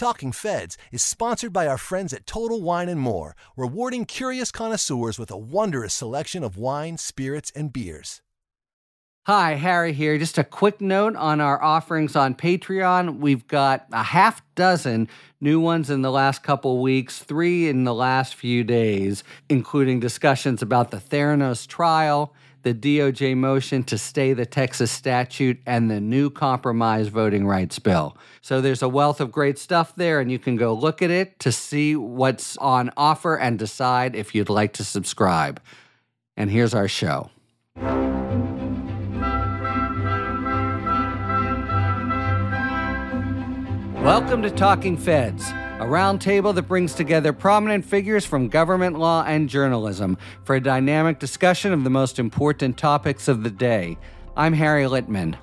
Talking 0.00 0.32
Feds 0.32 0.78
is 0.90 1.02
sponsored 1.02 1.52
by 1.52 1.66
our 1.66 1.76
friends 1.76 2.14
at 2.14 2.26
Total 2.26 2.58
Wine 2.62 2.88
and 2.88 2.98
More, 2.98 3.36
rewarding 3.54 4.06
curious 4.06 4.50
connoisseurs 4.50 5.18
with 5.18 5.30
a 5.30 5.36
wondrous 5.36 5.92
selection 5.92 6.42
of 6.42 6.56
wine, 6.56 6.96
spirits, 6.96 7.52
and 7.54 7.70
beers. 7.70 8.22
Hi, 9.26 9.56
Harry 9.56 9.92
here. 9.92 10.16
Just 10.16 10.38
a 10.38 10.42
quick 10.42 10.80
note 10.80 11.16
on 11.16 11.42
our 11.42 11.62
offerings 11.62 12.16
on 12.16 12.34
Patreon. 12.34 13.18
We've 13.18 13.46
got 13.46 13.88
a 13.92 14.02
half 14.02 14.40
dozen 14.54 15.06
new 15.38 15.60
ones 15.60 15.90
in 15.90 16.00
the 16.00 16.10
last 16.10 16.42
couple 16.42 16.80
weeks, 16.80 17.18
three 17.18 17.68
in 17.68 17.84
the 17.84 17.92
last 17.92 18.34
few 18.34 18.64
days, 18.64 19.22
including 19.50 20.00
discussions 20.00 20.62
about 20.62 20.92
the 20.92 20.96
Theranos 20.96 21.66
trial 21.66 22.32
the 22.62 22.74
DOJ 22.74 23.36
motion 23.36 23.82
to 23.84 23.96
stay 23.96 24.32
the 24.32 24.46
Texas 24.46 24.90
statute, 24.90 25.60
and 25.66 25.90
the 25.90 26.00
new 26.00 26.30
compromise 26.30 27.08
voting 27.08 27.46
rights 27.46 27.78
bill. 27.78 28.16
So 28.40 28.60
there's 28.60 28.82
a 28.82 28.88
wealth 28.88 29.20
of 29.20 29.32
great 29.32 29.58
stuff 29.58 29.94
there, 29.96 30.20
and 30.20 30.30
you 30.30 30.38
can 30.38 30.56
go 30.56 30.72
look 30.74 31.02
at 31.02 31.10
it 31.10 31.38
to 31.40 31.52
see 31.52 31.96
what's 31.96 32.56
on 32.58 32.90
offer 32.96 33.36
and 33.36 33.58
decide 33.58 34.14
if 34.14 34.34
you'd 34.34 34.50
like 34.50 34.72
to 34.74 34.84
subscribe. 34.84 35.60
And 36.36 36.50
here's 36.50 36.74
our 36.74 36.88
show. 36.88 37.30
Welcome 44.02 44.42
to 44.42 44.50
Talking 44.50 44.96
Feds 44.96 45.52
a 45.80 45.84
roundtable 45.84 46.54
that 46.54 46.68
brings 46.68 46.92
together 46.92 47.32
prominent 47.32 47.82
figures 47.82 48.26
from 48.26 48.48
government 48.48 48.98
law 48.98 49.24
and 49.26 49.48
journalism 49.48 50.18
for 50.44 50.54
a 50.54 50.60
dynamic 50.62 51.18
discussion 51.18 51.72
of 51.72 51.84
the 51.84 51.90
most 51.90 52.18
important 52.18 52.76
topics 52.76 53.28
of 53.28 53.42
the 53.42 53.50
day. 53.50 53.96
I'm 54.36 54.52
Harry 54.52 54.84
Litman. 54.84 55.38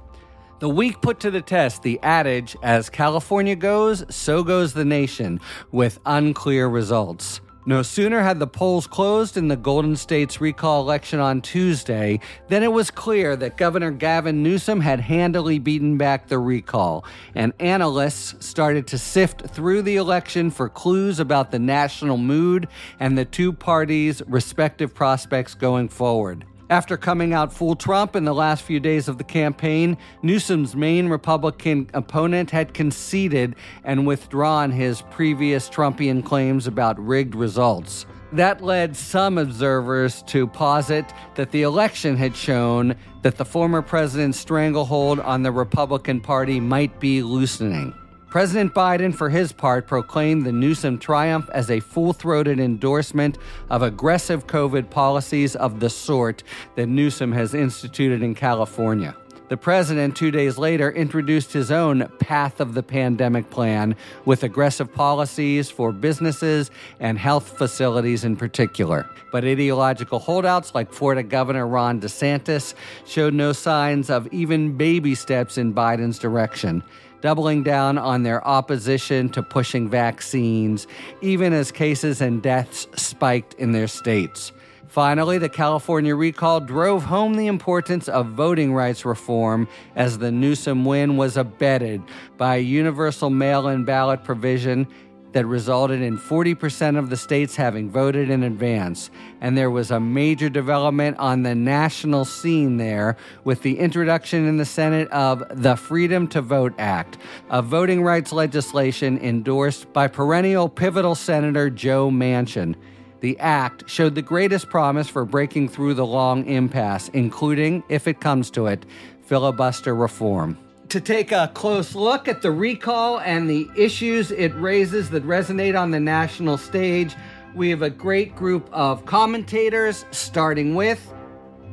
The 0.60 0.70
week 0.70 1.02
put 1.02 1.20
to 1.22 1.32
the 1.32 1.42
test 1.42 1.82
the 1.82 2.00
adage, 2.04 2.56
as 2.62 2.88
California 2.88 3.56
goes, 3.56 4.06
so 4.16 4.44
goes 4.44 4.74
the 4.74 4.86
nation, 4.86 5.40
with 5.72 6.00
unclear 6.06 6.68
results. 6.68 7.42
No 7.68 7.82
sooner 7.82 8.22
had 8.22 8.40
the 8.40 8.48
polls 8.48 8.88
closed 8.88 9.36
in 9.36 9.50
the 9.50 9.58
Golden 9.58 9.98
State's 9.98 10.40
recall 10.40 10.80
election 10.80 11.20
on 11.20 11.42
Tuesday 11.42 12.22
than 12.48 12.64
it 12.64 12.72
was 12.72 12.90
clear 12.90 13.36
that 13.36 13.58
Governor 13.58 13.92
Gavin 13.92 14.42
Newsom 14.42 14.80
had 14.80 15.02
handily 15.02 15.60
beaten 15.60 15.98
back 15.98 16.30
the 16.30 16.40
recall, 16.40 17.04
and 17.36 17.52
analysts 17.60 18.36
started 18.40 18.88
to 18.88 18.98
sift 18.98 19.48
through 19.48 19.82
the 19.82 19.98
election 19.98 20.50
for 20.50 20.70
clues 20.70 21.20
about 21.20 21.52
the 21.52 21.60
national 21.60 22.16
mood 22.16 22.70
and 23.02 23.18
the 23.18 23.26
two 23.26 23.52
parties' 23.52 24.22
respective 24.28 24.96
prospects 24.96 25.54
going 25.54 25.90
forward. 25.90 26.46
After 26.70 26.98
coming 26.98 27.34
out 27.34 27.54
full 27.54 27.78
Trump 27.78 28.14
in 28.14 28.26
the 28.26 28.34
last 28.34 28.64
few 28.64 28.82
days 28.82 29.08
of 29.08 29.18
the 29.18 29.24
campaign, 29.24 29.98
Newsom's 30.22 30.76
main 30.76 31.08
Republican 31.08 31.90
opponent 31.94 32.52
had 32.52 32.74
conceded 32.74 33.56
and 33.86 34.06
withdrawn 34.06 34.72
his 34.72 35.02
previous 35.04 35.70
Trumpian 35.70 36.26
claims 36.26 36.68
about 36.68 37.00
rigged 37.00 37.36
results. 37.36 38.06
That 38.34 38.62
led 38.62 38.98
some 38.98 39.38
observers 39.38 40.24
to 40.24 40.46
posit 40.46 41.06
that 41.36 41.52
the 41.52 41.62
election 41.62 42.18
had 42.18 42.36
shown 42.36 42.96
that 43.22 43.38
the 43.38 43.46
former 43.46 43.82
president's 43.82 44.38
stranglehold 44.38 45.22
on 45.22 45.44
the 45.44 45.54
Republican 45.54 46.20
Party 46.20 46.60
might 46.60 47.00
be 47.00 47.22
loosening. 47.22 47.94
President 48.30 48.74
Biden, 48.74 49.16
for 49.16 49.30
his 49.30 49.54
part, 49.54 49.88
proclaimed 49.88 50.46
the 50.46 50.52
Newsom 50.52 50.98
triumph 50.98 51.50
as 51.54 51.72
a 51.72 51.80
full 51.80 52.12
throated 52.12 52.60
endorsement 52.60 53.38
of 53.70 53.82
aggressive 53.82 54.48
COVID 54.48 54.90
policies 54.90 55.56
of 55.56 55.80
the 55.80 55.90
sort 55.90 56.44
that 56.76 56.88
Newsom 56.88 57.32
has 57.32 57.54
instituted 57.54 58.22
in 58.22 58.36
California. 58.36 59.16
The 59.48 59.56
president, 59.56 60.18
two 60.18 60.30
days 60.30 60.58
later, 60.58 60.92
introduced 60.92 61.54
his 61.54 61.72
own 61.72 62.06
Path 62.20 62.60
of 62.60 62.74
the 62.74 62.84
Pandemic 62.84 63.50
plan 63.50 63.96
with 64.26 64.44
aggressive 64.44 64.94
policies 64.94 65.70
for 65.70 65.94
businesses 65.94 66.70
and 67.00 67.18
health 67.18 67.58
facilities 67.58 68.26
in 68.26 68.36
particular. 68.36 69.10
But 69.32 69.46
ideological 69.46 70.20
holdouts 70.20 70.76
like 70.76 70.92
Florida 70.92 71.24
Governor 71.24 71.66
Ron 71.66 72.02
DeSantis 72.02 72.74
showed 73.06 73.34
no 73.34 73.54
signs 73.54 74.10
of 74.10 74.28
even 74.34 74.76
baby 74.76 75.16
steps 75.16 75.58
in 75.58 75.74
Biden's 75.74 76.20
direction 76.20 76.84
doubling 77.22 77.64
down 77.64 77.98
on 77.98 78.24
their 78.24 78.46
opposition 78.48 79.30
to 79.30 79.44
pushing 79.44 79.90
vaccines, 79.90 80.88
even 81.22 81.54
as 81.54 81.72
cases 81.72 82.22
and 82.22 82.42
deaths 82.42 82.88
spiked 82.96 83.54
in 83.56 83.72
their 83.72 83.88
states. 83.88 84.52
Finally, 84.88 85.38
the 85.38 85.50
California 85.50 86.16
recall 86.16 86.60
drove 86.60 87.04
home 87.04 87.36
the 87.36 87.48
importance 87.48 88.08
of 88.08 88.28
voting 88.28 88.74
rights 88.74 89.06
reform 89.06 89.68
as 89.96 90.18
the 90.18 90.32
Newsom 90.32 90.86
win 90.86 91.18
was 91.18 91.38
abetted 91.38 92.02
by 92.38 92.56
a 92.56 92.60
universal 92.60 93.30
mail 93.30 93.68
in 93.68 93.84
ballot 93.84 94.24
provision 94.24 94.88
that 95.34 95.46
resulted 95.46 96.02
in 96.02 96.18
40% 96.18 96.98
of 96.98 97.10
the 97.10 97.18
states 97.18 97.56
having 97.56 97.90
voted 97.90 98.30
in 98.30 98.44
advance. 98.44 99.10
And 99.42 99.58
there 99.58 99.70
was 99.70 99.92
a 99.92 100.00
major 100.00 100.50
development 100.50 101.18
on 101.18 101.44
the 101.44 101.56
national 101.56 102.26
scene 102.26 102.78
there 102.78 103.18
with 103.44 103.62
the 103.62 103.80
introduction 103.80 104.48
in 104.48 104.58
the 104.58 104.66
Senate 104.66 105.10
of 105.12 105.44
the 105.52 105.76
Freedom 105.76 106.28
to 106.30 106.42
Vote 106.42 106.74
Act, 106.78 107.18
a 107.50 107.62
voting 107.62 108.04
rights 108.04 108.32
legislation 108.32 109.18
endorsed 109.20 109.92
by 109.94 110.08
perennial 110.08 110.70
pivotal 110.70 111.16
Senator 111.16 111.70
Joe 111.70 112.10
Manchin. 112.10 112.76
The 113.20 113.38
act 113.40 113.90
showed 113.90 114.16
the 114.16 114.22
greatest 114.22 114.70
promise 114.70 115.10
for 115.10 115.26
breaking 115.26 115.70
through 115.70 115.96
the 115.96 116.06
long 116.06 116.46
impasse, 116.46 117.10
including, 117.10 117.84
if 117.90 118.08
it 118.08 118.22
comes 118.22 118.52
to 118.52 118.68
it, 118.68 118.86
filibuster 119.26 119.96
reform 119.96 120.58
to 120.90 121.02
take 121.02 121.32
a 121.32 121.52
close 121.54 121.96
look 121.96 122.28
at 122.28 122.42
the 122.42 122.52
recall 122.52 123.20
and 123.20 123.50
the 123.50 123.70
issues 123.76 124.32
it 124.32 124.54
raises 124.56 125.10
that 125.10 125.26
resonate 125.26 125.80
on 125.80 125.92
the 125.92 126.00
national 126.00 126.58
stage, 126.58 127.16
we 127.54 127.70
have 127.70 127.82
a 127.82 127.90
great 127.90 128.36
group 128.36 128.70
of 128.72 129.06
commentators, 129.06 130.06
starting 130.12 130.76
with 130.76 131.14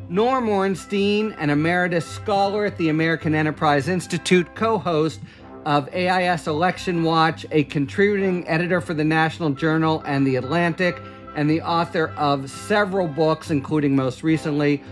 Norm 0.08 0.48
Ornstein, 0.48 1.32
an 1.38 1.50
emeritus 1.50 2.06
scholar 2.06 2.66
at 2.66 2.76
the 2.76 2.88
American 2.88 3.34
Enterprise 3.34 3.88
Institute, 3.88 4.52
co 4.54 4.78
host 4.78 5.20
of 5.64 5.88
AEI's 5.92 6.46
Election 6.46 7.04
Watch, 7.04 7.46
a 7.52 7.64
contributing 7.64 8.46
editor 8.48 8.81
for 8.81 8.94
the 8.94 9.04
National 9.04 9.50
Journal 9.50 10.02
and 10.06 10.26
The 10.26 10.36
Atlantic, 10.36 11.00
and 11.36 11.48
the 11.48 11.62
author 11.62 12.08
of 12.16 12.50
several 12.50 13.08
books, 13.08 13.50
including 13.50 13.96
most 13.96 14.22
recently 14.22 14.82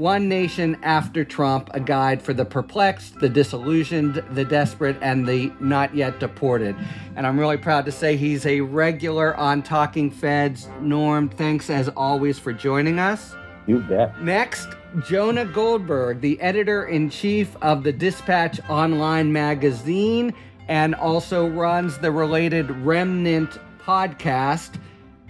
one 0.00 0.30
Nation 0.30 0.78
After 0.82 1.26
Trump, 1.26 1.68
a 1.74 1.78
guide 1.78 2.22
for 2.22 2.32
the 2.32 2.46
perplexed, 2.46 3.20
the 3.20 3.28
disillusioned, 3.28 4.24
the 4.30 4.46
desperate, 4.46 4.96
and 5.02 5.28
the 5.28 5.52
not 5.60 5.94
yet 5.94 6.18
deported. 6.18 6.74
And 7.16 7.26
I'm 7.26 7.38
really 7.38 7.58
proud 7.58 7.84
to 7.84 7.92
say 7.92 8.16
he's 8.16 8.46
a 8.46 8.62
regular 8.62 9.36
on 9.36 9.62
Talking 9.62 10.10
Feds. 10.10 10.68
Norm, 10.80 11.28
thanks 11.28 11.68
as 11.68 11.90
always 11.90 12.38
for 12.38 12.54
joining 12.54 12.98
us. 12.98 13.34
You 13.66 13.80
bet. 13.80 14.22
Next, 14.22 14.68
Jonah 15.06 15.44
Goldberg, 15.44 16.22
the 16.22 16.40
editor 16.40 16.86
in 16.86 17.10
chief 17.10 17.54
of 17.60 17.84
the 17.84 17.92
Dispatch 17.92 18.58
Online 18.70 19.30
magazine, 19.30 20.32
and 20.66 20.94
also 20.94 21.46
runs 21.46 21.98
the 21.98 22.10
related 22.10 22.70
Remnant 22.70 23.58
podcast 23.82 24.80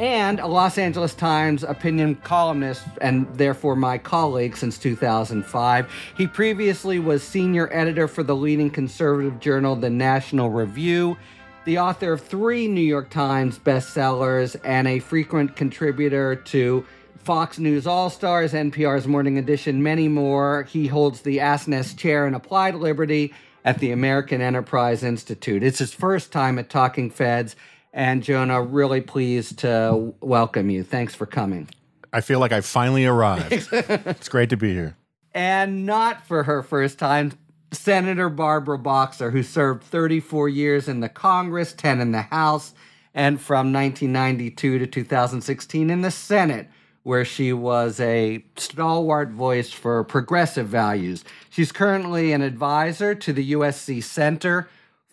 and 0.01 0.41
a 0.41 0.47
Los 0.47 0.79
Angeles 0.79 1.15
Times 1.15 1.63
opinion 1.63 2.15
columnist 2.15 2.83
and 3.03 3.27
therefore 3.35 3.77
my 3.77 3.99
colleague 3.99 4.57
since 4.57 4.79
2005. 4.79 5.93
He 6.17 6.27
previously 6.27 6.99
was 6.99 7.23
senior 7.23 7.69
editor 7.71 8.09
for 8.09 8.23
the 8.23 8.35
leading 8.35 8.71
conservative 8.71 9.39
journal, 9.41 9.77
The 9.77 9.91
National 9.91 10.49
Review, 10.49 11.19
the 11.67 11.79
author 11.79 12.15
of 12.15 12.23
three 12.23 12.67
New 12.67 12.81
York 12.81 13.11
Times 13.11 13.59
bestsellers, 13.59 14.57
and 14.65 14.89
a 14.89 15.01
frequent 15.01 15.55
contributor 15.55 16.35
to 16.35 16.87
Fox 17.19 17.59
News 17.59 17.87
All 17.87 18.09
Stars, 18.09 18.55
NPR's 18.55 19.07
Morning 19.07 19.37
Edition, 19.37 19.83
many 19.83 20.09
more. 20.09 20.63
He 20.63 20.87
holds 20.87 21.21
the 21.21 21.37
Asness 21.37 21.95
Chair 21.95 22.27
in 22.27 22.33
Applied 22.33 22.77
Liberty 22.77 23.35
at 23.67 23.79
the 23.81 23.93
American 23.93 24.41
Enterprise 24.41 25.03
Institute. 25.03 25.63
It's 25.63 25.79
his 25.79 25.93
first 25.93 26.33
time 26.33 26.59
at 26.59 26.71
Talking 26.71 27.11
Feds 27.11 27.55
and 27.93 28.23
Jonah, 28.23 28.63
really 28.63 29.01
pleased 29.01 29.59
to 29.61 30.15
welcome 30.21 30.71
you. 30.71 30.83
Thanks 30.85 31.15
for 31.15 31.27
coming. 31.27 31.69
I 32.13 32.21
feel 32.21 32.41
like 32.41 32.53
I 32.53 32.61
finally 32.61 33.07
arrived. 33.07 33.69
it's 33.73 34.29
great 34.29 34.51
to 34.51 34.57
be 34.57 34.73
here. 34.73 34.97
And 35.33 35.87
not 35.87 36.27
for 36.27 36.43
her 36.45 36.63
first 36.63 36.99
time, 36.99 37.33
Senator 37.73 38.29
Barbara 38.29 38.79
Boxer, 38.79 39.31
who 39.31 39.43
served 39.43 39.85
34 39.85 40.49
years 40.49 40.89
in 40.89 41.01
the 41.01 41.09
Congress, 41.09 41.73
10 41.73 42.01
in 42.01 42.11
the 42.11 42.23
House, 42.23 42.75
and 43.15 43.41
from 43.41 43.73
1992 43.73 44.81
to 44.81 44.87
2016 44.87 45.91
in 45.91 46.01
the 46.01 46.11
Senate, 46.11 46.69
where 47.03 47.25
she 47.25 47.53
was 47.53 48.01
a 48.01 48.45
stalwart 48.57 49.31
voice 49.31 49.73
for 49.73 50.03
progressive 50.05 50.69
values. 50.69 51.25
She's 51.49 51.73
currently 51.73 52.33
an 52.33 52.43
advisor 52.43 53.15
to 53.15 53.33
the 53.33 53.53
USC 53.53 54.03
Center 54.03 54.69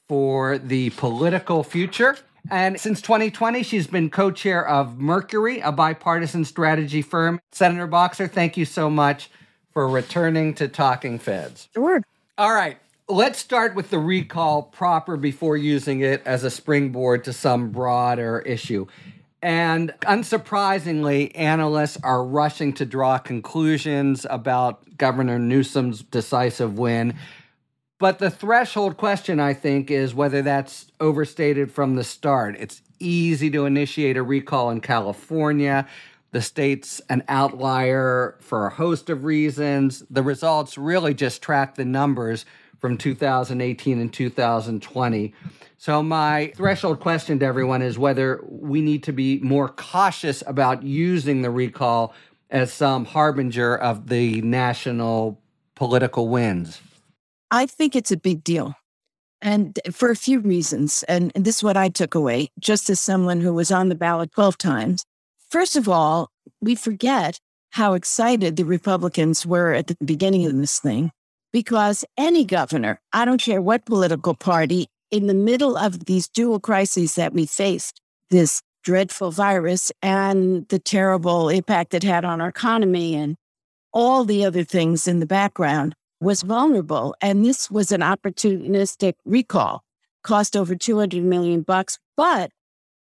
for 0.07 0.57
the 0.57 0.89
Political 0.91 1.63
Future 1.63 2.17
and 2.49 2.79
since 2.79 3.01
2020, 3.01 3.63
she's 3.63 3.87
been 3.87 4.09
co 4.09 4.31
chair 4.31 4.67
of 4.67 4.99
Mercury, 4.99 5.59
a 5.59 5.71
bipartisan 5.71 6.45
strategy 6.45 7.01
firm. 7.01 7.39
Senator 7.51 7.87
Boxer, 7.87 8.27
thank 8.27 8.57
you 8.57 8.65
so 8.65 8.89
much 8.89 9.29
for 9.73 9.87
returning 9.87 10.53
to 10.55 10.67
Talking 10.67 11.19
Feds. 11.19 11.69
Sure. 11.73 12.01
All 12.37 12.53
right. 12.53 12.77
let's 13.09 13.39
start 13.39 13.73
with 13.73 13.89
the 13.89 13.99
recall 13.99 14.63
proper 14.63 15.15
before 15.15 15.55
using 15.55 16.01
it 16.01 16.21
as 16.25 16.43
a 16.43 16.49
springboard 16.49 17.23
to 17.23 17.31
some 17.31 17.69
broader 17.71 18.39
issue. 18.39 18.85
And 19.41 19.93
unsurprisingly, 20.01 21.31
analysts 21.35 21.97
are 22.03 22.23
rushing 22.23 22.73
to 22.73 22.85
draw 22.85 23.17
conclusions 23.17 24.25
about 24.29 24.97
Governor 24.97 25.39
Newsom's 25.39 26.01
decisive 26.01 26.77
win. 26.77 27.15
But 27.99 28.19
the 28.19 28.29
threshold 28.29 28.97
question, 28.97 29.39
I 29.39 29.53
think, 29.53 29.89
is 29.89 30.13
whether 30.13 30.43
that's 30.43 30.91
overstated 30.99 31.71
from 31.71 31.95
the 31.95 32.03
start. 32.03 32.55
It's 32.59 32.81
easy 32.99 33.49
to 33.51 33.65
initiate 33.65 34.17
a 34.17 34.23
recall 34.23 34.69
in 34.69 34.81
California. 34.81 35.87
The 36.31 36.41
state's 36.41 37.01
an 37.09 37.23
outlier 37.27 38.35
for 38.39 38.67
a 38.67 38.69
host 38.69 39.09
of 39.09 39.23
reasons. 39.23 40.03
The 40.11 40.21
results 40.21 40.77
really 40.77 41.15
just 41.15 41.41
track 41.41 41.75
the 41.75 41.85
numbers 41.85 42.45
from 42.79 42.97
2018 42.97 43.99
and 43.99 44.13
2020. 44.13 45.33
So, 45.79 46.03
my 46.03 46.51
threshold 46.55 46.99
question 46.99 47.39
to 47.39 47.45
everyone 47.45 47.81
is 47.81 47.97
whether 47.97 48.43
we 48.47 48.81
need 48.81 49.03
to 49.03 49.13
be 49.13 49.39
more 49.39 49.69
cautious 49.69 50.43
about 50.45 50.83
using 50.83 51.41
the 51.41 51.49
recall 51.49 52.13
as 52.51 52.71
some 52.71 53.05
harbinger 53.05 53.75
of 53.75 54.09
the 54.09 54.41
national 54.41 55.41
political 55.75 56.27
wins. 56.27 56.81
I 57.51 57.65
think 57.65 57.95
it's 57.95 58.11
a 58.11 58.17
big 58.17 58.43
deal. 58.43 58.75
And 59.41 59.79
for 59.91 60.09
a 60.09 60.15
few 60.15 60.39
reasons. 60.39 61.03
And 61.07 61.31
this 61.35 61.57
is 61.57 61.63
what 61.63 61.77
I 61.77 61.89
took 61.89 62.15
away, 62.15 62.49
just 62.59 62.89
as 62.89 62.99
someone 62.99 63.41
who 63.41 63.53
was 63.53 63.71
on 63.71 63.89
the 63.89 63.95
ballot 63.95 64.31
12 64.31 64.57
times. 64.57 65.05
First 65.49 65.75
of 65.75 65.87
all, 65.87 66.29
we 66.59 66.75
forget 66.75 67.39
how 67.71 67.93
excited 67.93 68.55
the 68.55 68.65
Republicans 68.65 69.45
were 69.45 69.73
at 69.73 69.87
the 69.87 69.97
beginning 70.03 70.45
of 70.45 70.55
this 70.57 70.79
thing 70.79 71.11
because 71.53 72.03
any 72.17 72.45
governor, 72.45 72.99
I 73.13 73.25
don't 73.25 73.41
care 73.41 73.61
what 73.61 73.85
political 73.85 74.33
party, 74.33 74.87
in 75.11 75.27
the 75.27 75.33
middle 75.33 75.77
of 75.77 76.05
these 76.05 76.27
dual 76.27 76.59
crises 76.59 77.15
that 77.15 77.33
we 77.33 77.45
faced, 77.45 78.01
this 78.29 78.61
dreadful 78.83 79.31
virus 79.31 79.91
and 80.01 80.67
the 80.69 80.79
terrible 80.79 81.49
impact 81.49 81.93
it 81.93 82.03
had 82.03 82.25
on 82.25 82.41
our 82.41 82.49
economy 82.49 83.15
and 83.15 83.35
all 83.93 84.25
the 84.25 84.45
other 84.45 84.63
things 84.63 85.07
in 85.07 85.19
the 85.19 85.25
background, 85.25 85.95
was 86.19 86.41
vulnerable. 86.41 87.15
And 87.21 87.45
this 87.45 87.69
was 87.69 87.91
an 87.91 88.01
opportunistic 88.01 89.13
recall, 89.25 89.83
cost 90.23 90.55
over 90.55 90.75
200 90.75 91.23
million 91.23 91.61
bucks. 91.61 91.99
But 92.15 92.51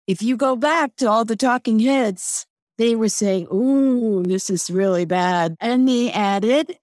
if 0.07 0.23
you 0.23 0.37
go 0.37 0.57
back 0.57 0.97
to 0.97 1.09
all 1.09 1.25
the 1.25 1.37
talking 1.37 1.79
heads, 1.81 2.47
they 2.79 2.95
were 2.95 3.09
saying, 3.09 3.49
Ooh, 3.53 4.23
this 4.23 4.51
is 4.51 4.71
really 4.71 5.05
bad. 5.05 5.57
And 5.61 5.89
they 5.89 6.11
added, 6.11 6.79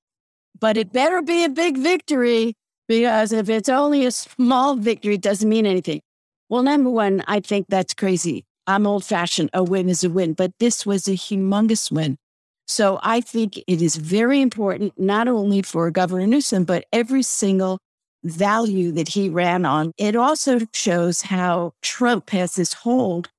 but 0.59 0.77
it 0.77 0.93
better 0.93 1.21
be 1.21 1.43
a 1.43 1.49
big 1.49 1.77
victory 1.77 2.55
because 2.87 3.31
if 3.31 3.49
it's 3.49 3.69
only 3.69 4.05
a 4.05 4.11
small 4.11 4.75
victory, 4.75 5.15
it 5.15 5.21
doesn't 5.21 5.49
mean 5.49 5.65
anything. 5.65 6.01
Well, 6.49 6.63
number 6.63 6.89
one, 6.89 7.23
I 7.27 7.39
think 7.39 7.67
that's 7.67 7.93
crazy. 7.93 8.45
I'm 8.67 8.85
old 8.85 9.03
fashioned. 9.03 9.49
A 9.53 9.63
win 9.63 9.89
is 9.89 10.03
a 10.03 10.09
win, 10.09 10.33
but 10.33 10.51
this 10.59 10.85
was 10.85 11.07
a 11.07 11.11
humongous 11.11 11.91
win. 11.91 12.17
So 12.67 12.99
I 13.03 13.21
think 13.21 13.57
it 13.67 13.81
is 13.81 13.95
very 13.95 14.41
important, 14.41 14.93
not 14.99 15.27
only 15.27 15.61
for 15.61 15.89
Governor 15.91 16.27
Newsom, 16.27 16.63
but 16.63 16.85
every 16.91 17.21
single 17.21 17.79
value 18.23 18.91
that 18.91 19.09
he 19.09 19.29
ran 19.29 19.65
on. 19.65 19.91
It 19.97 20.15
also 20.15 20.59
shows 20.73 21.21
how 21.21 21.73
Trump 21.81 22.31
has 22.31 22.55
this 22.55 22.73
hold 22.73 23.29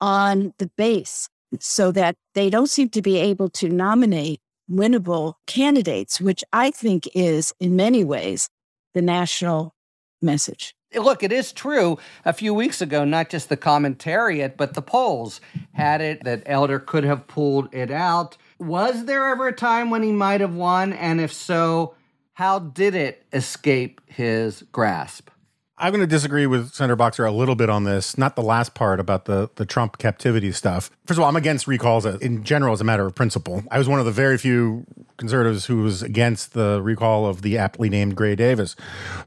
on 0.00 0.54
the 0.58 0.70
base 0.78 1.28
so 1.58 1.92
that 1.92 2.16
they 2.34 2.48
don't 2.48 2.70
seem 2.70 2.88
to 2.90 3.02
be 3.02 3.18
able 3.18 3.50
to 3.50 3.68
nominate 3.68 4.40
winnable 4.70 5.34
candidates, 5.46 6.20
which 6.20 6.44
I 6.52 6.70
think 6.70 7.08
is 7.14 7.52
in 7.60 7.76
many 7.76 8.04
ways 8.04 8.48
the 8.94 9.02
national 9.02 9.74
message. 10.22 10.74
Look, 10.94 11.22
it 11.22 11.32
is 11.32 11.52
true. 11.52 11.98
A 12.24 12.32
few 12.32 12.52
weeks 12.52 12.80
ago, 12.80 13.04
not 13.04 13.30
just 13.30 13.48
the 13.48 13.56
commentariat, 13.56 14.56
but 14.56 14.74
the 14.74 14.82
polls 14.82 15.40
had 15.72 16.00
it 16.00 16.24
that 16.24 16.42
Elder 16.46 16.80
could 16.80 17.04
have 17.04 17.28
pulled 17.28 17.72
it 17.72 17.90
out. 17.90 18.36
Was 18.60 19.06
there 19.06 19.26
ever 19.28 19.48
a 19.48 19.52
time 19.52 19.88
when 19.90 20.02
he 20.02 20.12
might 20.12 20.42
have 20.42 20.54
won? 20.54 20.92
And 20.92 21.18
if 21.18 21.32
so, 21.32 21.94
how 22.34 22.58
did 22.58 22.94
it 22.94 23.24
escape 23.32 24.02
his 24.06 24.62
grasp? 24.70 25.30
I'm 25.78 25.92
going 25.92 26.02
to 26.02 26.06
disagree 26.06 26.46
with 26.46 26.74
Senator 26.74 26.94
Boxer 26.94 27.24
a 27.24 27.32
little 27.32 27.54
bit 27.54 27.70
on 27.70 27.84
this. 27.84 28.18
Not 28.18 28.36
the 28.36 28.42
last 28.42 28.74
part 28.74 29.00
about 29.00 29.24
the 29.24 29.48
the 29.54 29.64
Trump 29.64 29.96
captivity 29.96 30.52
stuff. 30.52 30.90
First 31.06 31.16
of 31.16 31.22
all, 31.22 31.28
I'm 31.30 31.36
against 31.36 31.66
recalls 31.66 32.04
in 32.04 32.44
general 32.44 32.74
as 32.74 32.82
a 32.82 32.84
matter 32.84 33.06
of 33.06 33.14
principle. 33.14 33.64
I 33.70 33.78
was 33.78 33.88
one 33.88 33.98
of 33.98 34.04
the 34.04 34.12
very 34.12 34.36
few 34.36 34.84
conservatives 35.16 35.64
who 35.64 35.78
was 35.78 36.02
against 36.02 36.52
the 36.52 36.82
recall 36.82 37.24
of 37.24 37.40
the 37.40 37.56
aptly 37.56 37.88
named 37.88 38.14
Gray 38.14 38.36
Davis. 38.36 38.76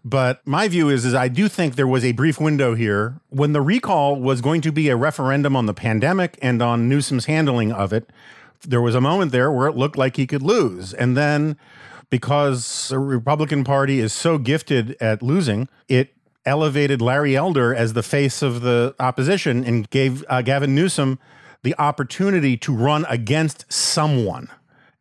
But 0.05 0.45
my 0.45 0.67
view 0.67 0.89
is 0.89 1.05
is 1.05 1.15
I 1.15 1.27
do 1.27 1.47
think 1.47 1.73
there 1.73 1.87
was 1.87 2.05
a 2.05 2.11
brief 2.11 2.39
window 2.39 2.75
here 2.75 3.15
when 3.29 3.53
the 3.53 3.61
recall 3.61 4.15
was 4.15 4.39
going 4.39 4.61
to 4.61 4.71
be 4.71 4.89
a 4.89 4.95
referendum 4.95 5.55
on 5.55 5.65
the 5.65 5.73
pandemic 5.73 6.37
and 6.39 6.61
on 6.61 6.87
Newsom's 6.87 7.25
handling 7.25 7.71
of 7.71 7.91
it. 7.91 8.11
There 8.65 8.81
was 8.81 8.95
a 8.95 9.01
moment 9.01 9.31
there 9.31 9.51
where 9.51 9.67
it 9.67 9.75
looked 9.75 9.97
like 9.97 10.15
he 10.15 10.27
could 10.27 10.41
lose, 10.41 10.93
and 10.93 11.17
then 11.17 11.57
because 12.09 12.89
the 12.89 12.99
Republican 12.99 13.63
Party 13.63 13.99
is 13.99 14.13
so 14.13 14.37
gifted 14.37 14.95
at 15.01 15.21
losing, 15.21 15.67
it 15.87 16.13
elevated 16.45 17.01
Larry 17.01 17.35
Elder 17.35 17.73
as 17.73 17.93
the 17.93 18.03
face 18.03 18.41
of 18.41 18.61
the 18.61 18.95
opposition 18.99 19.63
and 19.63 19.89
gave 19.89 20.23
uh, 20.29 20.41
Gavin 20.41 20.75
Newsom 20.75 21.19
the 21.63 21.73
opportunity 21.79 22.57
to 22.57 22.75
run 22.75 23.05
against 23.09 23.71
someone 23.71 24.49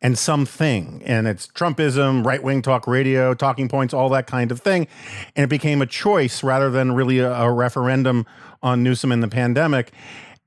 and 0.01 0.17
something. 0.17 1.01
And 1.05 1.27
it's 1.27 1.47
Trumpism, 1.47 2.25
right 2.25 2.41
wing 2.41 2.61
talk 2.61 2.87
radio, 2.87 3.33
talking 3.33 3.69
points, 3.69 3.93
all 3.93 4.09
that 4.09 4.27
kind 4.27 4.51
of 4.51 4.59
thing. 4.59 4.87
And 5.35 5.45
it 5.45 5.49
became 5.49 5.81
a 5.81 5.85
choice 5.85 6.43
rather 6.43 6.69
than 6.69 6.93
really 6.93 7.19
a, 7.19 7.31
a 7.31 7.51
referendum 7.51 8.25
on 8.61 8.83
Newsom 8.83 9.11
and 9.11 9.23
the 9.23 9.27
pandemic. 9.27 9.91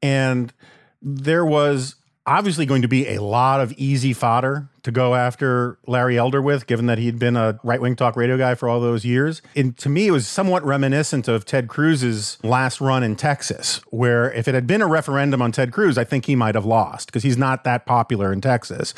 And 0.03 0.53
there 1.01 1.45
was 1.45 1.97
obviously 2.27 2.67
going 2.67 2.83
to 2.83 2.89
be 2.89 3.09
a 3.09 3.23
lot 3.23 3.61
of 3.61 3.73
easy 3.73 4.13
fodder 4.13 4.69
to 4.83 4.93
go 4.93 5.15
after 5.15 5.79
Larry 5.87 6.17
Elder 6.17 6.41
with, 6.41 6.67
given 6.67 6.87
that 6.87 6.99
he'd 6.99 7.19
been 7.19 7.37
a 7.37 7.59
right 7.65 7.81
wing 7.81 7.97
talk 7.97 8.15
radio 8.17 8.37
guy 8.37 8.55
for 8.55 8.69
all 8.69 8.81
those 8.81 9.05
years. 9.05 9.43
And 9.55 9.77
to 9.79 9.89
me, 9.89 10.09
it 10.09 10.11
was 10.13 10.29
somewhat 10.29 10.65
reminiscent 10.65 11.27
of 11.27 11.45
Ted 11.45 11.69
Cruz's 11.69 12.39
last 12.45 12.81
run 12.81 13.03
in 13.03 13.17
Texas, 13.17 13.81
where 13.91 14.33
if 14.33 14.47
it 14.47 14.55
had 14.55 14.67
been 14.67 14.83
a 14.83 14.87
referendum 14.87 15.43
on 15.43 15.51
Ted 15.51 15.73
Cruz, 15.73 15.99
I 15.99 16.05
think 16.05 16.27
he 16.27 16.37
might 16.37 16.55
have 16.55 16.65
lost 16.65 17.09
because 17.09 17.25
he's 17.25 17.37
not 17.37 17.65
that 17.65 17.85
popular 17.85 18.33
in 18.33 18.41
Texas. 18.41 18.95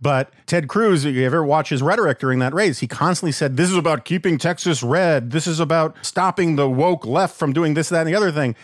But 0.00 0.30
Ted 0.46 0.68
Cruz, 0.68 1.04
if 1.04 1.14
you 1.14 1.24
ever 1.24 1.44
watch 1.44 1.70
his 1.70 1.82
rhetoric 1.82 2.18
during 2.18 2.38
that 2.40 2.52
race, 2.52 2.80
he 2.80 2.86
constantly 2.86 3.32
said, 3.32 3.56
This 3.56 3.70
is 3.70 3.76
about 3.76 4.04
keeping 4.04 4.36
Texas 4.36 4.82
red. 4.82 5.30
This 5.30 5.46
is 5.46 5.58
about 5.58 5.96
stopping 6.02 6.56
the 6.56 6.68
woke 6.68 7.06
left 7.06 7.36
from 7.36 7.52
doing 7.52 7.74
this, 7.74 7.88
that, 7.88 8.00
and 8.00 8.08
the 8.08 8.14
other 8.14 8.32
thing 8.32 8.56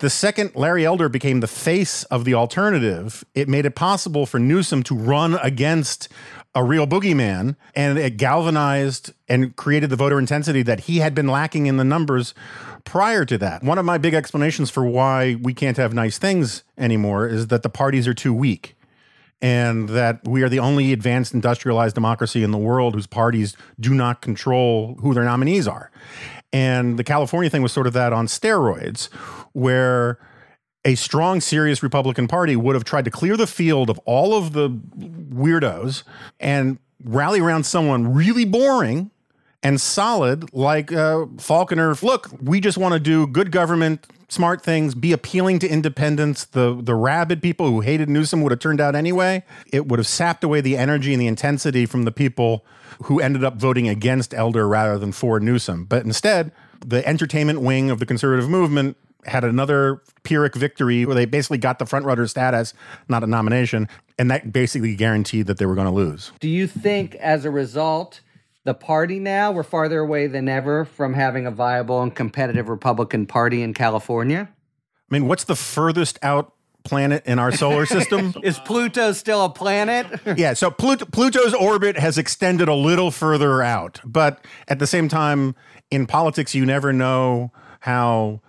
the 0.00 0.10
second 0.10 0.52
Larry 0.54 0.84
Elder 0.84 1.08
became 1.08 1.40
the 1.40 1.46
face 1.46 2.04
of 2.04 2.24
the 2.24 2.34
alternative, 2.34 3.24
it 3.34 3.48
made 3.48 3.66
it 3.66 3.74
possible 3.74 4.26
for 4.26 4.38
Newsom 4.38 4.82
to 4.84 4.94
run 4.94 5.34
against 5.42 6.08
a 6.54 6.64
real 6.64 6.86
boogeyman, 6.86 7.54
and 7.76 7.98
it 7.98 8.16
galvanized 8.16 9.12
and 9.28 9.54
created 9.54 9.90
the 9.90 9.96
voter 9.96 10.18
intensity 10.18 10.62
that 10.62 10.80
he 10.80 10.98
had 10.98 11.14
been 11.14 11.28
lacking 11.28 11.66
in 11.66 11.76
the 11.76 11.84
numbers 11.84 12.34
prior 12.84 13.24
to 13.24 13.38
that. 13.38 13.62
One 13.62 13.78
of 13.78 13.84
my 13.84 13.98
big 13.98 14.14
explanations 14.14 14.70
for 14.70 14.84
why 14.84 15.36
we 15.40 15.54
can't 15.54 15.76
have 15.76 15.94
nice 15.94 16.18
things 16.18 16.64
anymore 16.76 17.28
is 17.28 17.46
that 17.48 17.62
the 17.62 17.68
parties 17.68 18.08
are 18.08 18.14
too 18.14 18.34
weak. 18.34 18.76
And 19.42 19.88
that 19.90 20.26
we 20.28 20.42
are 20.42 20.50
the 20.50 20.58
only 20.58 20.92
advanced 20.92 21.32
industrialized 21.32 21.94
democracy 21.94 22.42
in 22.42 22.50
the 22.50 22.58
world 22.58 22.94
whose 22.94 23.06
parties 23.06 23.56
do 23.78 23.94
not 23.94 24.20
control 24.20 24.96
who 25.00 25.14
their 25.14 25.24
nominees 25.24 25.66
are. 25.66 25.90
And 26.52 26.98
the 26.98 27.04
California 27.04 27.48
thing 27.50 27.62
was 27.62 27.72
sort 27.72 27.86
of 27.86 27.92
that 27.92 28.12
on 28.12 28.26
steroids, 28.26 29.06
where 29.52 30.18
a 30.84 30.94
strong, 30.94 31.40
serious 31.40 31.82
Republican 31.82 32.26
Party 32.26 32.56
would 32.56 32.74
have 32.74 32.84
tried 32.84 33.04
to 33.04 33.10
clear 33.10 33.36
the 33.36 33.46
field 33.46 33.90
of 33.90 33.98
all 34.00 34.34
of 34.34 34.52
the 34.52 34.70
weirdos 34.70 36.02
and 36.38 36.78
rally 37.04 37.40
around 37.40 37.64
someone 37.64 38.12
really 38.12 38.44
boring 38.44 39.10
and 39.62 39.80
solid 39.80 40.52
like 40.54 40.90
uh. 40.92 41.26
Look, 42.02 42.30
we 42.40 42.60
just 42.60 42.78
want 42.78 42.94
to 42.94 43.00
do 43.00 43.26
good 43.26 43.52
government, 43.52 44.06
smart 44.30 44.62
things, 44.62 44.94
be 44.94 45.12
appealing 45.12 45.58
to 45.58 45.68
independents. 45.68 46.46
The 46.46 46.80
the 46.80 46.94
rabid 46.94 47.42
people 47.42 47.68
who 47.70 47.80
hated 47.80 48.08
Newsom 48.08 48.40
would 48.42 48.52
have 48.52 48.60
turned 48.60 48.80
out 48.80 48.94
anyway. 48.94 49.44
It 49.70 49.86
would 49.86 49.98
have 49.98 50.06
sapped 50.06 50.42
away 50.42 50.62
the 50.62 50.76
energy 50.76 51.12
and 51.12 51.20
the 51.20 51.26
intensity 51.26 51.84
from 51.84 52.04
the 52.04 52.12
people 52.12 52.64
who 53.04 53.20
ended 53.20 53.44
up 53.44 53.56
voting 53.56 53.88
against 53.88 54.32
Elder 54.32 54.66
rather 54.66 54.98
than 54.98 55.12
for 55.12 55.40
Newsom. 55.40 55.84
But 55.84 56.04
instead, 56.04 56.52
the 56.84 57.06
entertainment 57.06 57.60
wing 57.60 57.90
of 57.90 57.98
the 57.98 58.06
conservative 58.06 58.48
movement 58.48 58.96
had 59.26 59.44
another 59.44 60.00
Pyrrhic 60.22 60.54
victory 60.54 61.04
where 61.04 61.14
they 61.14 61.26
basically 61.26 61.58
got 61.58 61.78
the 61.78 61.84
frontrunner 61.84 62.28
status, 62.28 62.72
not 63.08 63.22
a 63.22 63.26
nomination, 63.26 63.88
and 64.18 64.30
that 64.30 64.52
basically 64.52 64.94
guaranteed 64.94 65.46
that 65.46 65.58
they 65.58 65.66
were 65.66 65.74
going 65.74 65.86
to 65.86 65.92
lose. 65.92 66.32
Do 66.40 66.48
you 66.48 66.66
think, 66.66 67.14
as 67.16 67.44
a 67.44 67.50
result, 67.50 68.20
the 68.64 68.74
party 68.74 69.18
now 69.18 69.52
we're 69.52 69.62
farther 69.62 70.00
away 70.00 70.26
than 70.26 70.48
ever 70.48 70.84
from 70.84 71.14
having 71.14 71.46
a 71.46 71.50
viable 71.50 72.02
and 72.02 72.14
competitive 72.14 72.68
Republican 72.68 73.26
Party 73.26 73.62
in 73.62 73.74
California? 73.74 74.48
I 74.50 75.14
mean, 75.14 75.26
what's 75.26 75.44
the 75.44 75.56
furthest 75.56 76.18
out 76.22 76.52
planet 76.84 77.24
in 77.26 77.38
our 77.38 77.52
solar 77.52 77.86
system. 77.86 78.34
Is 78.42 78.58
Pluto 78.60 79.12
still 79.12 79.44
a 79.44 79.50
planet? 79.50 80.20
yeah, 80.36 80.54
so 80.54 80.70
Pluto, 80.70 81.04
Pluto's 81.06 81.54
orbit 81.54 81.98
has 81.98 82.18
extended 82.18 82.68
a 82.68 82.74
little 82.74 83.10
further 83.10 83.62
out, 83.62 84.00
but 84.04 84.44
at 84.68 84.78
the 84.78 84.86
same 84.86 85.08
time, 85.08 85.54
in 85.90 86.06
politics, 86.06 86.54
you 86.54 86.64
never 86.64 86.92
know 86.92 87.52
how 87.80 88.40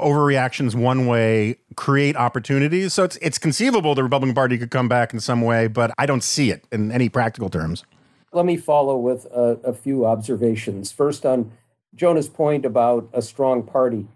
overreactions 0.00 0.74
one 0.74 1.06
way 1.06 1.56
create 1.76 2.16
opportunities. 2.16 2.92
So 2.92 3.04
it's 3.04 3.16
it's 3.16 3.38
conceivable 3.38 3.94
the 3.94 4.02
Republican 4.02 4.34
Party 4.34 4.58
could 4.58 4.70
come 4.70 4.88
back 4.88 5.12
in 5.12 5.20
some 5.20 5.42
way, 5.42 5.68
but 5.68 5.92
I 5.98 6.06
don't 6.06 6.24
see 6.24 6.50
it 6.50 6.64
in 6.72 6.90
any 6.90 7.08
practical 7.08 7.48
terms. 7.50 7.84
Let 8.32 8.46
me 8.46 8.56
follow 8.56 8.96
with 8.96 9.26
a, 9.26 9.58
a 9.62 9.72
few 9.74 10.06
observations. 10.06 10.90
First, 10.90 11.26
on 11.26 11.52
Jonah's 11.94 12.28
point 12.28 12.64
about 12.64 13.08
a 13.12 13.20
strong 13.20 13.62
party, 13.62 14.06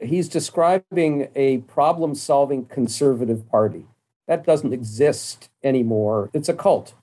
he's 0.00 0.28
describing 0.28 1.28
a 1.34 1.58
problem-solving 1.58 2.66
conservative 2.66 3.48
party 3.48 3.86
that 4.26 4.44
doesn't 4.44 4.74
exist 4.74 5.48
anymore. 5.62 6.30
It's 6.34 6.48
a 6.48 6.54
cult. 6.54 6.94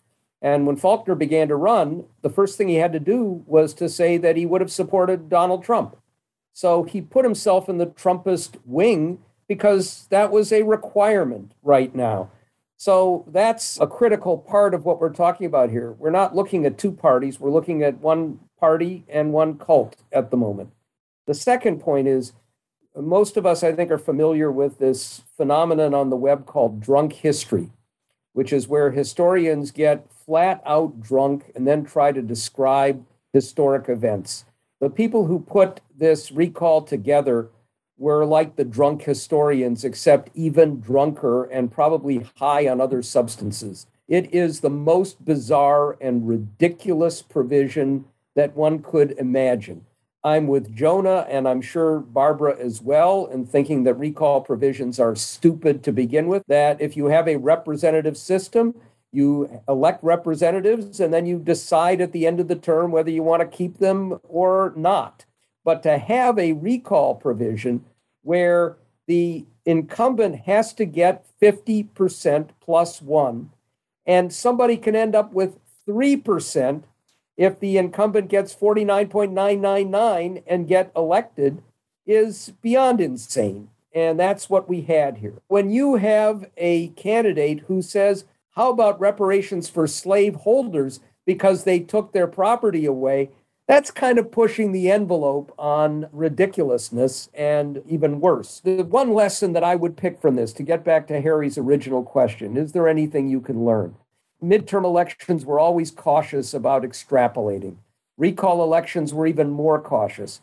And 0.41 0.67
when 0.67 0.77
Faulconer 0.77 1.17
began 1.17 1.47
to 1.47 1.55
run, 1.55 2.03
the 2.21 2.29
first 2.29 2.57
thing 2.57 2.67
he 2.67 2.75
had 2.75 2.93
to 2.93 2.99
do 2.99 3.43
was 3.47 3.73
to 3.75 3.87
say 3.87 4.17
that 4.17 4.35
he 4.35 4.45
would 4.45 4.61
have 4.61 4.71
supported 4.71 5.29
Donald 5.29 5.63
Trump. 5.63 5.95
So 6.51 6.83
he 6.83 7.01
put 7.01 7.25
himself 7.25 7.69
in 7.69 7.77
the 7.77 7.87
Trumpist 7.87 8.57
wing 8.65 9.19
because 9.47 10.05
that 10.09 10.31
was 10.31 10.51
a 10.51 10.63
requirement 10.63 11.53
right 11.63 11.95
now. 11.95 12.29
So 12.77 13.25
that's 13.27 13.79
a 13.79 13.87
critical 13.87 14.37
part 14.37 14.73
of 14.73 14.85
what 14.85 14.99
we're 14.99 15.13
talking 15.13 15.45
about 15.45 15.69
here. 15.69 15.93
We're 15.93 16.09
not 16.11 16.35
looking 16.35 16.65
at 16.65 16.77
two 16.77 16.91
parties, 16.91 17.39
we're 17.39 17.51
looking 17.51 17.83
at 17.83 17.99
one 17.99 18.39
party 18.59 19.05
and 19.07 19.33
one 19.33 19.57
cult 19.57 19.97
at 20.11 20.31
the 20.31 20.37
moment. 20.37 20.71
The 21.27 21.33
second 21.33 21.79
point 21.79 22.07
is 22.07 22.33
most 22.95 23.37
of 23.37 23.45
us, 23.45 23.63
I 23.63 23.71
think, 23.71 23.91
are 23.91 23.97
familiar 23.97 24.51
with 24.51 24.77
this 24.77 25.23
phenomenon 25.35 25.93
on 25.93 26.09
the 26.09 26.15
web 26.15 26.45
called 26.45 26.79
drunk 26.79 27.13
history, 27.13 27.71
which 28.33 28.53
is 28.53 28.67
where 28.67 28.91
historians 28.91 29.71
get 29.71 30.11
flat 30.25 30.61
out 30.65 31.01
drunk 31.01 31.51
and 31.55 31.67
then 31.67 31.83
try 31.83 32.11
to 32.11 32.21
describe 32.21 33.05
historic 33.31 33.89
events. 33.89 34.45
The 34.79 34.89
people 34.89 35.25
who 35.25 35.39
put 35.39 35.81
this 35.95 36.31
recall 36.31 36.81
together 36.81 37.49
were 37.97 38.25
like 38.25 38.55
the 38.55 38.65
drunk 38.65 39.03
historians, 39.03 39.83
except 39.83 40.29
even 40.33 40.79
drunker 40.79 41.45
and 41.45 41.71
probably 41.71 42.27
high 42.37 42.67
on 42.67 42.81
other 42.81 43.01
substances. 43.01 43.85
It 44.07 44.33
is 44.33 44.59
the 44.59 44.69
most 44.69 45.23
bizarre 45.23 45.97
and 46.01 46.27
ridiculous 46.27 47.21
provision 47.21 48.05
that 48.35 48.55
one 48.55 48.81
could 48.81 49.11
imagine. 49.17 49.85
I'm 50.25 50.47
with 50.47 50.73
Jonah, 50.73 51.25
and 51.29 51.47
I'm 51.47 51.61
sure 51.61 51.99
Barbara 51.99 52.57
as 52.57 52.81
well, 52.81 53.25
in 53.25 53.45
thinking 53.45 53.83
that 53.83 53.95
recall 53.95 54.41
provisions 54.41 54.99
are 54.99 55.15
stupid 55.15 55.83
to 55.83 55.91
begin 55.91 56.27
with. 56.27 56.43
That 56.47 56.79
if 56.81 56.95
you 56.95 57.07
have 57.07 57.27
a 57.27 57.35
representative 57.35 58.17
system, 58.17 58.73
you 59.11 59.61
elect 59.69 60.03
representatives 60.03 60.99
and 60.99 61.13
then 61.13 61.25
you 61.25 61.37
decide 61.37 62.01
at 62.01 62.11
the 62.11 62.25
end 62.25 62.39
of 62.39 62.47
the 62.47 62.55
term 62.55 62.91
whether 62.91 63.11
you 63.11 63.21
want 63.21 63.41
to 63.41 63.57
keep 63.57 63.77
them 63.77 64.19
or 64.23 64.73
not. 64.75 65.25
But 65.63 65.83
to 65.83 65.97
have 65.97 66.37
a 66.37 66.53
recall 66.53 67.15
provision 67.15 67.85
where 68.21 68.77
the 69.07 69.45
incumbent 69.65 70.41
has 70.41 70.73
to 70.73 70.85
get 70.85 71.25
50% 71.41 72.49
plus 72.59 73.01
one, 73.01 73.51
and 74.05 74.33
somebody 74.33 74.77
can 74.77 74.95
end 74.95 75.15
up 75.15 75.33
with 75.33 75.59
3% 75.87 76.83
if 77.35 77.59
the 77.59 77.77
incumbent 77.77 78.29
gets 78.29 78.53
49.999 78.55 80.43
and 80.45 80.67
get 80.67 80.91
elected 80.95 81.61
is 82.05 82.53
beyond 82.61 83.01
insane. 83.01 83.69
And 83.93 84.19
that's 84.19 84.49
what 84.49 84.67
we 84.67 84.81
had 84.81 85.17
here. 85.17 85.35
When 85.47 85.69
you 85.69 85.95
have 85.95 86.49
a 86.57 86.89
candidate 86.89 87.61
who 87.61 87.81
says, 87.81 88.25
how 88.55 88.69
about 88.69 88.99
reparations 88.99 89.69
for 89.69 89.87
slave 89.87 90.35
holders 90.35 90.99
because 91.25 91.63
they 91.63 91.79
took 91.79 92.11
their 92.11 92.27
property 92.27 92.85
away? 92.85 93.29
That's 93.67 93.91
kind 93.91 94.19
of 94.19 94.29
pushing 94.29 94.73
the 94.73 94.91
envelope 94.91 95.53
on 95.57 96.09
ridiculousness 96.11 97.29
and 97.33 97.81
even 97.87 98.19
worse. 98.19 98.59
The 98.59 98.83
one 98.83 99.13
lesson 99.13 99.53
that 99.53 99.63
I 99.63 99.75
would 99.75 99.95
pick 99.95 100.19
from 100.19 100.35
this, 100.35 100.51
to 100.53 100.63
get 100.63 100.83
back 100.83 101.07
to 101.07 101.21
Harry's 101.21 101.57
original 101.57 102.03
question, 102.03 102.57
is 102.57 102.73
there 102.73 102.89
anything 102.89 103.29
you 103.29 103.39
can 103.39 103.63
learn? 103.63 103.95
Midterm 104.43 104.83
elections 104.83 105.45
were 105.45 105.59
always 105.59 105.91
cautious 105.91 106.53
about 106.53 106.83
extrapolating. 106.83 107.77
Recall 108.17 108.61
elections 108.61 109.13
were 109.13 109.25
even 109.25 109.49
more 109.49 109.79
cautious. 109.79 110.41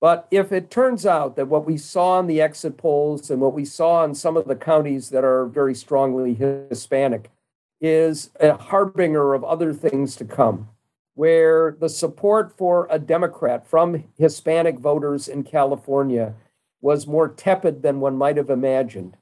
But 0.00 0.26
if 0.32 0.50
it 0.50 0.68
turns 0.68 1.06
out 1.06 1.36
that 1.36 1.46
what 1.48 1.64
we 1.64 1.78
saw 1.78 2.18
in 2.18 2.26
the 2.26 2.40
exit 2.40 2.76
polls 2.76 3.30
and 3.30 3.40
what 3.40 3.54
we 3.54 3.64
saw 3.64 4.04
in 4.04 4.14
some 4.14 4.36
of 4.36 4.46
the 4.46 4.56
counties 4.56 5.10
that 5.10 5.24
are 5.24 5.46
very 5.46 5.74
strongly 5.74 6.34
Hispanic 6.34 7.30
is 7.80 8.30
a 8.40 8.56
harbinger 8.56 9.34
of 9.34 9.44
other 9.44 9.72
things 9.72 10.16
to 10.16 10.24
come, 10.24 10.68
where 11.16 11.74
the 11.80 11.88
support 11.88 12.56
for 12.56 12.86
a 12.90 12.98
Democrat 12.98 13.66
from 13.66 14.04
Hispanic 14.18 14.78
voters 14.78 15.28
in 15.28 15.42
California 15.42 16.34
was 16.82 17.06
more 17.06 17.26
tepid 17.26 17.82
than 17.82 18.00
one 18.00 18.18
might 18.18 18.36
have 18.36 18.50
imagined. 18.50 19.16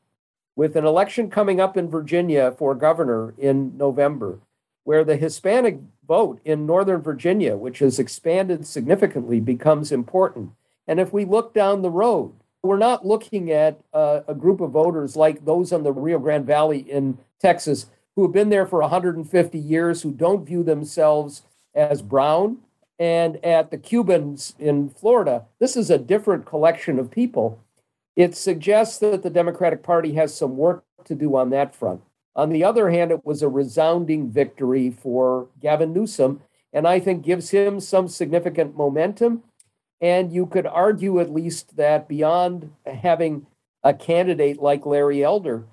With 0.57 0.75
an 0.75 0.85
election 0.85 1.31
coming 1.31 1.61
up 1.61 1.77
in 1.77 1.89
Virginia 1.89 2.51
for 2.59 2.75
governor 2.75 3.33
in 3.39 3.77
November, 3.79 4.41
where 4.83 5.05
the 5.05 5.17
Hispanic 5.17 5.79
vote 6.07 6.41
in 6.45 6.67
Northern 6.67 7.01
Virginia, 7.01 7.57
which 7.57 7.79
has 7.79 8.01
expanded 8.01 8.67
significantly, 8.67 9.39
becomes 9.39 9.93
important. 9.93 10.51
And 10.89 10.99
if 10.99 11.13
we 11.13 11.25
look 11.25 11.55
down 11.55 11.83
the 11.83 11.91
road, 11.91 12.33
we're 12.61 12.77
not 12.77 13.07
looking 13.07 13.53
at 13.53 13.79
uh, 13.93 14.23
a 14.27 14.35
group 14.35 14.61
of 14.61 14.73
voters 14.73 15.15
like 15.15 15.45
those 15.45 15.73
on 15.73 15.85
the 15.85 15.93
Rio 15.93 16.19
Grande 16.19 16.45
Valley 16.45 16.79
in 16.79 17.19
Texas 17.39 17.87
who 18.17 18.23
have 18.23 18.33
been 18.33 18.49
there 18.49 18.67
for 18.67 18.81
150 18.81 19.59
years, 19.59 20.03
who 20.03 20.11
don't 20.11 20.45
view 20.45 20.65
themselves 20.65 21.43
as 21.75 22.03
brown. 22.03 22.59
And 22.99 23.45
at 23.45 23.71
the 23.71 23.79
Cubans 23.79 24.55
in 24.59 24.89
Florida, 24.89 25.45
this 25.59 25.77
is 25.77 25.91
a 25.91 25.99
different 25.99 26.47
collection 26.47 26.99
of 26.99 27.11
people. 27.11 27.59
It 28.17 28.37
suggests 28.37 28.99
that 28.99 29.23
the 29.23 29.31
Democratic 29.31 29.83
Party 29.83 30.15
has 30.15 30.35
some 30.35 30.57
work 30.57 30.85
to 31.05 31.15
do 31.15 31.37
on 31.37 31.51
that 31.51 31.75
front. 31.75 32.03
On 32.37 32.51
the 32.51 32.65
other 32.65 32.91
hand, 32.91 33.11
it 33.11 33.25
was 33.25 33.43
a 33.43 33.49
resounding 33.49 34.31
victory 34.31 34.91
for 34.91 35.49
Gavin 35.61 35.93
Newsom, 35.93 36.41
and 36.73 36.87
I 36.87 37.01
think 37.01 37.25
gives 37.25 37.51
him 37.51 37.81
some 37.81 38.09
significant 38.09 38.77
momentum. 38.77 39.43
And 40.01 40.33
you 40.33 40.47
could 40.47 40.67
argue, 40.67 41.21
at 41.21 41.33
least, 41.33 41.77
that 41.77 42.09
beyond 42.09 42.73
having 42.85 43.47
a 43.83 43.95
candidate 43.95 44.61
like 44.61 44.87
Larry 44.87 45.23
Elder, 45.23 45.65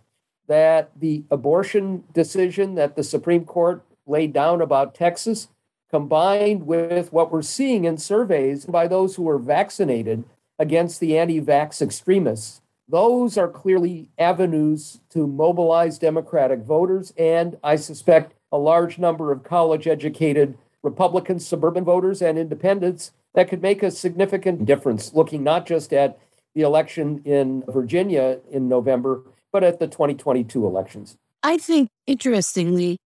that 0.48 0.92
the 1.00 1.24
abortion 1.32 2.04
decision 2.14 2.76
that 2.76 2.96
the 2.96 3.04
Supreme 3.04 3.46
Court 3.46 3.84
laid 4.06 4.34
down 4.34 4.62
about 4.62 4.94
Texas, 4.94 5.48
combined 5.92 6.66
with 6.66 7.12
what 7.12 7.32
we're 7.32 7.42
seeing 7.42 7.86
in 7.86 7.98
surveys 7.98 8.66
by 8.66 8.88
those 8.88 9.16
who 9.16 9.30
are 9.30 9.38
vaccinated 9.38 10.24
against 10.58 11.00
the 11.00 11.18
anti 11.18 11.42
vax 11.42 11.82
extremists, 11.82 12.62
those 12.88 13.38
are 13.38 13.48
clearly 13.48 14.10
avenues 14.18 15.02
to 15.10 15.28
mobilize 15.28 16.00
Democratic 16.00 16.60
voters 16.60 17.14
and, 17.18 17.58
I 17.64 17.76
suspect, 17.76 18.34
a 18.52 18.58
large 18.58 18.98
number 18.98 19.32
of 19.32 19.44
college 19.44 19.86
educated 19.88 20.58
Republican 20.82 21.40
suburban 21.40 21.84
voters 21.84 22.22
and 22.22 22.38
independents 22.38 23.12
that 23.34 23.50
could 23.50 23.62
make 23.62 23.84
a 23.84 23.92
significant 23.92 24.66
difference, 24.66 25.14
looking 25.14 25.44
not 25.44 25.66
just 25.66 25.94
at 25.94 26.18
the 26.54 26.62
election 26.62 27.22
in 27.24 27.64
Virginia 27.68 28.40
in 28.50 28.68
November, 28.68 29.24
but 29.52 29.64
at 29.64 29.80
the 29.80 29.88
2022 29.88 30.66
elections. 30.66 31.18
I 31.44 31.58
think, 31.58 31.90
interestingly, 32.08 32.98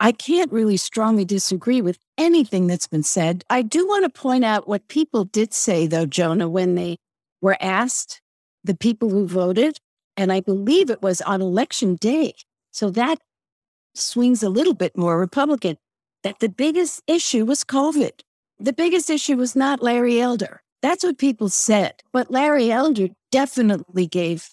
I 0.00 0.12
can't 0.12 0.52
really 0.52 0.76
strongly 0.76 1.24
disagree 1.24 1.80
with 1.82 1.98
anything 2.16 2.68
that's 2.68 2.86
been 2.86 3.02
said. 3.02 3.44
I 3.50 3.62
do 3.62 3.86
want 3.86 4.04
to 4.04 4.20
point 4.20 4.44
out 4.44 4.68
what 4.68 4.86
people 4.88 5.24
did 5.24 5.52
say, 5.52 5.86
though, 5.86 6.06
Jonah, 6.06 6.48
when 6.48 6.76
they 6.76 6.98
were 7.40 7.56
asked, 7.60 8.20
the 8.62 8.76
people 8.76 9.10
who 9.10 9.26
voted, 9.26 9.78
and 10.16 10.32
I 10.32 10.40
believe 10.40 10.90
it 10.90 11.02
was 11.02 11.20
on 11.22 11.40
election 11.40 11.96
day. 11.96 12.34
So 12.70 12.90
that 12.90 13.18
swings 13.94 14.42
a 14.42 14.48
little 14.48 14.74
bit 14.74 14.96
more 14.96 15.18
Republican, 15.18 15.76
that 16.22 16.38
the 16.38 16.48
biggest 16.48 17.02
issue 17.06 17.44
was 17.44 17.64
COVID. 17.64 18.20
The 18.60 18.72
biggest 18.72 19.10
issue 19.10 19.36
was 19.36 19.56
not 19.56 19.82
Larry 19.82 20.20
Elder. 20.20 20.62
That's 20.82 21.02
what 21.02 21.18
people 21.18 21.48
said. 21.48 21.94
But 22.12 22.30
Larry 22.30 22.70
Elder 22.70 23.08
definitely 23.32 24.06
gave 24.06 24.50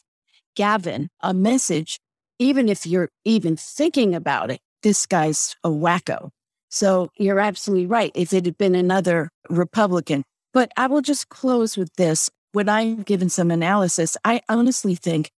Gavin 0.56 1.10
a 1.22 1.34
message, 1.34 2.00
even 2.40 2.70
if 2.70 2.86
you're 2.86 3.10
even 3.26 3.56
thinking 3.58 4.16
about 4.16 4.50
it, 4.50 4.60
this 4.86 5.08
guy's 5.08 5.56
a 5.64 5.70
wacko. 5.70 6.30
So 6.70 7.10
you're 7.18 7.40
absolutely 7.40 7.88
right. 7.88 8.12
If 8.14 8.34
it 8.34 8.46
had 8.46 8.56
been 8.56 8.76
another 8.76 9.30
Republican, 9.50 10.24
but 10.54 10.72
I 10.78 10.86
will 10.86 11.02
just 11.02 11.28
close 11.30 11.76
with 11.76 11.92
this. 11.96 12.30
When 12.52 12.70
I'm 12.70 13.02
given 13.02 13.30
some 13.30 13.50
analysis, 13.50 14.16
I 14.24 14.42
honestly 14.48 14.94
think 14.94 15.32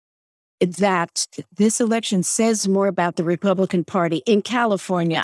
that 0.60 1.28
this 1.56 1.80
election 1.80 2.24
says 2.24 2.68
more 2.68 2.88
about 2.88 3.18
the 3.18 3.24
Republican 3.24 3.84
Party 3.84 4.24
in 4.26 4.42
California. 4.42 5.24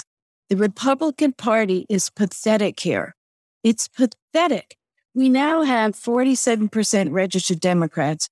The 0.49 0.55
Republican 0.55 1.33
Party 1.33 1.87
is 1.89 2.11
pathetic 2.11 2.79
here. 2.79 3.15
It's 3.63 3.87
pathetic. 3.87 4.77
We 5.15 5.29
now 5.29 5.63
have 5.63 5.93
47% 5.93 7.11
registered 7.11 7.59
Democrats 7.59 8.29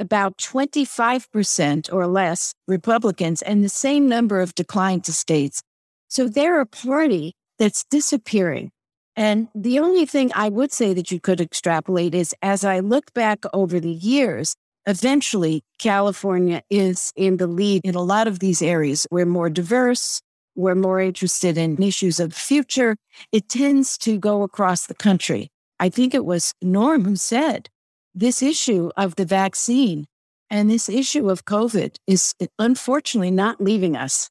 about 0.00 0.36
25% 0.38 1.92
or 1.92 2.06
less 2.06 2.54
Republicans 2.66 3.42
and 3.42 3.64
the 3.64 3.68
same 3.68 4.08
number 4.08 4.40
of 4.40 4.54
declined 4.54 5.04
to 5.04 5.12
states. 5.12 5.62
So 6.08 6.28
they're 6.28 6.60
a 6.60 6.66
party 6.66 7.34
that's 7.58 7.84
disappearing. 7.84 8.70
And 9.16 9.48
the 9.54 9.80
only 9.80 10.06
thing 10.06 10.30
I 10.34 10.48
would 10.48 10.72
say 10.72 10.94
that 10.94 11.10
you 11.10 11.18
could 11.18 11.40
extrapolate 11.40 12.14
is 12.14 12.34
as 12.40 12.64
I 12.64 12.78
look 12.78 13.12
back 13.14 13.40
over 13.52 13.80
the 13.80 13.90
years, 13.90 14.54
eventually 14.86 15.62
California 15.78 16.62
is 16.70 17.12
in 17.16 17.36
the 17.38 17.48
lead 17.48 17.82
in 17.84 17.94
a 17.94 18.02
lot 18.02 18.28
of 18.28 18.38
these 18.38 18.62
areas. 18.62 19.06
We're 19.10 19.26
more 19.26 19.50
diverse. 19.50 20.22
We're 20.54 20.74
more 20.74 21.00
interested 21.00 21.58
in 21.58 21.82
issues 21.82 22.20
of 22.20 22.30
the 22.30 22.36
future. 22.36 22.96
It 23.32 23.48
tends 23.48 23.98
to 23.98 24.18
go 24.18 24.42
across 24.42 24.86
the 24.86 24.94
country. 24.94 25.50
I 25.80 25.88
think 25.88 26.14
it 26.14 26.24
was 26.24 26.54
Norm 26.62 27.04
who 27.04 27.16
said 27.16 27.68
this 28.14 28.42
issue 28.42 28.90
of 28.96 29.16
the 29.16 29.24
vaccine 29.24 30.06
and 30.50 30.70
this 30.70 30.88
issue 30.88 31.28
of 31.30 31.44
COVID 31.44 31.96
is 32.06 32.34
unfortunately 32.58 33.30
not 33.30 33.60
leaving 33.60 33.96
us. 33.96 34.30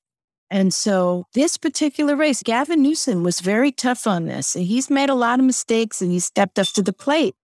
And 0.49 0.73
so, 0.73 1.25
this 1.33 1.57
particular 1.57 2.15
race, 2.15 2.41
Gavin 2.41 2.81
Newsom 2.81 3.23
was 3.23 3.41
very 3.41 3.71
tough 3.71 4.07
on 4.07 4.25
this. 4.25 4.55
And 4.55 4.65
He's 4.65 4.89
made 4.89 5.09
a 5.09 5.15
lot 5.15 5.39
of 5.39 5.45
mistakes 5.45 6.01
and 6.01 6.11
he 6.11 6.19
stepped 6.19 6.57
up 6.57 6.67
to 6.67 6.81
the 6.81 6.93
plate, 6.93 7.35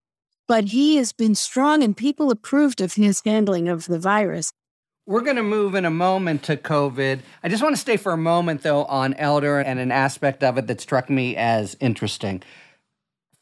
but 0.47 0.65
he 0.65 0.95
has 0.97 1.11
been 1.11 1.35
strong 1.35 1.83
and 1.83 1.95
people 1.97 2.31
approved 2.31 2.79
of 2.79 2.93
his 2.93 3.21
handling 3.25 3.67
of 3.67 3.87
the 3.87 3.99
virus. 3.99 4.53
We're 5.05 5.21
going 5.21 5.35
to 5.35 5.43
move 5.43 5.75
in 5.75 5.83
a 5.83 5.89
moment 5.89 6.43
to 6.43 6.55
COVID. 6.55 7.19
I 7.43 7.49
just 7.49 7.61
want 7.61 7.75
to 7.75 7.81
stay 7.81 7.97
for 7.97 8.13
a 8.13 8.17
moment, 8.17 8.63
though, 8.63 8.85
on 8.85 9.13
Elder 9.15 9.59
and 9.59 9.77
an 9.77 9.91
aspect 9.91 10.45
of 10.45 10.57
it 10.57 10.67
that 10.67 10.79
struck 10.79 11.09
me 11.09 11.35
as 11.35 11.75
interesting 11.81 12.41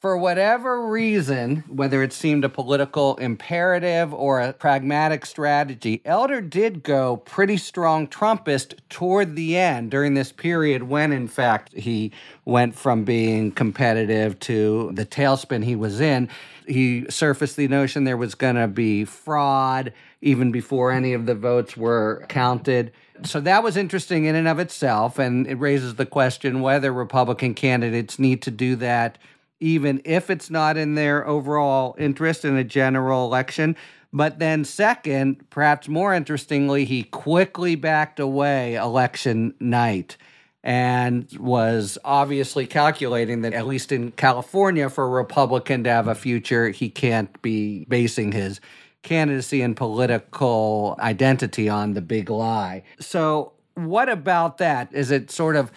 for 0.02 0.18
whatever 0.18 0.88
reason, 0.88 1.64
whether 1.68 2.02
it 2.02 2.12
seemed 2.12 2.44
a 2.44 2.50
political 2.50 3.16
imperative 3.18 4.12
or 4.12 4.42
a 4.42 4.52
pragmatic 4.52 5.28
strategy, 5.28 6.02
Elder 6.06 6.42
did 6.42 6.82
go 6.82 7.18
pretty 7.18 7.56
strong 7.56 8.08
Trumpist 8.08 8.74
toward 8.90 9.36
the 9.36 9.56
end 9.56 9.92
during 9.92 10.16
this 10.16 10.32
period 10.32 10.82
when, 10.82 11.12
in 11.12 11.28
fact, 11.28 11.72
he 11.74 12.12
went 12.46 12.74
from 12.74 13.04
being 13.04 13.52
competitive 13.52 14.40
to 14.40 14.90
the 14.96 15.06
tailspin 15.06 15.64
he 15.64 15.76
was 15.76 16.02
in. 16.02 16.28
He 16.66 17.06
surfaced 17.08 17.56
the 17.56 17.68
notion 17.68 18.04
there 18.04 18.18
was 18.18 18.34
going 18.34 18.56
to 18.56 18.68
be 18.68 19.06
fraud 19.06 19.94
even 20.20 20.52
before 20.52 20.92
any 20.92 21.14
of 21.14 21.28
the 21.28 21.36
votes 21.36 21.78
were 21.78 22.26
counted. 22.28 22.92
So 23.24 23.40
that 23.42 23.62
was 23.62 23.78
interesting 23.78 24.26
in 24.26 24.34
and 24.34 24.48
of 24.48 24.58
itself. 24.58 25.20
And 25.20 25.46
it 25.46 25.56
raises 25.56 25.94
the 25.94 26.08
question 26.08 26.62
whether 26.62 26.92
Republican 26.92 27.54
candidates 27.54 28.18
need 28.18 28.42
to 28.42 28.52
do 28.52 28.76
that 28.78 29.20
even 29.62 30.02
if 30.04 30.30
it's 30.30 30.50
not 30.50 30.76
in 30.76 30.96
their 30.96 31.26
overall 31.26 31.96
interest 31.98 32.44
in 32.44 32.58
a 32.58 32.64
general 32.64 33.26
election. 33.26 33.78
But 34.12 34.40
then, 34.40 34.66
second, 34.66 35.50
perhaps 35.50 35.88
more 35.88 36.14
interestingly, 36.14 36.84
he 36.84 37.04
quickly 37.04 37.76
backed 37.76 38.20
away 38.20 38.76
election 38.76 39.54
night 39.62 40.18
and 40.64 41.28
was 41.40 41.98
obviously 42.04 42.68
calculating 42.68 43.42
that, 43.42 43.54
at 43.54 43.66
least 43.66 43.92
in 43.92 44.12
California, 44.12 44.90
for 44.90 45.06
a 45.06 45.10
Republican 45.10 45.84
to 45.86 45.90
have 45.90 46.08
a 46.08 46.16
future, 46.16 46.70
he 46.70 46.90
can't 46.90 47.42
be 47.42 47.86
basing 47.86 48.32
his 48.32 48.60
candidacy 49.02 49.62
and 49.62 49.76
political 49.76 50.96
identity 51.00 51.68
on 51.68 51.94
the 51.94 52.02
big 52.02 52.30
lie. 52.30 52.84
So, 53.00 53.54
what 53.76 54.10
about 54.10 54.58
that? 54.58 54.94
Is 54.94 55.10
it 55.10 55.32
sort 55.32 55.56
of 55.56 55.72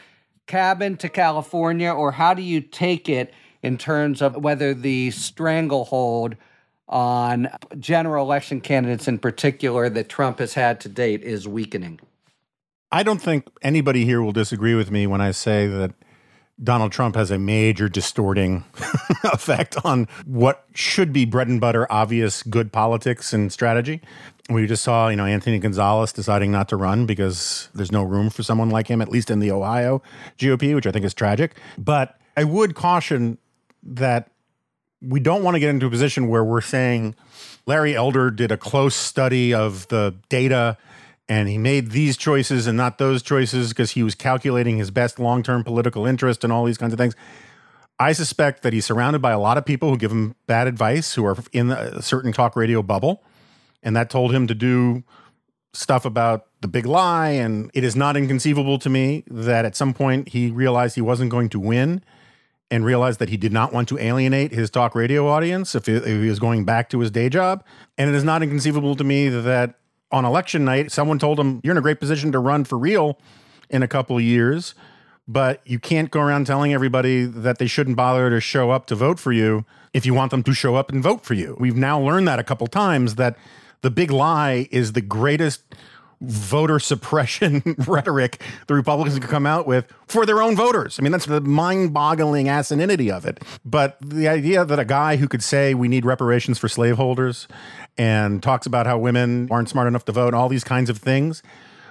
cabin 0.46 0.96
to 0.98 1.08
California, 1.08 1.90
or 1.90 2.12
how 2.12 2.34
do 2.34 2.42
you 2.42 2.60
take 2.60 3.08
it? 3.08 3.32
In 3.64 3.78
terms 3.78 4.20
of 4.20 4.36
whether 4.36 4.74
the 4.74 5.10
stranglehold 5.10 6.36
on 6.86 7.48
general 7.78 8.24
election 8.24 8.60
candidates 8.60 9.08
in 9.08 9.18
particular 9.18 9.88
that 9.88 10.10
Trump 10.10 10.38
has 10.38 10.52
had 10.52 10.78
to 10.80 10.88
date 10.88 11.22
is 11.22 11.48
weakening. 11.48 11.98
I 12.92 13.02
don't 13.02 13.22
think 13.22 13.48
anybody 13.62 14.04
here 14.04 14.20
will 14.22 14.32
disagree 14.32 14.74
with 14.74 14.90
me 14.90 15.06
when 15.06 15.22
I 15.22 15.30
say 15.30 15.66
that 15.66 15.94
Donald 16.62 16.92
Trump 16.92 17.16
has 17.16 17.30
a 17.30 17.38
major 17.38 17.88
distorting 17.88 18.64
effect 19.24 19.76
on 19.82 20.08
what 20.26 20.66
should 20.74 21.10
be 21.10 21.24
bread 21.24 21.48
and 21.48 21.58
butter, 21.58 21.90
obvious 21.90 22.42
good 22.42 22.70
politics 22.70 23.32
and 23.32 23.50
strategy. 23.50 24.02
We 24.50 24.66
just 24.66 24.84
saw, 24.84 25.08
you 25.08 25.16
know, 25.16 25.24
Anthony 25.24 25.58
Gonzalez 25.58 26.12
deciding 26.12 26.52
not 26.52 26.68
to 26.68 26.76
run 26.76 27.06
because 27.06 27.70
there's 27.74 27.90
no 27.90 28.02
room 28.02 28.28
for 28.28 28.42
someone 28.42 28.68
like 28.68 28.88
him, 28.88 29.00
at 29.00 29.08
least 29.08 29.30
in 29.30 29.38
the 29.38 29.50
Ohio 29.50 30.02
GOP, 30.38 30.74
which 30.74 30.86
I 30.86 30.92
think 30.92 31.06
is 31.06 31.14
tragic. 31.14 31.56
But 31.78 32.20
I 32.36 32.44
would 32.44 32.74
caution 32.74 33.38
that 33.84 34.30
we 35.00 35.20
don't 35.20 35.42
want 35.42 35.54
to 35.54 35.60
get 35.60 35.70
into 35.70 35.86
a 35.86 35.90
position 35.90 36.28
where 36.28 36.44
we're 36.44 36.60
saying 36.60 37.14
Larry 37.66 37.94
Elder 37.94 38.30
did 38.30 38.50
a 38.50 38.56
close 38.56 38.94
study 38.94 39.52
of 39.52 39.88
the 39.88 40.14
data 40.28 40.76
and 41.28 41.48
he 41.48 41.56
made 41.56 41.90
these 41.90 42.16
choices 42.16 42.66
and 42.66 42.76
not 42.76 42.98
those 42.98 43.22
choices 43.22 43.70
because 43.70 43.92
he 43.92 44.02
was 44.02 44.14
calculating 44.14 44.76
his 44.76 44.90
best 44.90 45.18
long 45.18 45.42
term 45.42 45.64
political 45.64 46.06
interest 46.06 46.44
and 46.44 46.52
all 46.52 46.64
these 46.64 46.78
kinds 46.78 46.92
of 46.92 46.98
things. 46.98 47.14
I 47.98 48.12
suspect 48.12 48.62
that 48.62 48.72
he's 48.72 48.84
surrounded 48.84 49.22
by 49.22 49.30
a 49.30 49.38
lot 49.38 49.56
of 49.56 49.64
people 49.64 49.88
who 49.88 49.96
give 49.96 50.10
him 50.10 50.34
bad 50.46 50.66
advice, 50.66 51.14
who 51.14 51.24
are 51.24 51.36
in 51.52 51.70
a 51.70 52.02
certain 52.02 52.32
talk 52.32 52.56
radio 52.56 52.82
bubble. 52.82 53.22
And 53.82 53.94
that 53.96 54.10
told 54.10 54.34
him 54.34 54.46
to 54.48 54.54
do 54.54 55.04
stuff 55.72 56.04
about 56.04 56.46
the 56.60 56.68
big 56.68 56.86
lie. 56.86 57.30
And 57.30 57.70
it 57.72 57.84
is 57.84 57.94
not 57.94 58.16
inconceivable 58.16 58.78
to 58.80 58.90
me 58.90 59.24
that 59.28 59.64
at 59.64 59.76
some 59.76 59.94
point 59.94 60.30
he 60.30 60.50
realized 60.50 60.96
he 60.96 61.00
wasn't 61.00 61.30
going 61.30 61.48
to 61.50 61.60
win 61.60 62.02
and 62.74 62.84
realized 62.84 63.20
that 63.20 63.28
he 63.28 63.36
did 63.36 63.52
not 63.52 63.72
want 63.72 63.88
to 63.88 63.96
alienate 63.98 64.50
his 64.50 64.68
talk 64.68 64.96
radio 64.96 65.28
audience 65.28 65.76
if 65.76 65.86
he, 65.86 65.92
if 65.92 66.04
he 66.04 66.28
was 66.28 66.40
going 66.40 66.64
back 66.64 66.90
to 66.90 66.98
his 66.98 67.08
day 67.08 67.28
job. 67.28 67.62
And 67.96 68.10
it 68.10 68.16
is 68.16 68.24
not 68.24 68.42
inconceivable 68.42 68.96
to 68.96 69.04
me 69.04 69.28
that 69.28 69.76
on 70.10 70.24
election 70.24 70.64
night, 70.64 70.90
someone 70.90 71.20
told 71.20 71.38
him, 71.38 71.60
You're 71.62 71.70
in 71.70 71.78
a 71.78 71.82
great 71.82 72.00
position 72.00 72.32
to 72.32 72.40
run 72.40 72.64
for 72.64 72.76
real 72.76 73.16
in 73.70 73.84
a 73.84 73.88
couple 73.88 74.16
of 74.16 74.24
years, 74.24 74.74
but 75.28 75.60
you 75.64 75.78
can't 75.78 76.10
go 76.10 76.20
around 76.20 76.48
telling 76.48 76.74
everybody 76.74 77.24
that 77.24 77.58
they 77.58 77.68
shouldn't 77.68 77.96
bother 77.96 78.28
to 78.28 78.40
show 78.40 78.72
up 78.72 78.86
to 78.86 78.96
vote 78.96 79.20
for 79.20 79.32
you 79.32 79.64
if 79.92 80.04
you 80.04 80.12
want 80.12 80.32
them 80.32 80.42
to 80.42 80.52
show 80.52 80.74
up 80.74 80.90
and 80.90 81.00
vote 81.00 81.24
for 81.24 81.34
you. 81.34 81.56
We've 81.60 81.76
now 81.76 82.00
learned 82.00 82.26
that 82.26 82.40
a 82.40 82.44
couple 82.44 82.66
times 82.66 83.14
that 83.14 83.36
the 83.82 83.90
big 83.90 84.10
lie 84.10 84.66
is 84.72 84.94
the 84.94 85.00
greatest 85.00 85.62
voter 86.20 86.78
suppression 86.78 87.62
rhetoric 87.86 88.42
the 88.66 88.74
Republicans 88.74 89.18
could 89.18 89.28
come 89.28 89.46
out 89.46 89.66
with 89.66 89.86
for 90.06 90.26
their 90.26 90.42
own 90.42 90.56
voters. 90.56 90.98
I 90.98 91.02
mean, 91.02 91.12
that's 91.12 91.26
the 91.26 91.40
mind 91.40 91.92
boggling 91.92 92.46
asininity 92.46 93.10
of 93.10 93.24
it. 93.24 93.42
But 93.64 93.96
the 94.00 94.28
idea 94.28 94.64
that 94.64 94.78
a 94.78 94.84
guy 94.84 95.16
who 95.16 95.28
could 95.28 95.42
say 95.42 95.74
we 95.74 95.88
need 95.88 96.04
reparations 96.04 96.58
for 96.58 96.68
slaveholders 96.68 97.48
and 97.96 98.42
talks 98.42 98.66
about 98.66 98.86
how 98.86 98.98
women 98.98 99.48
aren't 99.50 99.68
smart 99.68 99.88
enough 99.88 100.04
to 100.06 100.12
vote, 100.12 100.34
all 100.34 100.48
these 100.48 100.64
kinds 100.64 100.90
of 100.90 100.98
things, 100.98 101.42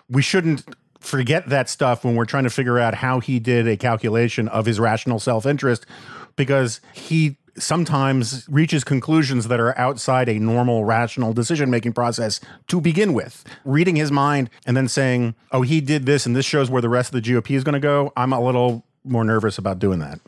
we 0.10 0.22
shouldn't 0.22 0.64
forget 1.00 1.50
that 1.50 1.70
stuff 1.70 2.04
when 2.04 2.16
we're 2.16 2.26
trying 2.26 2.46
to 2.46 2.50
figure 2.50 2.80
out 2.80 2.96
how 2.96 3.20
he 3.20 3.40
did 3.40 3.68
a 3.68 3.78
calculation 3.78 4.48
of 4.48 4.66
his 4.66 4.80
rational 4.80 5.20
self 5.20 5.46
interest 5.46 5.86
because 6.36 6.82
he 6.94 7.38
sometimes 7.58 8.48
reaches 8.50 8.84
conclusions 8.84 9.48
that 9.48 9.60
are 9.60 9.78
outside 9.78 10.30
a 10.30 10.40
normal 10.40 10.86
rational 10.86 11.34
decision 11.34 11.70
making 11.70 11.94
process 11.94 12.40
to 12.68 12.82
begin 12.82 13.14
with. 13.14 13.44
Reading 13.66 13.96
his 13.96 14.12
mind 14.12 14.50
and 14.66 14.76
then 14.76 14.88
saying, 14.88 15.36
oh, 15.52 15.62
he 15.62 15.82
did 15.82 16.06
this 16.06 16.26
and 16.26 16.36
this 16.36 16.46
shows 16.46 16.70
where 16.70 16.82
the 16.82 16.90
rest 16.90 17.14
of 17.14 17.22
the 17.22 17.30
GOP 17.30 17.52
is 17.52 17.64
going 17.64 17.74
to 17.74 17.80
go, 17.80 18.12
I'm 18.16 18.34
a 18.34 18.42
little 18.42 18.86
more 19.04 19.24
nervous 19.24 19.58
about 19.58 19.80
doing 19.80 20.00
that. 20.00 20.20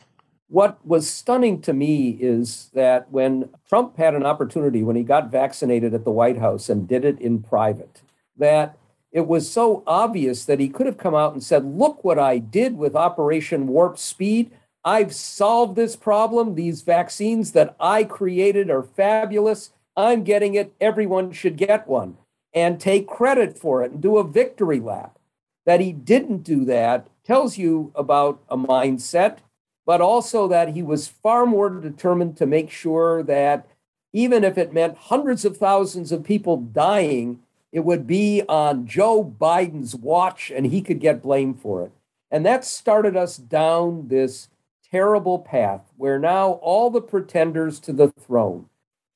What 0.47 0.85
was 0.85 1.09
stunning 1.09 1.61
to 1.61 1.73
me 1.73 2.11
is 2.11 2.69
that 2.73 3.11
when 3.11 3.49
Trump 3.67 3.97
had 3.97 4.13
an 4.13 4.25
opportunity, 4.25 4.83
when 4.83 4.95
he 4.95 5.03
got 5.03 5.31
vaccinated 5.31 5.93
at 5.93 6.03
the 6.03 6.11
White 6.11 6.37
House 6.37 6.69
and 6.69 6.87
did 6.87 7.03
it 7.03 7.19
in 7.19 7.41
private, 7.41 8.01
that 8.37 8.77
it 9.11 9.27
was 9.27 9.49
so 9.49 9.81
obvious 9.87 10.45
that 10.45 10.59
he 10.59 10.69
could 10.69 10.85
have 10.85 10.97
come 10.97 11.15
out 11.15 11.33
and 11.33 11.43
said, 11.43 11.65
Look 11.65 12.03
what 12.03 12.19
I 12.19 12.37
did 12.37 12.77
with 12.77 12.95
Operation 12.95 13.67
Warp 13.67 13.97
Speed. 13.97 14.51
I've 14.85 15.15
solved 15.15 15.75
this 15.75 15.95
problem. 15.95 16.53
These 16.53 16.83
vaccines 16.83 17.53
that 17.53 17.75
I 17.79 18.03
created 18.03 18.69
are 18.69 18.83
fabulous. 18.83 19.71
I'm 19.97 20.23
getting 20.23 20.53
it. 20.53 20.73
Everyone 20.79 21.31
should 21.31 21.57
get 21.57 21.87
one 21.87 22.17
and 22.53 22.79
take 22.79 23.07
credit 23.07 23.57
for 23.57 23.83
it 23.83 23.91
and 23.91 24.01
do 24.01 24.17
a 24.17 24.23
victory 24.23 24.79
lap. 24.79 25.17
That 25.65 25.81
he 25.81 25.91
didn't 25.91 26.43
do 26.43 26.63
that 26.65 27.07
tells 27.25 27.57
you 27.57 27.91
about 27.95 28.39
a 28.47 28.55
mindset, 28.55 29.39
but 29.87 30.01
also 30.01 30.47
that 30.49 30.69
he 30.69 30.83
was 30.83 31.07
far 31.07 31.47
more 31.47 31.69
determined 31.69 32.37
to 32.37 32.45
make 32.45 32.69
sure 32.69 33.23
that 33.23 33.67
even 34.13 34.43
if 34.43 34.55
it 34.55 34.71
meant 34.71 34.97
hundreds 34.97 35.43
of 35.43 35.57
thousands 35.57 36.11
of 36.11 36.23
people 36.23 36.57
dying, 36.57 37.39
it 37.71 37.83
would 37.83 38.05
be 38.05 38.43
on 38.47 38.85
Joe 38.85 39.23
Biden's 39.23 39.95
watch 39.95 40.51
and 40.51 40.67
he 40.67 40.81
could 40.81 40.99
get 40.99 41.23
blamed 41.23 41.59
for 41.59 41.83
it. 41.83 41.91
And 42.29 42.45
that 42.45 42.63
started 42.63 43.17
us 43.17 43.37
down 43.37 44.07
this 44.09 44.49
terrible 44.95 45.39
path 45.39 45.81
where 45.97 46.17
now 46.17 46.51
all 46.61 46.89
the 46.89 47.01
pretenders 47.01 47.81
to 47.81 47.91
the 47.91 48.07
throne, 48.11 48.65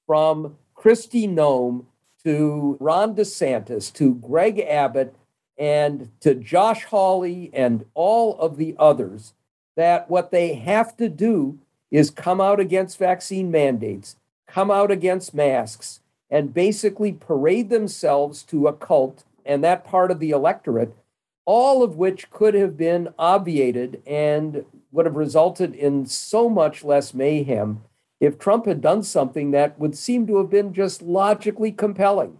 from 0.05 0.57
Kristi 0.75 1.25
Noem 1.25 1.85
to 2.21 2.75
Ron 2.81 3.15
DeSantis 3.15 3.93
to 3.93 4.15
Greg 4.15 4.59
Abbott 4.59 5.15
and 5.57 6.09
to 6.19 6.35
Josh 6.35 6.83
Hawley 6.83 7.49
and 7.53 7.85
all 7.93 8.37
of 8.39 8.57
the 8.57 8.75
others, 8.77 9.33
that 9.77 10.09
what 10.09 10.31
they 10.31 10.55
have 10.55 10.97
to 10.97 11.07
do 11.07 11.57
is 11.89 12.09
come 12.09 12.41
out 12.41 12.59
against 12.59 12.99
vaccine 12.99 13.49
mandates, 13.49 14.17
come 14.47 14.69
out 14.69 14.91
against 14.91 15.33
masks, 15.33 16.01
and 16.29 16.53
basically 16.53 17.13
parade 17.13 17.69
themselves 17.69 18.43
to 18.43 18.67
a 18.67 18.73
cult 18.73 19.23
and 19.45 19.63
that 19.63 19.85
part 19.85 20.11
of 20.11 20.19
the 20.19 20.31
electorate, 20.31 20.93
all 21.45 21.83
of 21.83 21.95
which 21.95 22.29
could 22.31 22.53
have 22.53 22.75
been 22.75 23.07
obviated 23.17 24.01
and 24.05 24.65
would 24.91 25.05
have 25.05 25.15
resulted 25.15 25.73
in 25.73 26.05
so 26.05 26.49
much 26.49 26.83
less 26.83 27.13
mayhem 27.13 27.83
if 28.19 28.37
Trump 28.37 28.65
had 28.65 28.81
done 28.81 29.03
something 29.03 29.51
that 29.51 29.79
would 29.79 29.97
seem 29.97 30.27
to 30.27 30.37
have 30.37 30.49
been 30.49 30.73
just 30.73 31.01
logically 31.01 31.71
compelling. 31.71 32.39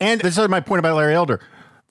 And 0.00 0.20
this 0.20 0.36
is 0.36 0.48
my 0.48 0.60
point 0.60 0.80
about 0.80 0.96
Larry 0.96 1.14
Elder. 1.14 1.40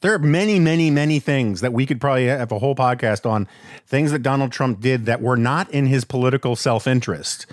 There 0.01 0.13
are 0.13 0.19
many, 0.19 0.59
many, 0.59 0.91
many 0.91 1.19
things 1.19 1.61
that 1.61 1.71
we 1.71 1.85
could 1.85 2.01
probably 2.01 2.27
have 2.27 2.51
a 2.51 2.59
whole 2.59 2.75
podcast 2.75 3.25
on, 3.25 3.47
things 3.87 4.11
that 4.11 4.19
Donald 4.19 4.51
Trump 4.51 4.81
did 4.81 5.05
that 5.05 5.21
were 5.21 5.37
not 5.37 5.69
in 5.71 5.85
his 5.85 6.03
political 6.03 6.57
self 6.57 6.85
interest, 6.85 7.45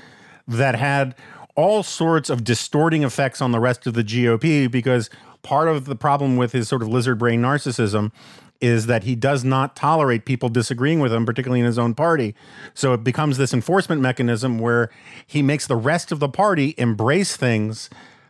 that 0.49 0.75
had 0.75 1.15
all 1.55 1.83
sorts 1.83 2.29
of 2.29 2.43
distorting 2.43 3.05
effects 3.05 3.41
on 3.41 3.53
the 3.53 3.61
rest 3.61 3.87
of 3.87 3.95
the 3.95 4.03
GOP 4.03 4.69
because 4.69 5.09
part 5.43 5.69
of 5.69 5.85
the 5.85 5.97
problem 5.97 6.37
with 6.37 6.53
his 6.53 6.69
sort 6.69 6.83
of 6.83 6.89
lizard 6.89 7.19
brain 7.19 7.43
narcissism 7.43 8.13
is 8.61 8.87
that 8.87 9.05
he 9.05 9.15
does 9.15 9.43
not 9.43 9.75
tolerate 9.75 10.25
people 10.25 10.49
disagreeing 10.49 11.01
with 11.01 11.13
him, 11.13 11.25
particularly 11.25 11.61
in 11.61 11.67
his 11.67 11.79
own 11.79 11.95
party. 11.95 12.35
So 12.75 12.93
it 12.93 13.03
becomes 13.03 13.39
this 13.39 13.55
enforcement 13.55 14.03
mechanism 14.03 14.59
where 14.59 14.91
he 15.27 15.41
makes 15.43 15.67
the 15.67 15.77
rest 15.77 16.13
of 16.13 16.19
the 16.19 16.29
party 16.29 16.75
embrace 16.77 17.37
things 17.37 17.89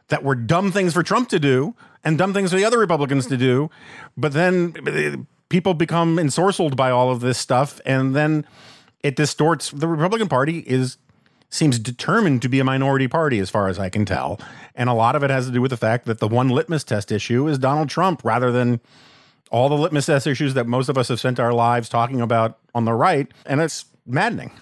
that 0.08 0.22
were 0.22 0.36
dumb 0.36 0.70
things 0.70 0.92
for 0.94 1.02
Trump 1.02 1.28
to 1.30 1.40
do 1.40 1.74
and 2.04 2.16
dumb 2.16 2.32
things 2.32 2.50
for 2.50 2.56
the 2.56 2.64
other 2.64 2.78
Republicans 2.78 3.26
to 3.26 3.36
do. 3.36 3.70
But 4.16 4.32
then 4.32 4.74
uh, 4.86 5.24
people 5.48 5.74
become 5.74 6.16
ensorcelled 6.16 6.76
by 6.76 6.90
all 6.90 7.10
of 7.10 7.20
this 7.20 7.38
stuff, 7.38 7.80
and 7.84 8.14
then 8.14 8.46
it 9.02 9.16
distorts. 9.16 9.70
The 9.70 9.88
Republican 9.88 10.28
Party 10.28 10.60
is 10.60 10.96
seems 11.50 11.78
determined 11.78 12.42
to 12.42 12.48
be 12.48 12.60
a 12.60 12.64
minority 12.64 13.08
party, 13.08 13.38
as 13.38 13.50
far 13.50 13.68
as 13.68 13.78
I 13.78 13.88
can 13.88 14.04
tell, 14.04 14.40
and 14.74 14.88
a 14.88 14.94
lot 14.94 15.16
of 15.16 15.22
it 15.22 15.30
has 15.30 15.46
to 15.46 15.52
do 15.52 15.60
with 15.60 15.70
the 15.70 15.76
fact 15.76 16.06
that 16.06 16.18
the 16.18 16.28
one 16.28 16.48
litmus 16.48 16.84
test 16.84 17.12
issue 17.12 17.48
is 17.48 17.58
Donald 17.58 17.88
Trump, 17.88 18.22
rather 18.24 18.50
than 18.50 18.80
all 19.50 19.68
the 19.68 19.76
litmus 19.76 20.06
test 20.06 20.26
issues 20.26 20.54
that 20.54 20.66
most 20.66 20.88
of 20.88 20.96
us 20.96 21.08
have 21.08 21.18
spent 21.18 21.40
our 21.40 21.52
lives 21.52 21.88
talking 21.88 22.20
about 22.20 22.58
on 22.74 22.84
the 22.84 22.94
right, 22.94 23.26
and 23.44 23.60
it's 23.60 23.84
maddening. 24.06 24.52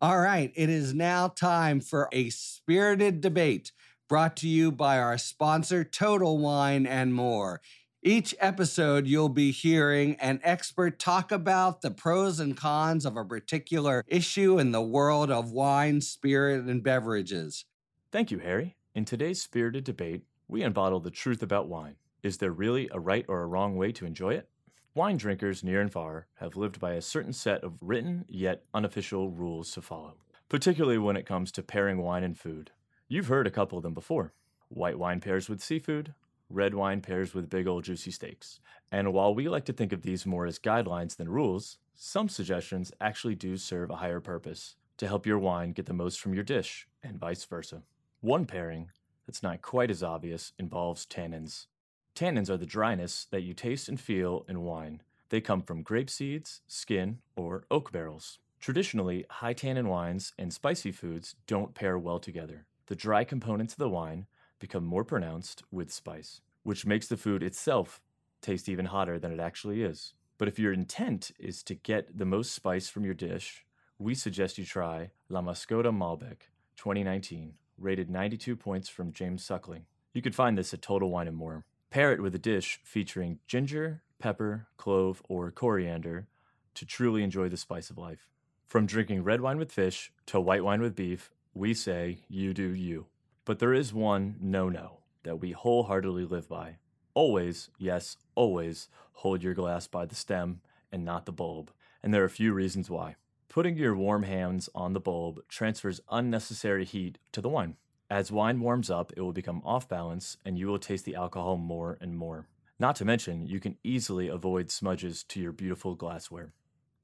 All 0.00 0.18
right, 0.18 0.52
it 0.56 0.68
is 0.68 0.92
now 0.92 1.28
time 1.28 1.80
for 1.80 2.08
a 2.10 2.30
spirited 2.30 3.20
debate 3.20 3.70
brought 4.08 4.36
to 4.36 4.48
you 4.48 4.72
by 4.72 4.98
our 4.98 5.16
sponsor, 5.16 5.84
Total 5.84 6.36
Wine 6.36 6.86
and 6.86 7.14
More. 7.14 7.60
Each 8.04 8.34
episode, 8.40 9.06
you'll 9.06 9.28
be 9.28 9.52
hearing 9.52 10.16
an 10.16 10.40
expert 10.42 10.98
talk 10.98 11.30
about 11.30 11.82
the 11.82 11.92
pros 11.92 12.40
and 12.40 12.56
cons 12.56 13.06
of 13.06 13.16
a 13.16 13.24
particular 13.24 14.04
issue 14.08 14.58
in 14.58 14.72
the 14.72 14.82
world 14.82 15.30
of 15.30 15.52
wine, 15.52 16.00
spirit, 16.00 16.64
and 16.64 16.82
beverages. 16.82 17.64
Thank 18.10 18.32
you, 18.32 18.40
Harry. 18.40 18.74
In 18.92 19.04
today's 19.04 19.40
spirited 19.40 19.84
debate, 19.84 20.22
we 20.48 20.62
unbottle 20.62 21.00
the 21.00 21.12
truth 21.12 21.44
about 21.44 21.68
wine. 21.68 21.94
Is 22.24 22.38
there 22.38 22.50
really 22.50 22.88
a 22.90 22.98
right 22.98 23.24
or 23.28 23.42
a 23.42 23.46
wrong 23.46 23.76
way 23.76 23.92
to 23.92 24.04
enjoy 24.04 24.34
it? 24.34 24.48
Wine 24.96 25.16
drinkers 25.16 25.62
near 25.62 25.80
and 25.80 25.92
far 25.92 26.26
have 26.40 26.56
lived 26.56 26.80
by 26.80 26.94
a 26.94 27.00
certain 27.00 27.32
set 27.32 27.62
of 27.62 27.74
written 27.80 28.24
yet 28.28 28.64
unofficial 28.74 29.30
rules 29.30 29.70
to 29.74 29.80
follow, 29.80 30.16
particularly 30.48 30.98
when 30.98 31.16
it 31.16 31.24
comes 31.24 31.52
to 31.52 31.62
pairing 31.62 32.02
wine 32.02 32.24
and 32.24 32.36
food. 32.36 32.72
You've 33.06 33.28
heard 33.28 33.46
a 33.46 33.50
couple 33.50 33.78
of 33.78 33.84
them 33.84 33.94
before. 33.94 34.32
White 34.70 34.98
wine 34.98 35.20
pairs 35.20 35.48
with 35.48 35.62
seafood, 35.62 36.14
red 36.52 36.74
wine 36.74 37.00
pairs 37.00 37.34
with 37.34 37.50
big 37.50 37.66
old 37.66 37.84
juicy 37.84 38.10
steaks. 38.10 38.60
And 38.90 39.12
while 39.12 39.34
we 39.34 39.48
like 39.48 39.64
to 39.66 39.72
think 39.72 39.92
of 39.92 40.02
these 40.02 40.26
more 40.26 40.46
as 40.46 40.58
guidelines 40.58 41.16
than 41.16 41.28
rules, 41.28 41.78
some 41.94 42.28
suggestions 42.28 42.92
actually 43.00 43.34
do 43.34 43.56
serve 43.56 43.90
a 43.90 43.96
higher 43.96 44.20
purpose 44.20 44.76
to 44.98 45.06
help 45.06 45.26
your 45.26 45.38
wine 45.38 45.72
get 45.72 45.86
the 45.86 45.92
most 45.92 46.20
from 46.20 46.34
your 46.34 46.44
dish, 46.44 46.86
and 47.02 47.18
vice 47.18 47.44
versa. 47.44 47.82
One 48.20 48.46
pairing 48.46 48.90
that's 49.26 49.42
not 49.42 49.62
quite 49.62 49.90
as 49.90 50.02
obvious 50.02 50.52
involves 50.58 51.06
tannins. 51.06 51.66
Tannins 52.14 52.50
are 52.50 52.56
the 52.56 52.66
dryness 52.66 53.26
that 53.30 53.42
you 53.42 53.54
taste 53.54 53.88
and 53.88 53.98
feel 53.98 54.44
in 54.48 54.62
wine. 54.62 55.02
They 55.30 55.40
come 55.40 55.62
from 55.62 55.82
grape 55.82 56.10
seeds, 56.10 56.60
skin, 56.68 57.18
or 57.36 57.64
oak 57.70 57.90
barrels. 57.90 58.38
Traditionally, 58.60 59.24
high 59.28 59.54
tannin 59.54 59.88
wines 59.88 60.34
and 60.38 60.52
spicy 60.52 60.92
foods 60.92 61.34
don't 61.46 61.74
pair 61.74 61.98
well 61.98 62.18
together 62.18 62.66
the 62.86 62.96
dry 62.96 63.24
components 63.24 63.72
of 63.72 63.78
the 63.78 63.88
wine 63.88 64.26
become 64.62 64.84
more 64.84 65.04
pronounced 65.04 65.64
with 65.72 65.92
spice, 65.92 66.40
which 66.62 66.86
makes 66.86 67.08
the 67.08 67.16
food 67.16 67.42
itself 67.42 68.00
taste 68.40 68.68
even 68.68 68.86
hotter 68.86 69.18
than 69.18 69.32
it 69.32 69.40
actually 69.40 69.82
is. 69.82 70.14
But 70.38 70.46
if 70.46 70.58
your 70.58 70.72
intent 70.72 71.32
is 71.38 71.64
to 71.64 71.74
get 71.74 72.16
the 72.16 72.24
most 72.24 72.52
spice 72.52 72.88
from 72.88 73.04
your 73.04 73.12
dish, 73.12 73.66
we 73.98 74.14
suggest 74.14 74.58
you 74.58 74.64
try 74.64 75.10
La 75.28 75.42
Mascota 75.42 75.92
Malbec 75.92 76.48
2019, 76.76 77.54
rated 77.76 78.08
92 78.08 78.54
points 78.54 78.88
from 78.88 79.12
James 79.12 79.44
Suckling. 79.44 79.86
You 80.14 80.22
can 80.22 80.32
find 80.32 80.56
this 80.56 80.72
at 80.72 80.80
Total 80.80 81.10
Wine 81.10 81.34
& 81.34 81.34
More. 81.34 81.64
Pair 81.90 82.12
it 82.12 82.22
with 82.22 82.34
a 82.34 82.38
dish 82.38 82.78
featuring 82.84 83.40
ginger, 83.48 84.02
pepper, 84.20 84.68
clove, 84.76 85.22
or 85.28 85.50
coriander 85.50 86.28
to 86.74 86.86
truly 86.86 87.24
enjoy 87.24 87.48
the 87.48 87.56
spice 87.56 87.90
of 87.90 87.98
life. 87.98 88.28
From 88.66 88.86
drinking 88.86 89.24
red 89.24 89.40
wine 89.40 89.58
with 89.58 89.72
fish 89.72 90.12
to 90.26 90.40
white 90.40 90.64
wine 90.64 90.80
with 90.80 90.94
beef, 90.94 91.32
we 91.52 91.74
say, 91.74 92.20
you 92.28 92.54
do 92.54 92.68
you. 92.68 93.06
But 93.44 93.58
there 93.58 93.74
is 93.74 93.92
one 93.92 94.36
no 94.40 94.68
no 94.68 94.98
that 95.24 95.40
we 95.40 95.52
wholeheartedly 95.52 96.24
live 96.24 96.48
by. 96.48 96.78
Always, 97.14 97.70
yes, 97.76 98.16
always 98.34 98.88
hold 99.14 99.42
your 99.42 99.54
glass 99.54 99.86
by 99.86 100.06
the 100.06 100.14
stem 100.14 100.60
and 100.92 101.04
not 101.04 101.26
the 101.26 101.32
bulb. 101.32 101.72
And 102.02 102.14
there 102.14 102.22
are 102.22 102.26
a 102.26 102.30
few 102.30 102.52
reasons 102.52 102.88
why. 102.88 103.16
Putting 103.48 103.76
your 103.76 103.94
warm 103.94 104.22
hands 104.22 104.68
on 104.74 104.92
the 104.92 105.00
bulb 105.00 105.40
transfers 105.48 106.00
unnecessary 106.10 106.84
heat 106.84 107.18
to 107.32 107.40
the 107.40 107.48
wine. 107.48 107.76
As 108.08 108.32
wine 108.32 108.60
warms 108.60 108.90
up, 108.90 109.12
it 109.16 109.20
will 109.20 109.32
become 109.32 109.62
off 109.64 109.88
balance 109.88 110.36
and 110.44 110.58
you 110.58 110.68
will 110.68 110.78
taste 110.78 111.04
the 111.04 111.16
alcohol 111.16 111.56
more 111.56 111.98
and 112.00 112.16
more. 112.16 112.48
Not 112.78 112.96
to 112.96 113.04
mention, 113.04 113.46
you 113.46 113.60
can 113.60 113.76
easily 113.82 114.28
avoid 114.28 114.70
smudges 114.70 115.22
to 115.24 115.40
your 115.40 115.52
beautiful 115.52 115.94
glassware. 115.94 116.52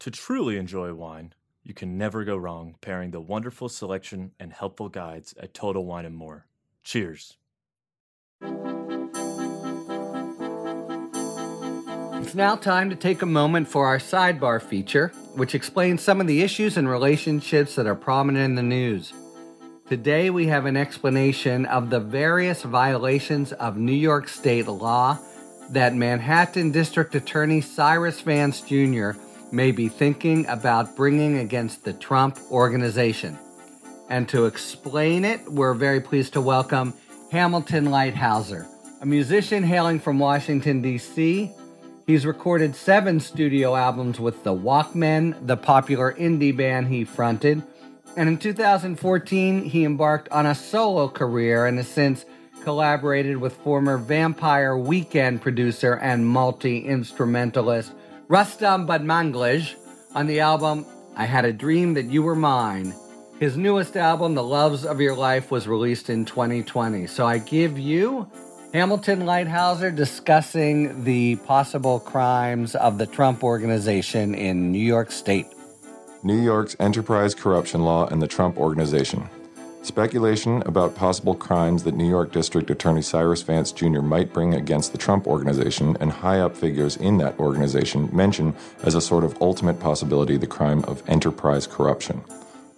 To 0.01 0.11
truly 0.11 0.57
enjoy 0.57 0.95
wine, 0.95 1.35
you 1.69 1.75
can 1.75 1.99
never 1.99 2.25
go 2.25 2.35
wrong 2.35 2.75
pairing 2.81 3.11
the 3.11 3.21
wonderful 3.21 3.69
selection 3.69 4.33
and 4.41 4.55
helpful 4.55 4.89
guides 4.89 5.35
at 5.39 5.53
Total 5.53 5.85
Wine 5.85 6.07
and 6.07 6.17
More. 6.17 6.47
Cheers. 6.83 7.37
It's 12.23 12.35
now 12.35 12.57
time 12.57 12.89
to 12.89 12.97
take 12.97 13.21
a 13.21 13.27
moment 13.27 13.69
for 13.69 13.87
our 13.87 13.99
sidebar 13.99 14.63
feature, 14.63 15.09
which 15.35 15.55
explains 15.55 16.03
some 16.03 16.23
of 16.23 16.27
the 16.27 16.41
issues 16.41 16.79
and 16.79 16.89
relationships 16.89 17.75
that 17.75 17.87
are 17.87 17.95
prominent 17.95 18.47
in 18.47 18.55
the 18.55 18.63
news. 18.63 19.13
Today, 19.91 20.31
we 20.31 20.47
have 20.47 20.65
an 20.65 20.77
explanation 20.77 21.67
of 21.67 21.91
the 21.91 22.01
various 22.01 22.63
violations 22.63 23.53
of 23.53 23.77
New 23.77 23.93
York 23.93 24.29
state 24.29 24.67
law 24.67 25.19
that 25.69 25.95
Manhattan 25.95 26.73
District 26.73 27.15
Attorney 27.15 27.61
Cyrus 27.61 28.23
Vance 28.23 28.63
Jr 28.63 29.13
may 29.51 29.71
be 29.71 29.89
thinking 29.89 30.47
about 30.47 30.97
bringing 30.97 31.39
against 31.39 31.85
the 31.85 31.93
Trump 31.93 32.39
organization. 32.51 33.39
And 34.09 34.29
to 34.31 34.47
explain 34.47 35.25
it, 35.25 35.41
we're 35.51 35.75
very 35.75 36.01
pleased 36.01 36.33
to 36.35 36.41
welcome 36.41 36.95
Hamilton 37.31 37.87
Leithauser, 37.87 38.67
a 39.01 39.07
musician 39.07 39.63
hailing 39.63 40.01
from 40.01 40.19
Washington, 40.19 40.81
D.C. 40.81 41.53
He's 42.07 42.25
recorded 42.25 42.75
seven 42.75 43.21
studio 43.21 43.77
albums 43.77 44.19
with 44.19 44.43
the 44.45 44.55
Walkmen, 44.55 45.47
the 45.47 45.59
popular 45.59 46.15
indie 46.15 46.57
band 46.57 46.89
he 46.89 47.05
fronted. 47.05 47.63
And 48.17 48.29
in 48.29 48.39
2014, 48.39 49.65
he 49.65 49.85
embarked 49.85 50.31
on 50.31 50.47
a 50.47 50.55
solo 50.55 51.09
career 51.09 51.67
and 51.67 51.77
has 51.77 51.87
since 51.87 52.25
collaborated 52.63 53.37
with 53.37 53.55
former 53.59 53.99
Vampire 53.99 54.77
Weekend 54.77 55.43
producer 55.43 55.95
and 55.95 56.27
multi 56.27 56.79
instrumentalist 56.79 57.93
Rostam 58.29 58.87
Batmanglij 58.87 59.75
on 60.15 60.27
the 60.27 60.41
album 60.41 60.85
I 61.17 61.25
Had 61.25 61.47
a 61.47 61.53
Dream 61.53 61.95
That 61.95 62.11
You 62.11 62.23
Were 62.23 62.35
Mine. 62.35 62.95
His 63.41 63.57
newest 63.57 63.97
album, 63.97 64.35
The 64.35 64.43
Loves 64.43 64.85
of 64.85 65.01
Your 65.01 65.15
Life, 65.15 65.51
was 65.51 65.67
released 65.67 66.11
in 66.11 66.27
2020. 66.27 67.07
So 67.07 67.25
I 67.25 67.39
give 67.39 67.79
you 67.79 68.31
Hamilton 68.75 69.21
Leithauser 69.21 69.97
discussing 69.97 71.05
the 71.05 71.37
possible 71.37 72.01
crimes 72.01 72.75
of 72.75 72.99
the 72.99 73.07
Trump 73.07 73.43
organization 73.43 74.35
in 74.35 74.73
New 74.73 74.79
York 74.79 75.11
State. 75.11 75.47
New 76.23 76.39
York's 76.39 76.77
enterprise 76.79 77.35
corruption 77.35 77.81
law 77.81 78.09
and 78.09 78.21
the 78.21 78.29
Trump 78.29 78.59
organization. 78.59 79.27
Speculation 79.83 80.63
about 80.67 80.97
possible 80.97 81.35
crimes 81.35 81.85
that 81.85 81.95
New 81.95 82.09
York 82.09 82.33
District 82.33 82.69
Attorney 82.69 83.01
Cyrus 83.01 83.43
Vance 83.43 83.73
Jr. 83.73 84.01
might 84.01 84.33
bring 84.33 84.55
against 84.55 84.93
the 84.93 84.99
Trump 84.99 85.27
organization 85.27 85.97
and 86.01 86.11
high 86.11 86.41
up 86.41 86.57
figures 86.57 86.97
in 86.97 87.19
that 87.19 87.39
organization 87.39 88.09
mention 88.13 88.55
as 88.83 88.95
a 88.95 89.01
sort 89.01 89.25
of 89.25 89.41
ultimate 89.41 89.79
possibility 89.79 90.37
the 90.37 90.47
crime 90.47 90.85
of 90.85 91.03
enterprise 91.09 91.67
corruption. 91.67 92.19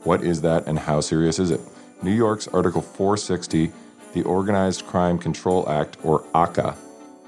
What 0.04 0.22
is 0.22 0.42
that 0.42 0.66
and 0.66 0.78
how 0.78 1.00
serious 1.00 1.38
is 1.38 1.50
it? 1.50 1.60
New 2.02 2.12
York's 2.12 2.48
Article 2.48 2.82
460, 2.82 3.72
the 4.12 4.22
Organized 4.22 4.86
Crime 4.86 5.18
Control 5.18 5.68
Act, 5.68 5.96
or 6.02 6.22
OCCA, 6.34 6.76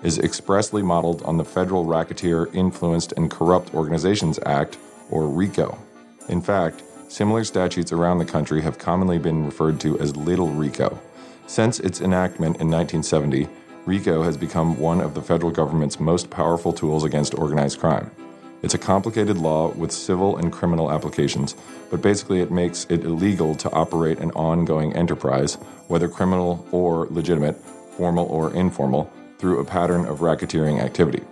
is 0.02 0.18
expressly 0.18 0.82
modeled 0.82 1.22
on 1.22 1.36
the 1.36 1.44
Federal 1.44 1.84
Racketeer 1.84 2.46
Influenced 2.54 3.12
and 3.12 3.30
Corrupt 3.30 3.74
Organizations 3.74 4.38
Act, 4.44 4.78
or 5.10 5.28
RICO. 5.28 5.78
In 6.28 6.40
fact, 6.40 6.82
Similar 7.12 7.44
statutes 7.44 7.92
around 7.92 8.16
the 8.16 8.24
country 8.24 8.62
have 8.62 8.78
commonly 8.78 9.18
been 9.18 9.44
referred 9.44 9.78
to 9.80 10.00
as 10.00 10.16
Little 10.16 10.48
RICO. 10.48 10.98
Since 11.46 11.78
its 11.80 12.00
enactment 12.00 12.56
in 12.56 12.70
1970, 12.70 13.50
RICO 13.84 14.22
has 14.22 14.38
become 14.38 14.78
one 14.78 15.02
of 15.02 15.12
the 15.12 15.20
federal 15.20 15.52
government's 15.52 16.00
most 16.00 16.30
powerful 16.30 16.72
tools 16.72 17.04
against 17.04 17.34
organized 17.34 17.80
crime. 17.80 18.10
It's 18.62 18.72
a 18.72 18.78
complicated 18.78 19.36
law 19.36 19.72
with 19.72 19.92
civil 19.92 20.38
and 20.38 20.50
criminal 20.50 20.90
applications, 20.90 21.54
but 21.90 22.00
basically 22.00 22.40
it 22.40 22.50
makes 22.50 22.86
it 22.88 23.04
illegal 23.04 23.54
to 23.56 23.70
operate 23.72 24.18
an 24.18 24.30
ongoing 24.30 24.96
enterprise, 24.96 25.56
whether 25.88 26.08
criminal 26.08 26.66
or 26.72 27.08
legitimate, 27.10 27.62
formal 27.94 28.24
or 28.24 28.54
informal, 28.54 29.12
through 29.36 29.60
a 29.60 29.66
pattern 29.66 30.06
of 30.06 30.20
racketeering 30.20 30.80
activity. 30.80 31.22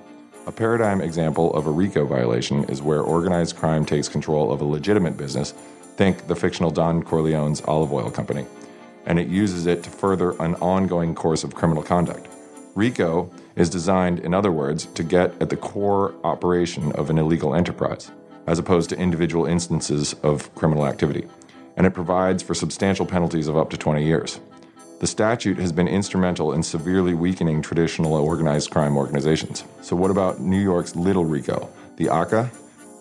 A 0.46 0.52
paradigm 0.52 1.02
example 1.02 1.54
of 1.54 1.66
a 1.66 1.70
RICO 1.70 2.06
violation 2.06 2.64
is 2.64 2.80
where 2.80 3.02
organized 3.02 3.56
crime 3.56 3.84
takes 3.84 4.08
control 4.08 4.50
of 4.50 4.62
a 4.62 4.64
legitimate 4.64 5.18
business, 5.18 5.52
think 5.96 6.26
the 6.28 6.34
fictional 6.34 6.70
Don 6.70 7.02
Corleone's 7.02 7.60
olive 7.66 7.92
oil 7.92 8.10
company, 8.10 8.46
and 9.04 9.18
it 9.18 9.28
uses 9.28 9.66
it 9.66 9.82
to 9.82 9.90
further 9.90 10.30
an 10.42 10.54
ongoing 10.56 11.14
course 11.14 11.44
of 11.44 11.54
criminal 11.54 11.82
conduct. 11.82 12.26
RICO 12.74 13.30
is 13.54 13.68
designed, 13.68 14.20
in 14.20 14.32
other 14.32 14.50
words, 14.50 14.86
to 14.86 15.02
get 15.02 15.40
at 15.42 15.50
the 15.50 15.56
core 15.56 16.14
operation 16.24 16.90
of 16.92 17.10
an 17.10 17.18
illegal 17.18 17.54
enterprise, 17.54 18.10
as 18.46 18.58
opposed 18.58 18.88
to 18.90 18.98
individual 18.98 19.44
instances 19.44 20.14
of 20.22 20.52
criminal 20.54 20.86
activity, 20.86 21.28
and 21.76 21.86
it 21.86 21.94
provides 21.94 22.42
for 22.42 22.54
substantial 22.54 23.04
penalties 23.04 23.46
of 23.46 23.58
up 23.58 23.68
to 23.68 23.76
20 23.76 24.04
years. 24.04 24.40
The 25.00 25.06
statute 25.06 25.56
has 25.56 25.72
been 25.72 25.88
instrumental 25.88 26.52
in 26.52 26.62
severely 26.62 27.14
weakening 27.14 27.62
traditional 27.62 28.12
organized 28.16 28.70
crime 28.70 28.98
organizations. 28.98 29.64
So, 29.80 29.96
what 29.96 30.10
about 30.10 30.40
New 30.40 30.60
York's 30.60 30.94
Little 30.94 31.24
RICO, 31.24 31.70
the 31.96 32.08
OCCA? 32.08 32.50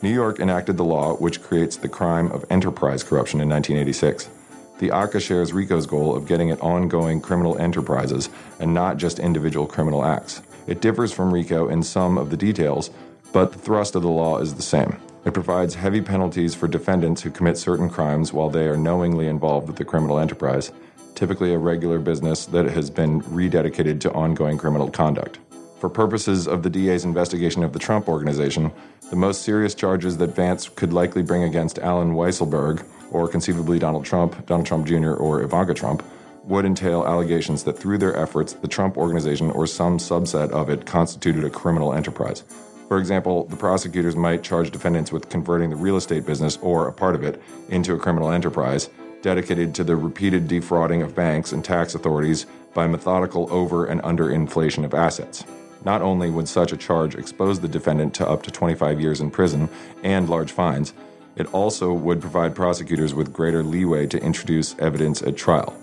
New 0.01 0.13
York 0.13 0.39
enacted 0.39 0.77
the 0.77 0.85
law 0.85 1.15
which 1.17 1.43
creates 1.43 1.75
the 1.75 1.89
crime 1.89 2.31
of 2.31 2.45
enterprise 2.49 3.03
corruption 3.03 3.41
in 3.41 3.49
1986. 3.49 4.29
The 4.77 4.87
OCCA 4.91 5.19
shares 5.19 5.51
RICO's 5.51 5.85
goal 5.85 6.15
of 6.15 6.25
getting 6.25 6.51
at 6.51 6.61
ongoing 6.61 7.19
criminal 7.19 7.57
enterprises 7.57 8.29
and 8.61 8.73
not 8.73 8.95
just 8.95 9.19
individual 9.19 9.67
criminal 9.67 10.05
acts. 10.05 10.41
It 10.67 10.79
differs 10.79 11.11
from 11.11 11.33
RICO 11.33 11.67
in 11.67 11.83
some 11.83 12.17
of 12.17 12.29
the 12.29 12.37
details, 12.37 12.91
but 13.33 13.51
the 13.51 13.59
thrust 13.59 13.95
of 13.95 14.03
the 14.03 14.07
law 14.07 14.37
is 14.37 14.55
the 14.55 14.61
same. 14.61 14.95
It 15.25 15.33
provides 15.33 15.75
heavy 15.75 15.99
penalties 15.99 16.55
for 16.55 16.69
defendants 16.69 17.23
who 17.23 17.29
commit 17.29 17.57
certain 17.57 17.89
crimes 17.89 18.31
while 18.31 18.49
they 18.49 18.69
are 18.69 18.77
knowingly 18.77 19.27
involved 19.27 19.67
with 19.67 19.75
the 19.75 19.83
criminal 19.83 20.17
enterprise, 20.17 20.71
typically 21.19 21.53
a 21.53 21.57
regular 21.57 21.99
business 21.99 22.45
that 22.45 22.65
has 22.65 22.89
been 22.89 23.21
rededicated 23.23 23.99
to 23.99 24.09
ongoing 24.13 24.57
criminal 24.57 24.89
conduct. 24.89 25.37
For 25.77 25.89
purposes 25.89 26.47
of 26.47 26.63
the 26.63 26.69
DA's 26.69 27.03
investigation 27.03 27.61
of 27.61 27.73
the 27.73 27.79
Trump 27.79 28.07
organization, 28.07 28.71
the 29.09 29.17
most 29.17 29.41
serious 29.41 29.75
charges 29.75 30.15
that 30.15 30.33
Vance 30.33 30.69
could 30.69 30.93
likely 30.93 31.21
bring 31.21 31.43
against 31.43 31.77
Allen 31.79 32.13
Weisselberg, 32.13 32.85
or 33.11 33.27
conceivably 33.27 33.79
Donald 33.79 34.05
Trump, 34.05 34.45
Donald 34.45 34.65
Trump 34.65 34.87
Jr., 34.87 35.11
or 35.15 35.43
Ivanka 35.43 35.73
Trump, 35.73 36.03
would 36.45 36.63
entail 36.63 37.05
allegations 37.05 37.65
that 37.65 37.77
through 37.77 37.97
their 37.97 38.15
efforts, 38.15 38.53
the 38.53 38.67
Trump 38.69 38.95
organization 38.95 39.51
or 39.51 39.67
some 39.67 39.97
subset 39.97 40.51
of 40.51 40.69
it 40.69 40.85
constituted 40.85 41.43
a 41.43 41.49
criminal 41.49 41.93
enterprise. 41.93 42.45
For 42.87 42.97
example, 42.97 43.43
the 43.47 43.57
prosecutors 43.57 44.15
might 44.15 44.41
charge 44.41 44.71
defendants 44.71 45.11
with 45.11 45.27
converting 45.27 45.69
the 45.69 45.75
real 45.75 45.97
estate 45.97 46.25
business 46.25 46.57
or 46.61 46.87
a 46.87 46.93
part 46.93 47.13
of 47.13 47.23
it 47.23 47.41
into 47.67 47.93
a 47.93 47.99
criminal 47.99 48.31
enterprise 48.31 48.89
dedicated 49.21 49.75
to 49.75 49.83
the 49.83 49.95
repeated 49.95 50.47
defrauding 50.47 51.01
of 51.01 51.15
banks 51.15 51.51
and 51.51 51.63
tax 51.63 51.95
authorities 51.95 52.45
by 52.73 52.87
methodical 52.87 53.51
over 53.51 53.85
and 53.85 54.01
underinflation 54.01 54.85
of 54.85 54.93
assets. 54.93 55.43
Not 55.85 56.01
only 56.01 56.29
would 56.29 56.47
such 56.47 56.71
a 56.71 56.77
charge 56.77 57.15
expose 57.15 57.59
the 57.59 57.67
defendant 57.67 58.13
to 58.15 58.27
up 58.27 58.43
to 58.43 58.51
25 58.51 58.99
years 58.99 59.21
in 59.21 59.31
prison 59.31 59.69
and 60.03 60.29
large 60.29 60.51
fines, 60.51 60.93
it 61.35 61.53
also 61.53 61.93
would 61.93 62.19
provide 62.19 62.55
prosecutors 62.55 63.13
with 63.13 63.33
greater 63.33 63.63
leeway 63.63 64.05
to 64.07 64.21
introduce 64.21 64.77
evidence 64.79 65.21
at 65.21 65.37
trial. 65.37 65.75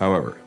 However, 0.00 0.38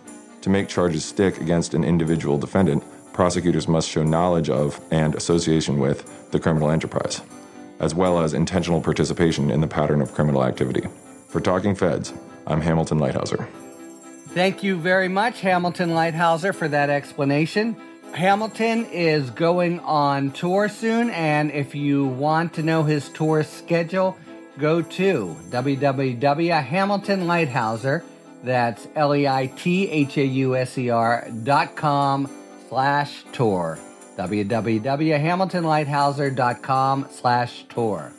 to 0.41 0.49
make 0.49 0.67
charges 0.67 1.05
stick 1.05 1.39
against 1.39 1.73
an 1.73 1.83
individual 1.83 2.37
defendant, 2.37 2.83
prosecutors 3.13 3.67
must 3.67 3.89
show 3.89 4.03
knowledge 4.03 4.49
of 4.49 4.81
and 4.91 5.15
association 5.15 5.79
with 5.79 6.31
the 6.31 6.39
criminal 6.39 6.69
enterprise, 6.69 7.21
as 7.79 7.95
well 7.95 8.19
as 8.19 8.33
intentional 8.33 8.81
participation 8.81 9.51
in 9.51 9.61
the 9.61 9.67
pattern 9.67 10.01
of 10.01 10.13
criminal 10.13 10.43
activity. 10.43 10.87
For 11.31 11.41
Talking 11.41 11.73
Feds, 11.75 12.13
I'm 12.45 12.61
Hamilton 12.61 12.99
Leithauser. 12.99 13.47
Thank 14.33 14.63
you 14.63 14.75
very 14.77 15.07
much, 15.07 15.39
Hamilton 15.41 15.91
Leithauser, 15.91 16.53
for 16.53 16.67
that 16.67 16.89
explanation. 16.89 17.77
Hamilton 18.13 18.85
is 18.87 19.29
going 19.29 19.79
on 19.79 20.31
tour 20.31 20.67
soon, 20.67 21.09
and 21.09 21.49
if 21.51 21.73
you 21.73 22.05
want 22.05 22.53
to 22.55 22.63
know 22.63 22.83
his 22.83 23.07
tour 23.09 23.43
schedule, 23.43 24.17
go 24.57 24.81
to 24.81 25.37
www.hamiltonleithauser, 25.49 28.03
that's 28.43 28.87
L-E-I-T-H-A-U-S-E-R 28.95 29.47
dot 31.43 31.75
com 31.77 32.29
slash 32.67 33.23
tour. 33.31 33.79
www.hamiltonleithauser.com 34.17 37.07
slash 37.09 37.65
tour. 37.69 38.11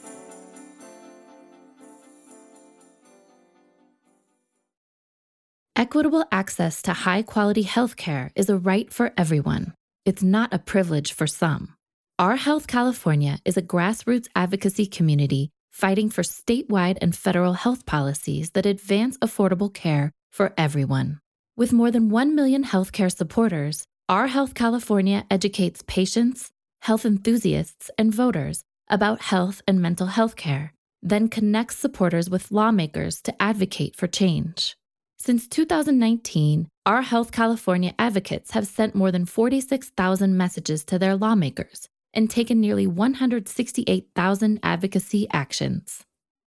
Equitable 5.74 6.26
access 6.30 6.82
to 6.82 6.92
high 6.92 7.22
quality 7.22 7.62
health 7.62 7.96
care 7.96 8.30
is 8.36 8.50
a 8.50 8.58
right 8.58 8.92
for 8.92 9.10
everyone. 9.16 9.72
It's 10.04 10.22
not 10.22 10.52
a 10.52 10.58
privilege 10.58 11.14
for 11.14 11.26
some. 11.26 11.74
Our 12.18 12.36
Health 12.36 12.66
California 12.66 13.38
is 13.46 13.56
a 13.56 13.62
grassroots 13.62 14.28
advocacy 14.36 14.84
community 14.84 15.48
fighting 15.70 16.10
for 16.10 16.22
statewide 16.22 16.98
and 17.00 17.16
federal 17.16 17.54
health 17.54 17.86
policies 17.86 18.50
that 18.50 18.66
advance 18.66 19.16
affordable 19.18 19.72
care 19.72 20.12
for 20.30 20.52
everyone. 20.58 21.20
With 21.56 21.72
more 21.72 21.90
than 21.90 22.10
1 22.10 22.34
million 22.34 22.64
healthcare 22.64 23.10
supporters, 23.10 23.86
Our 24.10 24.26
Health 24.26 24.52
California 24.52 25.24
educates 25.30 25.82
patients, 25.86 26.50
health 26.82 27.06
enthusiasts, 27.06 27.90
and 27.96 28.14
voters 28.14 28.62
about 28.88 29.22
health 29.22 29.62
and 29.66 29.80
mental 29.80 30.08
health 30.08 30.36
care, 30.36 30.74
then 31.02 31.28
connects 31.28 31.78
supporters 31.78 32.28
with 32.28 32.52
lawmakers 32.52 33.22
to 33.22 33.42
advocate 33.42 33.96
for 33.96 34.06
change. 34.06 34.76
Since 35.24 35.46
2019, 35.46 36.66
Our 36.84 37.02
Health 37.02 37.30
California 37.30 37.94
advocates 37.96 38.50
have 38.50 38.66
sent 38.66 38.96
more 38.96 39.12
than 39.12 39.24
46,000 39.24 40.36
messages 40.36 40.82
to 40.86 40.98
their 40.98 41.14
lawmakers 41.14 41.88
and 42.12 42.28
taken 42.28 42.60
nearly 42.60 42.88
168,000 42.88 44.58
advocacy 44.64 45.28
actions. 45.32 46.02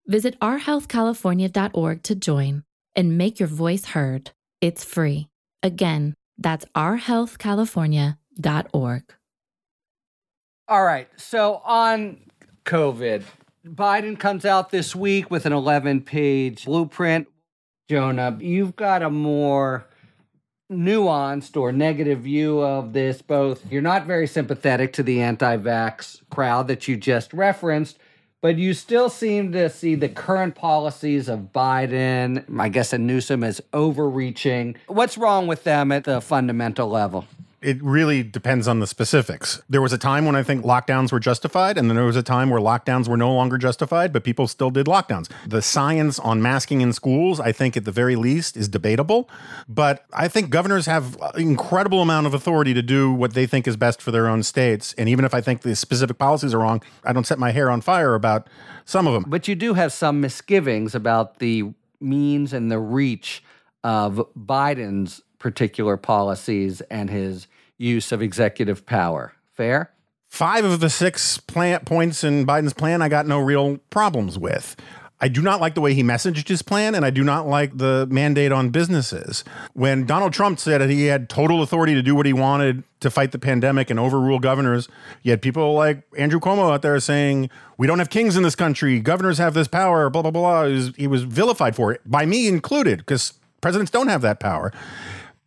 Visit 0.08 0.36
ourhealthcalifornia.org 0.40 2.02
to 2.02 2.14
join 2.16 2.64
and 2.96 3.16
make 3.16 3.38
your 3.38 3.48
voice 3.48 3.84
heard. 3.84 4.32
It's 4.60 4.82
free. 4.82 5.28
Again, 5.62 6.14
that's 6.36 6.64
ourhealthcalifornia.org. 6.74 9.02
All 10.66 10.84
right. 10.84 11.08
So 11.14 11.62
on 11.64 12.16
COVID, 12.64 13.22
Biden 13.64 14.18
comes 14.18 14.44
out 14.44 14.70
this 14.70 14.96
week 14.96 15.30
with 15.30 15.46
an 15.46 15.52
11 15.52 16.00
page 16.00 16.64
blueprint. 16.64 17.28
Jonah, 17.88 18.36
you've 18.40 18.76
got 18.76 19.02
a 19.02 19.10
more 19.10 19.86
nuanced 20.72 21.60
or 21.60 21.70
negative 21.70 22.20
view 22.20 22.60
of 22.60 22.94
this. 22.94 23.20
Both 23.20 23.70
you're 23.70 23.82
not 23.82 24.06
very 24.06 24.26
sympathetic 24.26 24.94
to 24.94 25.02
the 25.02 25.20
anti 25.20 25.56
vax 25.58 26.22
crowd 26.30 26.68
that 26.68 26.88
you 26.88 26.96
just 26.96 27.34
referenced, 27.34 27.98
but 28.40 28.56
you 28.56 28.72
still 28.72 29.10
seem 29.10 29.52
to 29.52 29.68
see 29.68 29.94
the 29.94 30.08
current 30.08 30.54
policies 30.54 31.28
of 31.28 31.52
Biden, 31.52 32.44
I 32.58 32.70
guess, 32.70 32.94
and 32.94 33.06
Newsom 33.06 33.44
as 33.44 33.60
overreaching. 33.74 34.76
What's 34.86 35.18
wrong 35.18 35.46
with 35.46 35.64
them 35.64 35.92
at 35.92 36.04
the 36.04 36.22
fundamental 36.22 36.88
level? 36.88 37.26
It 37.64 37.82
really 37.82 38.22
depends 38.22 38.68
on 38.68 38.80
the 38.80 38.86
specifics. 38.86 39.62
There 39.70 39.80
was 39.80 39.92
a 39.92 39.98
time 39.98 40.26
when 40.26 40.36
I 40.36 40.42
think 40.42 40.64
lockdowns 40.64 41.10
were 41.10 41.18
justified, 41.18 41.78
and 41.78 41.88
then 41.88 41.96
there 41.96 42.04
was 42.04 42.16
a 42.16 42.22
time 42.22 42.50
where 42.50 42.60
lockdowns 42.60 43.08
were 43.08 43.16
no 43.16 43.32
longer 43.32 43.56
justified, 43.56 44.12
but 44.12 44.22
people 44.22 44.46
still 44.46 44.70
did 44.70 44.86
lockdowns. 44.86 45.30
The 45.46 45.62
science 45.62 46.18
on 46.18 46.42
masking 46.42 46.82
in 46.82 46.92
schools, 46.92 47.40
I 47.40 47.52
think 47.52 47.76
at 47.76 47.86
the 47.86 47.90
very 47.90 48.16
least, 48.16 48.56
is 48.56 48.68
debatable. 48.68 49.30
But 49.66 50.04
I 50.12 50.28
think 50.28 50.50
governors 50.50 50.84
have 50.86 51.16
incredible 51.36 52.02
amount 52.02 52.26
of 52.26 52.34
authority 52.34 52.74
to 52.74 52.82
do 52.82 53.10
what 53.10 53.32
they 53.32 53.46
think 53.46 53.66
is 53.66 53.76
best 53.76 54.02
for 54.02 54.10
their 54.10 54.28
own 54.28 54.42
states. 54.42 54.92
And 54.98 55.08
even 55.08 55.24
if 55.24 55.32
I 55.32 55.40
think 55.40 55.62
the 55.62 55.74
specific 55.74 56.18
policies 56.18 56.52
are 56.52 56.58
wrong, 56.58 56.82
I 57.02 57.14
don't 57.14 57.26
set 57.26 57.38
my 57.38 57.50
hair 57.50 57.70
on 57.70 57.80
fire 57.80 58.14
about 58.14 58.48
some 58.84 59.06
of 59.06 59.14
them. 59.14 59.24
But 59.26 59.48
you 59.48 59.54
do 59.54 59.72
have 59.72 59.92
some 59.92 60.20
misgivings 60.20 60.94
about 60.94 61.38
the 61.38 61.72
means 61.98 62.52
and 62.52 62.70
the 62.70 62.78
reach 62.78 63.42
of 63.82 64.26
Biden's 64.38 65.22
particular 65.38 65.96
policies 65.96 66.80
and 66.82 67.08
his 67.10 67.46
use 67.78 68.12
of 68.12 68.22
executive 68.22 68.86
power. 68.86 69.34
Fair? 69.52 69.90
Five 70.28 70.64
of 70.64 70.80
the 70.80 70.90
six 70.90 71.38
plant 71.38 71.84
points 71.84 72.24
in 72.24 72.44
Biden's 72.44 72.72
plan, 72.72 73.02
I 73.02 73.08
got 73.08 73.26
no 73.26 73.38
real 73.38 73.78
problems 73.90 74.38
with. 74.38 74.76
I 75.20 75.28
do 75.28 75.40
not 75.40 75.60
like 75.60 75.74
the 75.74 75.80
way 75.80 75.94
he 75.94 76.02
messaged 76.02 76.48
his 76.48 76.60
plan, 76.60 76.94
and 76.94 77.04
I 77.04 77.10
do 77.10 77.22
not 77.22 77.46
like 77.46 77.78
the 77.78 78.06
mandate 78.10 78.50
on 78.52 78.70
businesses. 78.70 79.44
When 79.72 80.06
Donald 80.06 80.32
Trump 80.32 80.58
said 80.58 80.80
that 80.80 80.90
he 80.90 81.06
had 81.06 81.28
total 81.28 81.62
authority 81.62 81.94
to 81.94 82.02
do 82.02 82.14
what 82.14 82.26
he 82.26 82.32
wanted 82.32 82.82
to 83.00 83.10
fight 83.10 83.32
the 83.32 83.38
pandemic 83.38 83.90
and 83.90 83.98
overrule 83.98 84.40
governors, 84.40 84.88
had 85.24 85.40
people 85.40 85.72
like 85.72 86.02
Andrew 86.18 86.40
Cuomo 86.40 86.72
out 86.72 86.82
there 86.82 86.98
saying, 86.98 87.48
We 87.78 87.86
don't 87.86 88.00
have 88.00 88.10
kings 88.10 88.36
in 88.36 88.42
this 88.42 88.56
country. 88.56 88.98
Governors 89.00 89.38
have 89.38 89.54
this 89.54 89.68
power, 89.68 90.10
blah, 90.10 90.22
blah, 90.22 90.30
blah. 90.32 90.66
He 90.66 90.74
was, 90.74 90.92
he 90.96 91.06
was 91.06 91.22
vilified 91.22 91.76
for 91.76 91.92
it, 91.92 92.00
by 92.04 92.26
me 92.26 92.48
included, 92.48 92.98
because 92.98 93.34
presidents 93.60 93.90
don't 93.92 94.08
have 94.08 94.20
that 94.22 94.40
power. 94.40 94.72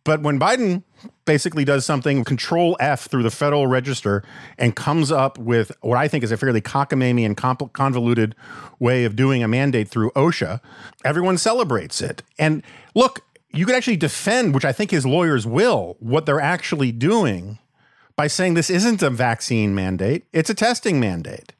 But 0.04 0.22
when 0.22 0.40
Biden 0.40 0.82
basically 1.24 1.64
does 1.64 1.84
something 1.84 2.24
control 2.24 2.76
F 2.80 3.06
through 3.06 3.22
the 3.22 3.30
Federal 3.30 3.66
Register 3.66 4.24
and 4.56 4.74
comes 4.74 5.12
up 5.12 5.38
with 5.38 5.72
what 5.80 5.98
I 5.98 6.08
think 6.08 6.24
is 6.24 6.32
a 6.32 6.36
fairly 6.36 6.60
cockamamie 6.60 7.26
and 7.26 7.36
convoluted 7.72 8.34
way 8.78 9.04
of 9.04 9.16
doing 9.16 9.42
a 9.42 9.48
mandate 9.48 9.88
through 9.88 10.10
OSHA, 10.12 10.60
everyone 11.04 11.36
celebrates 11.36 12.00
it. 12.00 12.22
And 12.38 12.62
look, 12.94 13.24
you 13.52 13.66
could 13.66 13.74
actually 13.74 13.96
defend, 13.96 14.54
which 14.54 14.64
I 14.64 14.72
think 14.72 14.90
his 14.90 15.06
lawyers 15.06 15.46
will, 15.46 15.96
what 16.00 16.26
they're 16.26 16.40
actually 16.40 16.92
doing 16.92 17.58
by 18.16 18.26
saying 18.26 18.54
this 18.54 18.70
isn't 18.70 19.02
a 19.02 19.10
vaccine 19.10 19.74
mandate, 19.74 20.24
it's 20.32 20.50
a 20.50 20.54
testing 20.54 20.98
mandate. 20.98 21.52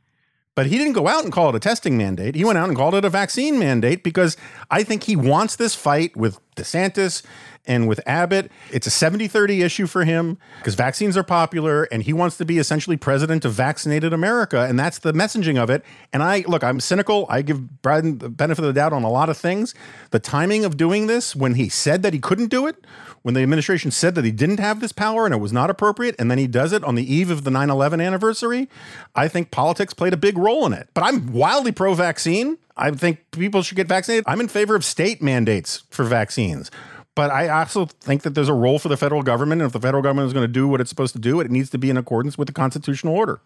But 0.55 0.67
he 0.67 0.77
didn't 0.77 0.95
go 0.95 1.07
out 1.07 1.23
and 1.23 1.33
call 1.33 1.51
it 1.51 1.55
a 1.55 1.61
testing 1.61 1.97
mandate. 1.97 2.35
He 2.35 2.45
went 2.45 2.59
out 2.59 2.69
and 2.69 2.77
called 2.77 2.97
it 2.97 3.05
a 3.05 3.11
vaccine 3.11 3.61
mandate 3.61 4.03
because 4.03 4.37
I 4.73 4.83
think 4.83 5.05
he 5.05 5.15
wants 5.15 5.55
this 5.55 5.77
fight 5.77 6.17
with 6.17 6.41
DeSantis 6.57 7.23
and 7.69 7.87
with 7.87 8.01
Abbott, 8.07 8.51
it's 8.73 8.87
a 8.87 8.91
70 8.91 9.29
30 9.29 9.63
issue 9.63 9.87
for 9.87 10.05
him 10.05 10.39
because 10.57 10.75
vaccines 10.75 11.17
are 11.17 11.23
popular 11.23 11.85
and 11.85 12.03
he 12.03 12.15
wants 12.15 12.39
to 12.39 12.45
be 12.47 12.59
essentially 12.59 12.97
president 12.97 13.45
of 13.45 13.53
vaccinated 13.53 14.13
America. 14.15 14.67
And 14.67 14.81
that's 14.81 14.99
the 14.99 15.13
messaging 15.13 15.63
of 15.63 15.69
it. 15.69 15.85
And 16.13 16.23
I 16.23 16.45
look, 16.49 16.65
I'm 16.65 16.81
cynical. 16.81 17.27
I 17.29 17.43
give 17.43 17.61
Biden 17.83 18.19
the 18.19 18.31
benefit 18.31 18.63
of 18.63 18.75
the 18.75 18.81
doubt 18.81 18.95
on 18.95 19.03
a 19.05 19.11
lot 19.11 19.29
of 19.29 19.37
things. 19.37 19.75
The 20.11 20.19
timing 20.19 20.65
of 20.65 20.79
doing 20.79 21.07
this 21.07 21.37
when 21.37 21.55
he 21.55 21.69
said 21.69 22.03
that 22.03 22.15
he 22.15 22.19
couldn't 22.19 22.49
do 22.49 22.67
it, 22.67 22.87
when 23.23 23.35
the 23.35 23.43
administration 23.43 23.91
said 23.91 24.15
that 24.15 24.25
he 24.25 24.31
didn't 24.31 24.61
have 24.61 24.81
this 24.81 24.93
power 24.93 25.27
and 25.27 25.35
it 25.35 25.39
was 25.39 25.53
not 25.53 25.69
appropriate, 25.69 26.15
and 26.19 26.31
then 26.31 26.39
he 26.39 26.47
does 26.47 26.73
it 26.73 26.83
on 26.85 26.95
the 26.95 27.15
eve 27.15 27.31
of 27.31 27.45
the 27.45 27.51
9 27.51 27.69
11 27.69 28.01
anniversary, 28.01 28.69
I 29.15 29.29
think 29.29 29.51
politics 29.51 29.93
played 29.93 30.15
a 30.15 30.17
big 30.17 30.39
role 30.39 30.65
in 30.65 30.73
it. 30.73 30.89
But 30.95 31.05
I'm 31.05 31.35
wildly 31.35 31.73
pro 31.73 31.93
vaccine. 31.93 32.57
I 32.79 32.93
think 32.93 33.31
people 33.33 33.63
should 33.63 33.77
get 33.77 33.89
vaccinated. 33.89 34.25
I'm 34.27 34.41
in 34.41 34.49
favor 34.49 34.75
of 34.75 34.85
state 34.85 35.21
mandates 35.21 35.83
for 35.91 36.05
vaccines. 36.05 36.71
But 37.19 37.33
I 37.33 37.49
also 37.49 37.87
think 37.87 38.23
that 38.23 38.37
there's 38.37 38.49
a 38.49 38.55
role 38.55 38.79
for 38.79 38.87
the 38.87 38.97
federal 38.97 39.25
government. 39.25 39.61
And 39.61 39.67
if 39.67 39.73
the 39.73 39.81
federal 39.81 40.05
government 40.05 40.29
is 40.29 40.33
going 40.33 40.45
to 40.45 40.53
do 40.53 40.69
what 40.69 40.81
it's 40.81 40.89
supposed 40.89 41.15
to 41.15 41.19
do, 41.19 41.41
it 41.41 41.51
needs 41.51 41.69
to 41.71 41.77
be 41.77 41.91
in 41.91 41.97
accordance 41.97 42.39
with 42.39 42.47
the 42.47 42.55
constitutional 42.55 43.13
order. 43.13 43.41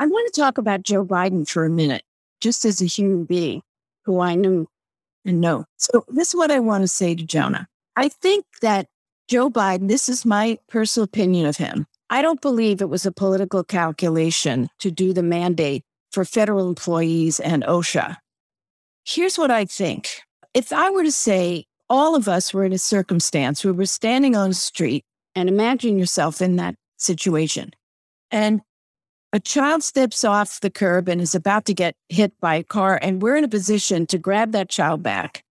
I 0.00 0.06
want 0.06 0.34
to 0.34 0.40
talk 0.40 0.58
about 0.58 0.82
Joe 0.82 1.04
Biden 1.04 1.48
for 1.48 1.64
a 1.64 1.70
minute, 1.70 2.02
just 2.40 2.64
as 2.64 2.82
a 2.82 2.86
human 2.86 3.22
being 3.22 3.62
who 4.04 4.18
I 4.18 4.34
knew 4.34 4.66
and 5.24 5.40
know. 5.40 5.64
So, 5.76 6.04
this 6.08 6.30
is 6.30 6.34
what 6.34 6.50
I 6.50 6.58
want 6.58 6.82
to 6.82 6.88
say 6.88 7.14
to 7.14 7.22
Jonah. 7.22 7.68
I 7.94 8.08
think 8.08 8.46
that 8.62 8.88
Joe 9.28 9.48
Biden, 9.48 9.86
this 9.86 10.08
is 10.08 10.26
my 10.26 10.58
personal 10.68 11.04
opinion 11.04 11.46
of 11.46 11.56
him. 11.56 11.86
I 12.10 12.20
don't 12.20 12.40
believe 12.40 12.80
it 12.80 12.88
was 12.88 13.06
a 13.06 13.12
political 13.12 13.62
calculation 13.62 14.70
to 14.80 14.90
do 14.90 15.12
the 15.12 15.22
mandate 15.22 15.84
for 16.10 16.24
federal 16.24 16.68
employees 16.68 17.38
and 17.38 17.62
OSHA. 17.62 18.16
Here's 19.04 19.38
what 19.38 19.52
I 19.52 19.66
think. 19.66 20.08
If 20.52 20.72
I 20.72 20.90
were 20.90 21.04
to 21.04 21.12
say 21.12 21.66
all 21.88 22.14
of 22.14 22.28
us 22.28 22.54
were 22.54 22.64
in 22.64 22.72
a 22.72 22.78
circumstance 22.78 23.64
where 23.64 23.74
we're 23.74 23.86
standing 23.86 24.34
on 24.34 24.50
a 24.50 24.54
street 24.54 25.04
and 25.34 25.48
imagine 25.48 25.98
yourself 25.98 26.40
in 26.40 26.56
that 26.56 26.76
situation. 26.96 27.72
And 28.30 28.62
a 29.32 29.40
child 29.40 29.82
steps 29.82 30.24
off 30.24 30.60
the 30.60 30.70
curb 30.70 31.08
and 31.08 31.20
is 31.20 31.34
about 31.34 31.64
to 31.66 31.74
get 31.74 31.96
hit 32.08 32.32
by 32.40 32.54
a 32.54 32.62
car, 32.62 32.98
and 33.02 33.20
we're 33.20 33.36
in 33.36 33.44
a 33.44 33.48
position 33.48 34.06
to 34.06 34.18
grab 34.18 34.52
that 34.52 34.68
child 34.68 35.02
back. 35.02 35.42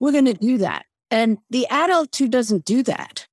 We're 0.00 0.12
going 0.12 0.24
to 0.24 0.34
do 0.34 0.58
that. 0.58 0.86
And 1.10 1.38
the 1.48 1.66
adult 1.68 2.14
who 2.16 2.28
doesn't 2.28 2.64
do 2.64 2.82
that, 2.84 3.26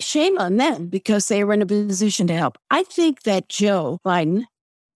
shame 0.00 0.38
on 0.38 0.56
them 0.56 0.86
because 0.86 1.28
they 1.28 1.44
were 1.44 1.52
in 1.52 1.62
a 1.62 1.66
position 1.66 2.26
to 2.28 2.36
help. 2.36 2.56
I 2.70 2.84
think 2.84 3.22
that 3.22 3.48
Joe 3.48 3.98
Biden 4.04 4.44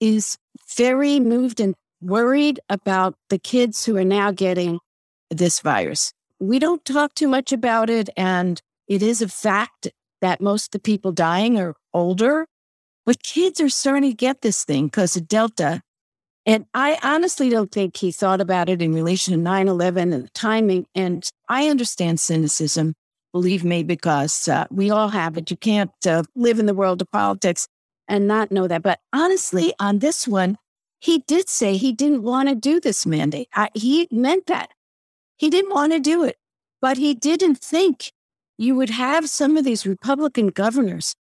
is 0.01 0.39
very 0.77 1.21
moved 1.21 1.61
and 1.61 1.75
worried 2.01 2.61
about 2.69 3.15
the 3.29 3.39
kids 3.39 3.85
who 3.85 3.97
are 3.97 4.05
now 4.05 4.31
getting 4.31 4.79
this 5.31 5.61
virus 5.61 6.13
we 6.41 6.59
don't 6.59 6.85
talk 6.85 7.15
too 7.15 7.29
much 7.29 7.53
about 7.53 7.91
it. 7.91 8.09
And 8.17 8.61
it 8.89 9.03
is 9.03 9.23
a 9.23 9.29
fact 9.29 9.89
that 10.21 10.41
most 10.41 10.67
of 10.67 10.71
the 10.73 10.79
people 10.79 11.13
dying 11.13 11.59
are 11.59 11.75
older, 11.93 12.47
but 13.05 13.23
kids 13.23 13.61
are 13.61 13.69
starting 13.69 14.11
to 14.11 14.17
get 14.17 14.43
this 14.43 14.65
thing 14.65 14.87
because 14.87 15.17
of 15.17 15.29
Delta. 15.29 15.83
And 16.45 16.67
I 16.73 16.99
honestly 17.03 17.49
don't 17.49 17.73
think 17.73 17.97
he 17.97 18.13
thought 18.13 18.41
about 18.41 18.69
it 18.69 18.81
in 18.81 18.95
relation 18.95 19.35
to 19.35 19.41
9 19.41 19.69
11 19.69 20.13
and 20.13 20.25
the 20.25 20.29
timing. 20.31 20.87
And 20.95 21.29
I 21.49 21.69
understand 21.69 22.21
cynicism, 22.21 22.95
believe 23.33 23.65
me, 23.65 23.83
because 23.83 24.47
uh, 24.47 24.67
we 24.71 24.91
all 24.91 25.09
have 25.09 25.37
it. 25.37 25.51
You 25.51 25.57
can't 25.57 25.91
uh, 26.07 26.23
live 26.37 26.61
in 26.61 26.67
the 26.67 26.75
world 26.75 27.03
of 27.03 27.11
politics 27.11 27.67
and 28.09 28.29
not 28.29 28.53
know 28.53 28.69
that. 28.69 28.83
But 28.83 29.01
honestly, 29.13 29.75
on 29.81 29.99
this 29.99 30.29
one, 30.29 30.57
he 31.01 31.25
did 31.27 31.49
say 31.49 31.77
he 31.77 31.93
didn't 31.93 32.23
want 32.23 32.49
to 32.49 32.55
do 32.55 32.81
this 32.81 33.05
mandate. 33.07 33.49
I, 33.53 33.71
he 33.75 34.09
meant 34.13 34.47
that. 34.47 34.71
He 35.37 35.51
didn't 35.51 35.75
want 35.75 35.93
to 35.93 36.01
do 36.01 36.25
it, 36.25 36.37
but 36.81 36.97
he 36.97 37.15
didn't 37.15 37.59
think 37.59 38.13
you 38.59 38.75
would 38.75 38.91
have 38.91 39.29
some 39.29 39.57
of 39.57 39.65
these 39.65 39.87
Republican 39.87 40.49
governors. 40.49 41.15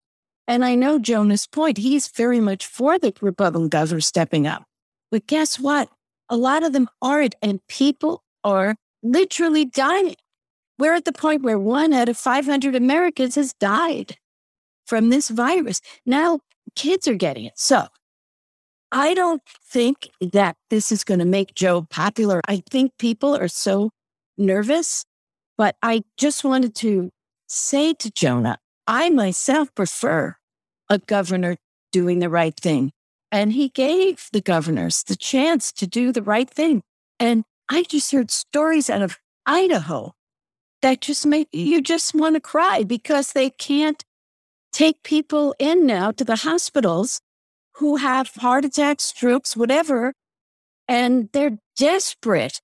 And 0.49 0.65
I 0.65 0.75
know 0.75 0.99
Jonah's 0.99 1.47
point. 1.47 1.79
He's 1.79 2.09
very 2.09 2.41
much 2.41 2.67
for 2.67 2.99
the 2.99 3.13
Republican 3.21 3.69
governors 3.69 4.07
stepping 4.07 4.47
up. 4.47 4.65
But 5.11 5.27
guess 5.27 5.59
what? 5.59 5.89
A 6.29 6.37
lot 6.37 6.63
of 6.65 6.73
them 6.73 6.89
aren't, 7.03 7.35
and 7.43 7.61
people 7.69 8.23
are 8.43 8.77
literally 9.03 9.65
dying. 9.65 10.17
We're 10.79 10.95
at 10.95 11.05
the 11.05 11.13
point 11.13 11.43
where 11.43 11.59
one 11.59 11.93
out 11.93 12.09
of 12.09 12.17
500 12.17 12.75
Americans 12.75 13.35
has 13.35 13.53
died 13.55 14.17
from 14.87 15.11
this 15.11 15.29
virus. 15.29 15.81
Now 16.05 16.41
kids 16.75 17.09
are 17.09 17.15
getting 17.15 17.45
it. 17.47 17.55
So 17.57 17.87
I 18.93 19.15
don't 19.15 19.43
think 19.65 20.11
that 20.21 20.57
this 20.71 20.93
is 20.93 21.03
going 21.03 21.21
to 21.21 21.27
make 21.27 21.55
Joe 21.55 21.87
popular. 21.89 22.41
I 22.47 22.63
think 22.71 22.93
people 22.99 23.37
are 23.37 23.49
so 23.49 23.91
nervous, 24.39 25.05
but 25.57 25.77
I 25.83 26.05
just 26.17 26.45
wanted 26.45 26.75
to 26.77 27.11
say 27.47 27.95
to 27.95 28.11
Jonah, 28.11 28.59
I 28.87 29.11
myself 29.11 29.75
prefer 29.75 30.37
a 30.89 30.99
governor 30.99 31.57
doing 31.93 32.19
the 32.19 32.29
right 32.29 32.55
thing. 32.59 32.93
And 33.33 33.53
he 33.53 33.69
gave 33.69 34.29
the 34.33 34.41
governors 34.41 35.03
the 35.03 35.17
chance 35.17 35.73
to 35.73 35.87
do 35.87 36.13
the 36.13 36.23
right 36.23 36.49
thing. 36.49 36.83
And 37.19 37.45
I 37.69 37.83
just 37.83 38.13
heard 38.13 38.31
stories 38.31 38.89
out 38.89 39.03
of 39.03 39.19
Idaho 39.47 40.15
that 40.83 41.01
just 41.01 41.27
make 41.27 41.49
you 41.53 41.81
just 41.83 42.15
want 42.15 42.37
to 42.37 42.41
cry 42.41 42.85
because 42.85 43.33
they 43.33 43.51
can't 43.51 44.05
take 44.73 45.03
people 45.03 45.55
in 45.59 45.87
now 45.87 46.13
to 46.13 46.25
the 46.25 46.37
hospitals 46.37 47.21
who 47.77 47.97
have 47.97 48.31
heart 48.37 48.65
attacks, 48.65 49.05
strokes, 49.05 49.57
whatever. 49.57 50.13
And 50.87 51.29
they're 51.33 51.59
desperate 51.77 52.61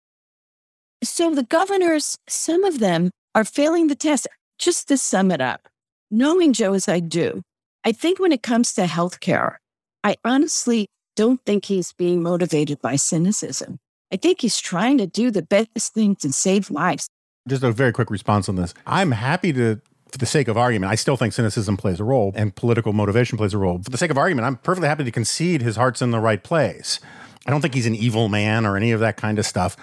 so 1.02 1.34
the 1.34 1.42
governors, 1.42 2.16
some 2.28 2.64
of 2.64 2.78
them 2.78 3.10
are 3.34 3.44
failing 3.44 3.88
the 3.88 3.94
test. 3.94 4.28
Just 4.58 4.88
to 4.88 4.98
sum 4.98 5.30
it 5.30 5.40
up, 5.40 5.68
knowing 6.10 6.52
Joe 6.52 6.74
as 6.74 6.88
I 6.88 7.00
do, 7.00 7.42
I 7.84 7.92
think 7.92 8.20
when 8.20 8.32
it 8.32 8.42
comes 8.42 8.72
to 8.74 8.82
healthcare, 8.84 9.56
I 10.04 10.16
honestly 10.24 10.86
don't 11.16 11.40
think 11.44 11.64
he's 11.64 11.92
being 11.92 12.22
motivated 12.22 12.80
by 12.80 12.96
cynicism. 12.96 13.78
I 14.12 14.16
think 14.16 14.40
he's 14.40 14.60
trying 14.60 14.98
to 14.98 15.06
do 15.06 15.30
the 15.30 15.42
best 15.42 15.94
thing 15.94 16.16
to 16.16 16.32
save 16.32 16.70
lives. 16.70 17.08
Just 17.48 17.64
a 17.64 17.72
very 17.72 17.92
quick 17.92 18.10
response 18.10 18.48
on 18.48 18.56
this. 18.56 18.72
I'm 18.86 19.10
happy 19.10 19.52
to 19.54 19.80
for 20.12 20.18
the 20.18 20.26
sake 20.26 20.46
of 20.46 20.58
argument, 20.58 20.92
I 20.92 20.94
still 20.94 21.16
think 21.16 21.32
cynicism 21.32 21.78
plays 21.78 21.98
a 21.98 22.04
role 22.04 22.32
and 22.34 22.54
political 22.54 22.92
motivation 22.92 23.38
plays 23.38 23.54
a 23.54 23.58
role. 23.58 23.80
For 23.82 23.88
the 23.88 23.96
sake 23.96 24.10
of 24.10 24.18
argument, 24.18 24.46
I'm 24.46 24.56
perfectly 24.56 24.88
happy 24.88 25.04
to 25.04 25.10
concede 25.10 25.62
his 25.62 25.76
heart's 25.76 26.02
in 26.02 26.10
the 26.10 26.20
right 26.20 26.42
place. 26.44 27.00
I 27.46 27.50
don't 27.50 27.62
think 27.62 27.74
he's 27.74 27.86
an 27.86 27.94
evil 27.94 28.28
man 28.28 28.66
or 28.66 28.76
any 28.76 28.92
of 28.92 29.00
that 29.00 29.16
kind 29.16 29.38
of 29.38 29.46
stuff. 29.46 29.74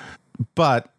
But 0.54 0.94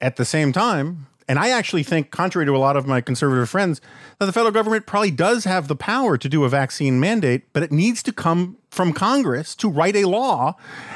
at 0.00 0.16
the 0.16 0.24
same 0.24 0.52
time, 0.52 1.06
and 1.28 1.38
I 1.38 1.50
actually 1.50 1.82
think, 1.82 2.10
contrary 2.10 2.46
to 2.46 2.54
a 2.54 2.58
lot 2.58 2.76
of 2.76 2.86
my 2.86 3.00
conservative 3.00 3.48
friends, 3.50 3.80
that 4.18 4.26
the 4.26 4.32
federal 4.32 4.52
government 4.52 4.86
probably 4.86 5.10
does 5.10 5.44
have 5.44 5.66
the 5.66 5.74
power 5.74 6.16
to 6.16 6.28
do 6.28 6.44
a 6.44 6.48
vaccine 6.48 7.00
mandate, 7.00 7.52
but 7.52 7.64
it 7.64 7.72
needs 7.72 8.02
to 8.04 8.12
come 8.12 8.58
from 8.70 8.92
Congress 8.92 9.56
to 9.56 9.68
write 9.68 9.96
a 9.96 10.04
law. 10.04 10.54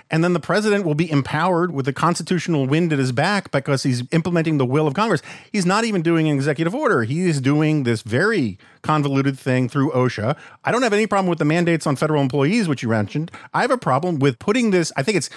And 0.09 0.23
then 0.23 0.33
the 0.33 0.41
president 0.41 0.85
will 0.85 0.95
be 0.95 1.11
empowered 1.11 1.73
with 1.73 1.87
the 1.87 1.93
constitutional 1.93 2.67
wind 2.67 2.93
at 2.93 2.99
his 3.01 3.11
back 3.11 3.51
because 3.51 3.83
he's 3.83 4.05
implementing 4.13 4.59
the 4.59 4.67
will 4.67 4.87
of 4.87 4.95
Congress. 4.95 5.23
He's 5.51 5.67
not 5.67 5.85
even 5.85 6.03
doing 6.03 6.29
an 6.29 6.37
executive 6.37 6.75
order. 6.75 7.03
He 7.03 7.23
is 7.23 7.41
doing 7.41 7.83
this 7.83 8.03
very 8.03 8.57
convoluted 8.83 9.39
thing 9.39 9.69
through 9.69 9.91
OSHA. 9.91 10.37
I 10.65 10.71
don't 10.71 10.83
have 10.83 10.93
any 10.93 11.09
problem 11.09 11.29
with 11.29 11.41
the 11.41 11.45
mandates 11.45 11.87
on 11.89 11.97
federal 11.97 12.23
employees, 12.23 12.69
which 12.69 12.83
you 12.83 12.89
mentioned. 12.91 13.33
I 13.53 13.63
have 13.63 13.71
a 13.73 13.79
problem 13.79 14.21
with 14.21 14.39
putting 14.39 14.71
this, 14.71 14.93
I 14.97 15.03
think 15.03 15.17
it's 15.17 15.31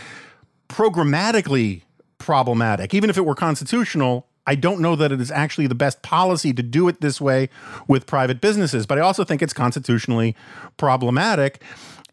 programmatically 0.69 1.84
problematic. 2.23 2.93
Even 2.93 3.09
if 3.09 3.17
it 3.17 3.25
were 3.25 3.36
constitutional, 3.36 4.28
I 4.47 4.55
don't 4.55 4.80
know 4.80 4.95
that 4.95 5.11
it 5.11 5.19
is 5.19 5.30
actually 5.30 5.67
the 5.67 5.76
best 5.76 6.01
policy 6.01 6.53
to 6.53 6.63
do 6.63 6.88
it 6.88 7.01
this 7.01 7.19
way 7.19 7.49
with 7.88 8.07
private 8.07 8.39
businesses. 8.39 8.86
But 8.86 8.97
I 8.97 9.01
also 9.01 9.24
think 9.24 9.41
it's 9.41 9.53
constitutionally 9.53 10.36
problematic. 10.78 11.61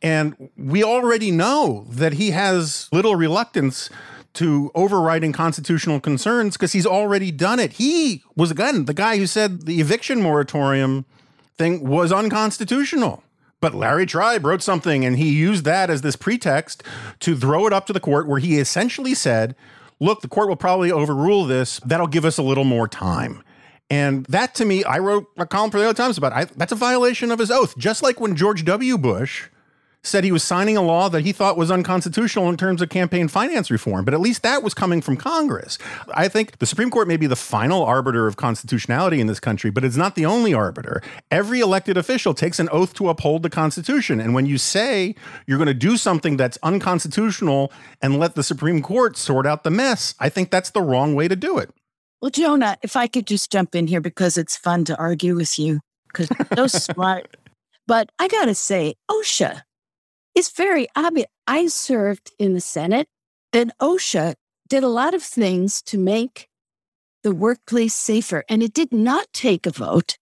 And 0.03 0.51
we 0.57 0.83
already 0.83 1.31
know 1.31 1.87
that 1.89 2.15
he 2.15 2.33
has 2.33 2.89
little 2.93 3.15
reluctance 3.15 3.89
to 4.35 4.71
overriding 4.75 5.33
constitutional 5.33 6.01
concerns 6.01 6.57
because 6.57 6.73
he's 6.73 6.87
already 6.87 7.31
done 7.31 7.59
it. 7.59 7.75
He 7.75 8.23
was, 8.37 8.51
again, 8.51 8.87
the 8.87 8.95
guy 8.95 9.17
who 9.17 9.27
said 9.27 9.67
the 9.67 9.81
eviction 9.81 10.23
moratorium 10.23 11.05
thing 11.57 11.87
was 11.87 12.13
unconstitutional. 12.13 13.23
But 13.61 13.75
Larry 13.75 14.07
Tribe 14.07 14.47
wrote 14.47 14.63
something 14.63 15.05
and 15.05 15.19
he 15.19 15.31
used 15.31 15.65
that 15.65 15.91
as 15.91 16.01
this 16.01 16.17
pretext 16.17 16.83
to 17.21 17.37
throw 17.37 17.67
it 17.67 17.73
up 17.73 17.87
to 17.87 17.93
the 17.93 18.01
court 18.01 18.27
where 18.27 18.39
he 18.39 18.59
essentially 18.59 19.15
said, 19.15 19.55
look, 20.01 20.23
the 20.23 20.29
court 20.29 20.49
will 20.49 20.57
probably 20.57 20.91
overrule 20.91 21.45
this. 21.45 21.79
That'll 21.85 22.07
give 22.07 22.25
us 22.25 22.39
a 22.39 22.43
little 22.43 22.65
more 22.65 22.89
time. 22.89 23.43
And 23.91 24.25
that 24.27 24.55
to 24.57 24.65
me, 24.65 24.85
I 24.85 24.99
wrote 24.99 25.27
a 25.37 25.47
column 25.47 25.71
for 25.71 25.79
the 25.79 25.85
other 25.85 25.95
Times 25.95 26.17
about. 26.17 26.33
I, 26.33 26.45
that's 26.45 26.73
a 26.73 26.77
violation 26.77 27.31
of 27.31 27.39
his 27.39 27.51
oath. 27.51 27.77
Just 27.77 28.03
like 28.03 28.21
when 28.21 28.37
George 28.37 28.65
W. 28.65 28.97
Bush 28.97 29.49
said 30.03 30.25
he 30.25 30.33
was 30.33 30.43
signing 30.43 30.77
a 30.77 30.83
law 30.83 31.09
that 31.09 31.25
he 31.25 31.33
thought 31.33 31.57
was 31.57 31.71
unconstitutional 31.71 32.49
in 32.49 32.57
terms 32.57 32.81
of 32.81 32.89
campaign 32.89 33.29
finance 33.29 33.71
reform, 33.71 34.05
but 34.05 34.15
at 34.15 34.21
least 34.21 34.43
that 34.43 34.63
was 34.63 34.73
coming 34.73 35.03
from 35.03 35.17
Congress. 35.17 35.77
I 36.15 36.29
think 36.29 36.59
the 36.59 36.67
Supreme 36.67 36.91
Court 36.91 37.07
may 37.07 37.19
be 37.19 37.27
the 37.27 37.37
final 37.37 37.83
arbiter 37.83 38.27
of 38.27 38.37
constitutionality 38.37 39.21
in 39.21 39.27
this 39.27 39.41
country, 39.41 39.71
but 39.71 39.85
it's 39.85 39.97
not 39.97 40.15
the 40.15 40.25
only 40.25 40.55
arbiter. 40.55 41.03
Every 41.31 41.61
elected 41.61 41.97
official 41.97 42.33
takes 42.33 42.59
an 42.59 42.69
oath 42.73 42.95
to 42.95 43.09
uphold 43.09 43.43
the 43.43 43.51
Constitution. 43.51 44.21
And 44.21 44.33
when 44.33 44.47
you 44.47 44.57
say 44.57 45.15
you're 45.47 45.59
going 45.59 45.67
to 45.67 45.75
do 45.75 45.97
something 45.97 46.37
that's 46.37 46.59
unconstitutional 46.63 47.71
and 48.01 48.19
let 48.19 48.35
the 48.35 48.43
Supreme 48.43 48.81
Court 48.83 49.17
sort 49.17 49.47
out 49.47 49.65
the 49.65 49.71
mess, 49.71 50.15
I 50.19 50.31
think 50.31 50.51
that's 50.51 50.71
the 50.71 50.83
wrong 50.83 51.15
way 51.15 51.29
to 51.29 51.37
do 51.37 51.59
it. 51.59 51.71
Well, 52.23 52.31
Jonah, 52.31 52.77
if 52.83 52.97
I 52.97 53.07
could 53.07 53.27
just 53.27 53.51
jump 53.51 53.75
in 53.75 53.87
here 53.87 54.01
because 54.01 54.39
it's 54.39 54.57
fun 54.57 54.85
to 54.87 54.97
argue 54.97 55.37
with 55.37 55.59
you 55.59 55.81
because 56.09 56.29
so 56.55 56.67
smart. 56.95 57.37
But 57.87 58.11
I 58.19 58.29
got 58.29 58.45
to 58.45 58.55
say, 58.55 58.95
OSHA 59.11 59.63
it's 60.35 60.51
very 60.51 60.89
obvious. 60.97 61.29
I 61.47 61.67
served 61.67 62.33
in 62.39 62.55
the 62.55 62.61
Senate, 62.61 63.09
and 63.53 63.73
OSHA 63.81 64.35
did 64.69 64.83
a 64.85 64.89
lot 64.89 65.15
of 65.15 65.23
things 65.23 65.83
to 65.83 65.99
make 65.99 66.49
the 67.23 67.35
workplace 67.35 67.95
safer. 67.95 68.45
And 68.49 68.63
it 68.63 68.73
did 68.73 68.93
not 68.93 69.27
take 69.33 69.67
a 69.67 69.71
vote, 69.71 70.17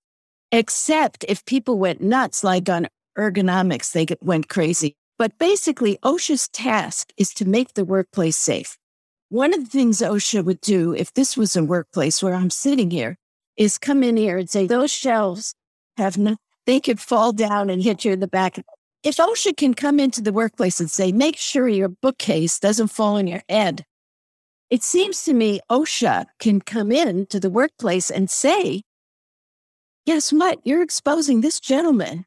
except 0.52 1.26
if 1.28 1.46
people 1.46 1.78
went 1.78 2.02
nuts, 2.02 2.44
like 2.44 2.70
on 2.70 2.88
ergonomics, 3.18 3.92
they 3.92 4.06
went 4.22 4.50
crazy. 4.50 4.96
But 5.18 5.38
basically, 5.38 5.98
OSHA's 6.04 6.48
task 6.50 7.12
is 7.18 7.34
to 7.36 7.46
make 7.46 7.74
the 7.74 7.86
workplace 7.86 8.38
safe. 8.38 8.78
One 9.30 9.54
of 9.54 9.64
the 9.64 9.70
things 9.70 10.00
OSHA 10.02 10.46
would 10.46 10.62
do 10.62 10.94
if 10.94 11.14
this 11.14 11.36
was 11.36 11.56
a 11.56 11.64
workplace 11.64 12.22
where 12.22 12.36
I'm 12.36 12.50
sitting 12.50 12.92
here 12.92 13.18
is 13.58 13.78
come 13.78 14.04
in 14.04 14.18
here 14.18 14.38
and 14.38 14.50
say, 14.50 14.68
those 14.68 14.92
shelves 14.92 15.56
have 15.98 16.18
no, 16.18 16.36
they 16.66 16.80
could 16.80 17.00
fall 17.00 17.32
down 17.32 17.70
and 17.70 17.82
hit 17.82 18.06
you 18.06 18.12
in 18.14 18.20
the 18.20 18.28
back 18.28 18.60
if 19.06 19.18
OSHA 19.18 19.56
can 19.56 19.76
come 19.76 20.00
into 20.00 20.20
the 20.20 20.34
workplace 20.34 20.80
and 20.80 20.90
say, 20.90 21.12
make 21.12 21.38
sure 21.38 21.68
your 21.68 21.90
bookcase 21.90 22.60
doesn't 22.60 22.88
fall 22.88 23.18
on 23.18 23.28
your 23.28 23.44
head, 23.48 23.86
it 24.72 24.82
seems 24.82 25.24
to 25.26 25.34
me 25.34 25.60
OSHA 25.70 26.26
can 26.40 26.60
come 26.60 26.92
in 26.92 27.28
to 27.28 27.40
the 27.40 27.52
workplace 27.52 28.10
and 28.10 28.32
say, 28.32 28.82
guess 30.08 30.34
what? 30.34 30.60
You're 30.64 30.82
exposing 30.82 31.42
this 31.42 31.60
gentleman 31.60 32.26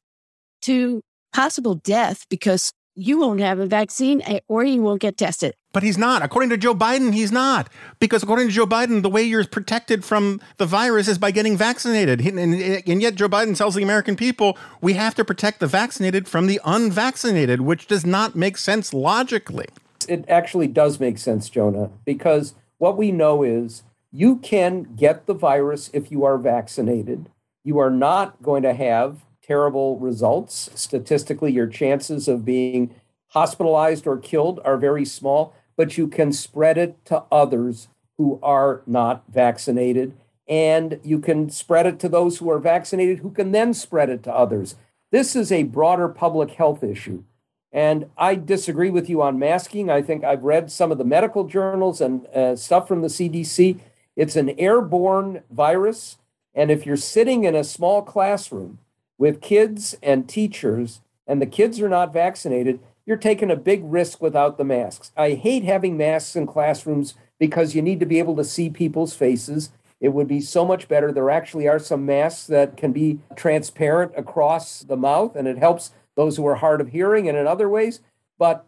to 0.62 1.02
possible 1.34 1.74
death 1.74 2.26
because 2.30 2.72
you 2.94 3.18
won't 3.18 3.40
have 3.40 3.58
a 3.58 3.66
vaccine 3.66 4.22
eh, 4.22 4.38
or 4.46 4.62
you 4.62 4.80
won't 4.80 5.00
get 5.00 5.16
tested. 5.16 5.54
But 5.72 5.82
he's 5.82 5.98
not. 5.98 6.22
According 6.22 6.48
to 6.50 6.56
Joe 6.56 6.74
Biden, 6.74 7.12
he's 7.12 7.30
not. 7.30 7.68
Because 8.00 8.22
according 8.22 8.48
to 8.48 8.54
Joe 8.54 8.66
Biden, 8.66 9.02
the 9.02 9.10
way 9.10 9.22
you're 9.22 9.44
protected 9.44 10.02
from 10.04 10.40
the 10.56 10.64
virus 10.64 11.08
is 11.08 11.18
by 11.18 11.30
getting 11.30 11.58
vaccinated. 11.58 12.20
And, 12.20 12.38
and, 12.38 13.02
yet, 13.02 13.16
Joe 13.16 13.28
Biden 13.28 13.56
tells 13.56 13.74
the 13.74 13.82
American 13.82 14.16
people 14.16 14.56
we 14.80 14.94
have 14.94 15.14
to 15.16 15.24
protect 15.24 15.60
the 15.60 15.66
vaccinated 15.66 16.26
from 16.26 16.46
the 16.46 16.60
unvaccinated, 16.64 17.60
which 17.60 17.86
does 17.86 18.06
not 18.06 18.34
make 18.34 18.56
sense 18.56 18.94
logically. 18.94 19.66
It 20.08 20.24
actually 20.26 20.68
does 20.68 20.98
make 20.98 21.18
sense, 21.18 21.50
Jonah, 21.50 21.90
because 22.06 22.54
what 22.78 22.96
we 22.96 23.12
know 23.12 23.42
is 23.42 23.82
you 24.10 24.36
can 24.36 24.94
get 24.96 25.26
the 25.26 25.34
virus 25.34 25.90
if 25.92 26.10
you 26.10 26.24
are 26.24 26.38
vaccinated. 26.38 27.28
You 27.62 27.78
are 27.78 27.90
not 27.90 28.42
going 28.42 28.62
to 28.62 28.72
have 28.72 29.18
terrible 29.42 29.98
results. 29.98 30.70
Statistically, 30.74 31.52
your 31.52 31.66
chances 31.66 32.26
of 32.26 32.44
being 32.44 32.94
hospitalized 33.28 34.06
or 34.06 34.16
killed 34.16 34.60
are 34.64 34.76
very 34.76 35.04
small 35.04 35.54
but 35.78 35.96
you 35.96 36.08
can 36.08 36.32
spread 36.32 36.76
it 36.76 37.02
to 37.06 37.22
others 37.30 37.86
who 38.18 38.40
are 38.42 38.82
not 38.84 39.22
vaccinated. 39.28 40.12
And 40.48 40.98
you 41.04 41.20
can 41.20 41.50
spread 41.50 41.86
it 41.86 42.00
to 42.00 42.08
those 42.08 42.38
who 42.38 42.50
are 42.50 42.58
vaccinated 42.58 43.20
who 43.20 43.30
can 43.30 43.52
then 43.52 43.72
spread 43.72 44.10
it 44.10 44.24
to 44.24 44.34
others. 44.34 44.74
This 45.12 45.36
is 45.36 45.52
a 45.52 45.62
broader 45.62 46.08
public 46.08 46.50
health 46.50 46.82
issue. 46.82 47.22
And 47.70 48.10
I 48.16 48.34
disagree 48.34 48.90
with 48.90 49.08
you 49.08 49.22
on 49.22 49.38
masking. 49.38 49.88
I 49.88 50.02
think 50.02 50.24
I've 50.24 50.42
read 50.42 50.72
some 50.72 50.90
of 50.90 50.98
the 50.98 51.04
medical 51.04 51.44
journals 51.44 52.00
and 52.00 52.26
uh, 52.28 52.56
stuff 52.56 52.88
from 52.88 53.02
the 53.02 53.08
CDC. 53.08 53.78
It's 54.16 54.34
an 54.34 54.58
airborne 54.58 55.42
virus. 55.48 56.16
And 56.54 56.72
if 56.72 56.86
you're 56.86 56.96
sitting 56.96 57.44
in 57.44 57.54
a 57.54 57.62
small 57.62 58.02
classroom 58.02 58.78
with 59.16 59.40
kids 59.40 59.96
and 60.02 60.28
teachers, 60.28 61.02
and 61.24 61.40
the 61.40 61.46
kids 61.46 61.80
are 61.80 61.90
not 61.90 62.12
vaccinated, 62.12 62.80
you're 63.08 63.16
taking 63.16 63.50
a 63.50 63.56
big 63.56 63.80
risk 63.84 64.20
without 64.20 64.58
the 64.58 64.64
masks. 64.64 65.12
I 65.16 65.30
hate 65.30 65.64
having 65.64 65.96
masks 65.96 66.36
in 66.36 66.46
classrooms 66.46 67.14
because 67.38 67.74
you 67.74 67.80
need 67.80 68.00
to 68.00 68.06
be 68.06 68.18
able 68.18 68.36
to 68.36 68.44
see 68.44 68.68
people's 68.68 69.14
faces. 69.14 69.70
It 69.98 70.10
would 70.10 70.28
be 70.28 70.42
so 70.42 70.62
much 70.66 70.88
better. 70.88 71.10
There 71.10 71.30
actually 71.30 71.66
are 71.66 71.78
some 71.78 72.04
masks 72.04 72.46
that 72.48 72.76
can 72.76 72.92
be 72.92 73.20
transparent 73.34 74.12
across 74.14 74.80
the 74.80 74.96
mouth, 74.98 75.36
and 75.36 75.48
it 75.48 75.56
helps 75.56 75.92
those 76.16 76.36
who 76.36 76.46
are 76.46 76.56
hard 76.56 76.82
of 76.82 76.88
hearing 76.90 77.30
and 77.30 77.38
in 77.38 77.46
other 77.46 77.66
ways. 77.66 78.00
But 78.38 78.66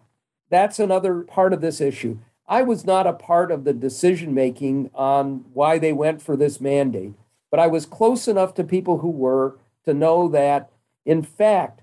that's 0.49 0.78
another 0.78 1.20
part 1.20 1.53
of 1.53 1.61
this 1.61 1.78
issue. 1.78 2.16
I 2.49 2.62
was 2.62 2.86
not 2.86 3.07
a 3.07 3.12
part 3.12 3.53
of 3.53 3.64
the 3.64 3.74
decision 3.74 4.32
making 4.32 4.91
on 4.95 5.45
why 5.53 5.76
they 5.76 5.93
went 5.93 6.22
for 6.22 6.34
this 6.34 6.62
mandate, 6.62 7.12
but 7.51 7.61
I 7.61 7.66
was 7.66 7.84
close 7.84 8.26
enough 8.26 8.55
to 8.55 8.64
people 8.64 9.01
who 9.01 9.11
were 9.11 9.59
to 9.84 9.93
know 9.93 10.28
that, 10.28 10.70
in 11.05 11.22
fact, 11.22 11.80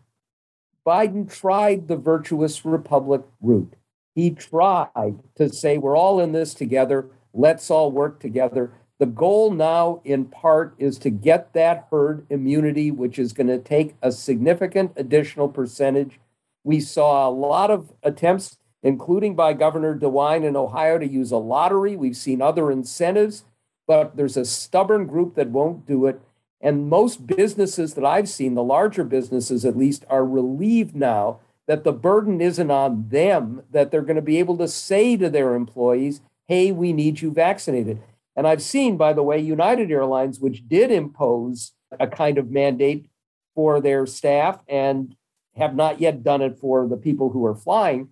Biden 0.88 1.30
tried 1.30 1.90
the 1.90 1.98
virtuous 1.98 2.64
republic 2.64 3.24
route. 3.42 3.74
He 4.16 4.32
tried 4.32 5.20
to 5.36 5.52
say, 5.52 5.78
we're 5.78 5.98
all 5.98 6.22
in 6.22 6.32
this 6.32 6.54
together. 6.54 7.10
Let's 7.34 7.70
all 7.70 7.92
work 7.92 8.22
together. 8.22 8.72
The 8.98 9.06
goal 9.06 9.52
now, 9.52 10.02
in 10.06 10.26
part, 10.26 10.76
is 10.80 10.98
to 11.00 11.10
get 11.10 11.52
that 11.54 11.88
herd 11.92 12.26
immunity, 12.30 12.90
which 12.90 13.20
is 13.20 13.34
going 13.34 13.48
to 13.48 13.60
take 13.60 13.96
a 14.02 14.14
significant 14.14 14.94
additional 14.96 15.50
percentage. 15.50 16.22
We 16.64 16.80
saw 16.80 17.28
a 17.28 17.32
lot 17.32 17.70
of 17.70 17.92
attempts, 18.02 18.58
including 18.82 19.36
by 19.36 19.54
Governor 19.54 19.94
DeWine 20.00 20.46
in 20.46 20.56
Ohio, 20.56 20.98
to 20.98 21.08
use 21.08 21.32
a 21.32 21.38
lottery. 21.38 21.98
We've 21.98 22.16
seen 22.16 22.42
other 22.42 22.72
incentives, 22.72 23.44
but 23.88 24.16
there's 24.16 24.38
a 24.38 24.46
stubborn 24.46 25.06
group 25.06 25.36
that 25.36 25.50
won't 25.50 25.86
do 25.86 26.06
it. 26.06 26.22
And 26.60 26.89
most 26.89 27.28
businesses 27.28 27.93
that 27.93 28.05
I've 28.05 28.30
seen, 28.30 28.55
the 28.55 28.64
larger 28.64 29.03
businesses 29.03 29.64
at 29.64 29.78
least, 29.78 30.05
are 30.10 30.26
relieved 30.26 30.95
now 30.95 31.39
that 31.68 31.84
the 31.84 31.93
burden 31.93 32.41
isn't 32.41 32.72
on 32.72 33.10
them, 33.10 33.64
that 33.72 33.91
they're 33.91 34.01
going 34.01 34.16
to 34.16 34.22
be 34.22 34.39
able 34.39 34.58
to 34.58 34.68
say 34.68 35.18
to 35.18 35.30
their 35.30 35.53
employees, 35.53 36.22
hey, 36.47 36.72
we 36.72 36.93
need 36.93 37.22
you 37.22 37.32
vaccinated. 37.32 38.01
And 38.36 38.47
I've 38.47 38.62
seen, 38.62 38.97
by 38.97 39.14
the 39.14 39.24
way, 39.24 39.39
United 39.39 39.91
Airlines, 39.91 40.39
which 40.39 40.68
did 40.68 40.91
impose 40.91 41.74
a 41.99 42.08
kind 42.08 42.38
of 42.38 42.51
mandate 42.51 43.10
for 43.53 43.82
their 43.82 44.05
staff 44.05 44.60
and 44.68 45.16
have 45.55 45.76
not 45.76 45.99
yet 45.99 46.24
done 46.24 46.41
it 46.41 46.58
for 46.58 46.88
the 46.88 46.97
people 46.97 47.32
who 47.32 47.45
are 47.45 47.55
flying, 47.55 48.10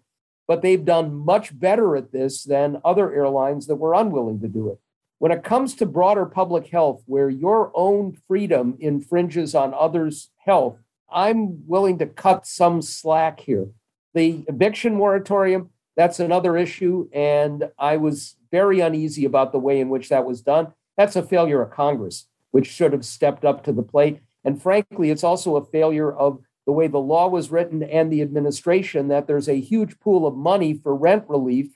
but 0.47 0.61
they've 0.61 0.83
done 0.83 1.13
much 1.13 1.57
better 1.57 1.95
at 1.95 2.11
this 2.11 2.43
than 2.43 2.81
other 2.83 3.13
airlines 3.13 3.67
that 3.67 3.75
were 3.75 3.93
unwilling 3.93 4.39
to 4.41 4.47
do 4.47 4.69
it. 4.69 4.79
When 5.25 5.31
it 5.31 5.43
comes 5.43 5.73
to 5.77 5.87
broader 5.87 6.27
public 6.27 6.67
health, 6.67 7.01
where 7.07 7.31
your 7.31 7.71
own 7.73 8.15
freedom 8.27 8.77
infringes 8.79 9.55
on 9.55 9.73
others' 9.73 10.29
health, 10.37 10.77
I'm 11.09 11.67
willing 11.67 11.97
to 11.97 12.05
cut 12.05 12.45
some 12.45 12.83
slack 12.83 13.39
here. 13.39 13.69
The 14.13 14.45
eviction 14.47 14.93
moratorium, 14.93 15.71
that's 15.97 16.19
another 16.19 16.55
issue. 16.55 17.09
And 17.11 17.71
I 17.79 17.97
was 17.97 18.35
very 18.51 18.81
uneasy 18.81 19.25
about 19.25 19.51
the 19.51 19.57
way 19.57 19.79
in 19.79 19.89
which 19.89 20.09
that 20.09 20.27
was 20.27 20.43
done. 20.43 20.73
That's 20.95 21.15
a 21.15 21.23
failure 21.23 21.63
of 21.63 21.71
Congress, 21.71 22.27
which 22.51 22.67
should 22.67 22.93
have 22.93 23.03
stepped 23.03 23.43
up 23.43 23.63
to 23.63 23.71
the 23.71 23.81
plate. 23.81 24.19
And 24.43 24.61
frankly, 24.61 25.09
it's 25.09 25.23
also 25.23 25.55
a 25.55 25.65
failure 25.65 26.13
of 26.15 26.39
the 26.67 26.71
way 26.71 26.85
the 26.85 26.99
law 26.99 27.29
was 27.29 27.49
written 27.49 27.81
and 27.81 28.13
the 28.13 28.21
administration 28.21 29.07
that 29.07 29.25
there's 29.25 29.49
a 29.49 29.59
huge 29.59 29.99
pool 29.99 30.27
of 30.27 30.35
money 30.35 30.75
for 30.75 30.95
rent 30.95 31.23
relief 31.27 31.71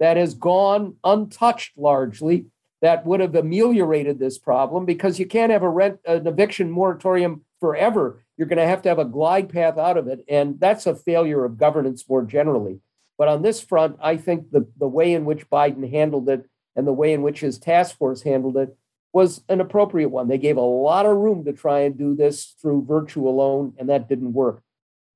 that 0.00 0.18
has 0.18 0.34
gone 0.34 0.96
untouched 1.02 1.78
largely 1.78 2.44
that 2.82 3.04
would 3.06 3.20
have 3.20 3.34
ameliorated 3.34 4.18
this 4.18 4.38
problem 4.38 4.86
because 4.86 5.18
you 5.18 5.26
can't 5.26 5.52
have 5.52 5.62
a 5.62 5.68
rent 5.68 6.00
an 6.06 6.26
eviction 6.26 6.70
moratorium 6.70 7.42
forever. 7.60 8.24
You're 8.36 8.48
going 8.48 8.58
to 8.58 8.66
have 8.66 8.82
to 8.82 8.88
have 8.88 8.98
a 8.98 9.04
glide 9.04 9.50
path 9.50 9.76
out 9.76 9.98
of 9.98 10.08
it, 10.08 10.24
and 10.28 10.58
that's 10.58 10.86
a 10.86 10.94
failure 10.94 11.44
of 11.44 11.58
governance 11.58 12.08
more 12.08 12.22
generally. 12.22 12.80
But 13.18 13.28
on 13.28 13.42
this 13.42 13.60
front, 13.60 13.98
I 14.02 14.16
think 14.16 14.50
the 14.50 14.66
the 14.78 14.88
way 14.88 15.12
in 15.12 15.24
which 15.24 15.50
Biden 15.50 15.90
handled 15.90 16.28
it 16.28 16.48
and 16.74 16.86
the 16.86 16.92
way 16.92 17.12
in 17.12 17.22
which 17.22 17.40
his 17.40 17.58
task 17.58 17.98
force 17.98 18.22
handled 18.22 18.56
it 18.56 18.76
was 19.12 19.42
an 19.48 19.60
appropriate 19.60 20.08
one. 20.08 20.28
They 20.28 20.38
gave 20.38 20.56
a 20.56 20.62
lot 20.62 21.04
of 21.04 21.16
room 21.16 21.44
to 21.44 21.52
try 21.52 21.80
and 21.80 21.98
do 21.98 22.14
this 22.14 22.54
through 22.62 22.84
virtue 22.86 23.28
alone, 23.28 23.74
and 23.78 23.88
that 23.88 24.08
didn't 24.08 24.32
work. 24.32 24.62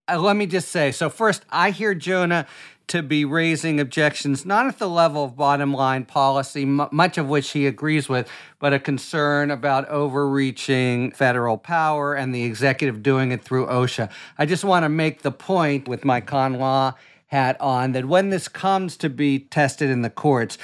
Uh, 0.06 0.18
let 0.18 0.36
me 0.36 0.46
just 0.46 0.68
say 0.68 0.92
so, 0.92 1.08
first, 1.08 1.46
I 1.48 1.70
hear 1.70 1.94
Jonah 1.94 2.46
to 2.86 3.02
be 3.02 3.24
raising 3.24 3.80
objections, 3.80 4.44
not 4.44 4.66
at 4.66 4.78
the 4.78 4.88
level 4.88 5.24
of 5.24 5.36
bottom 5.36 5.72
line 5.72 6.04
policy, 6.04 6.62
m- 6.62 6.88
much 6.92 7.16
of 7.16 7.28
which 7.28 7.52
he 7.52 7.66
agrees 7.66 8.08
with, 8.08 8.28
but 8.58 8.72
a 8.72 8.78
concern 8.78 9.50
about 9.50 9.88
overreaching 9.88 11.10
federal 11.12 11.56
power 11.56 12.14
and 12.14 12.34
the 12.34 12.44
executive 12.44 13.02
doing 13.02 13.30
it 13.30 13.42
through 13.42 13.66
OSHA. 13.66 14.10
I 14.38 14.46
just 14.46 14.64
want 14.64 14.84
to 14.84 14.88
make 14.88 15.22
the 15.22 15.32
point 15.32 15.88
with 15.88 16.04
my 16.04 16.20
con 16.20 16.54
law 16.54 16.94
hat 17.28 17.60
on 17.60 17.92
that 17.92 18.04
when 18.04 18.30
this 18.30 18.48
comes 18.48 18.96
to 18.98 19.08
be 19.08 19.40
tested 19.40 19.90
in 19.90 20.02
the 20.02 20.10
courts, 20.10 20.58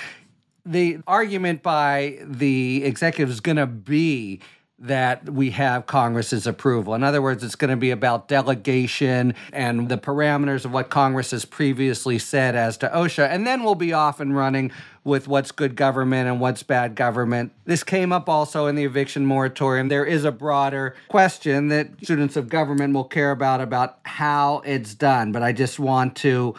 the 0.64 0.98
argument 1.06 1.62
by 1.62 2.18
the 2.22 2.84
executive 2.84 3.30
is 3.30 3.40
going 3.40 3.56
to 3.56 3.66
be 3.66 4.40
that 4.80 5.28
we 5.28 5.50
have 5.50 5.86
Congress's 5.86 6.46
approval. 6.46 6.94
In 6.94 7.04
other 7.04 7.20
words, 7.20 7.44
it's 7.44 7.54
going 7.54 7.70
to 7.70 7.76
be 7.76 7.90
about 7.90 8.28
delegation 8.28 9.34
and 9.52 9.90
the 9.90 9.98
parameters 9.98 10.64
of 10.64 10.72
what 10.72 10.88
Congress 10.88 11.32
has 11.32 11.44
previously 11.44 12.18
said 12.18 12.56
as 12.56 12.78
to 12.78 12.88
OSHA. 12.88 13.28
And 13.28 13.46
then 13.46 13.62
we'll 13.62 13.74
be 13.74 13.92
off 13.92 14.20
and 14.20 14.34
running 14.34 14.72
with 15.04 15.28
what's 15.28 15.52
good 15.52 15.76
government 15.76 16.28
and 16.28 16.40
what's 16.40 16.62
bad 16.62 16.94
government. 16.94 17.52
This 17.64 17.84
came 17.84 18.12
up 18.12 18.28
also 18.28 18.66
in 18.66 18.74
the 18.74 18.84
eviction 18.84 19.26
moratorium. 19.26 19.88
There 19.88 20.04
is 20.04 20.24
a 20.24 20.32
broader 20.32 20.94
question 21.08 21.68
that 21.68 21.88
students 22.02 22.36
of 22.36 22.48
government 22.48 22.94
will 22.94 23.04
care 23.04 23.30
about 23.30 23.60
about 23.60 23.98
how 24.04 24.62
it's 24.64 24.94
done, 24.94 25.32
but 25.32 25.42
I 25.42 25.52
just 25.52 25.78
want 25.78 26.16
to 26.16 26.54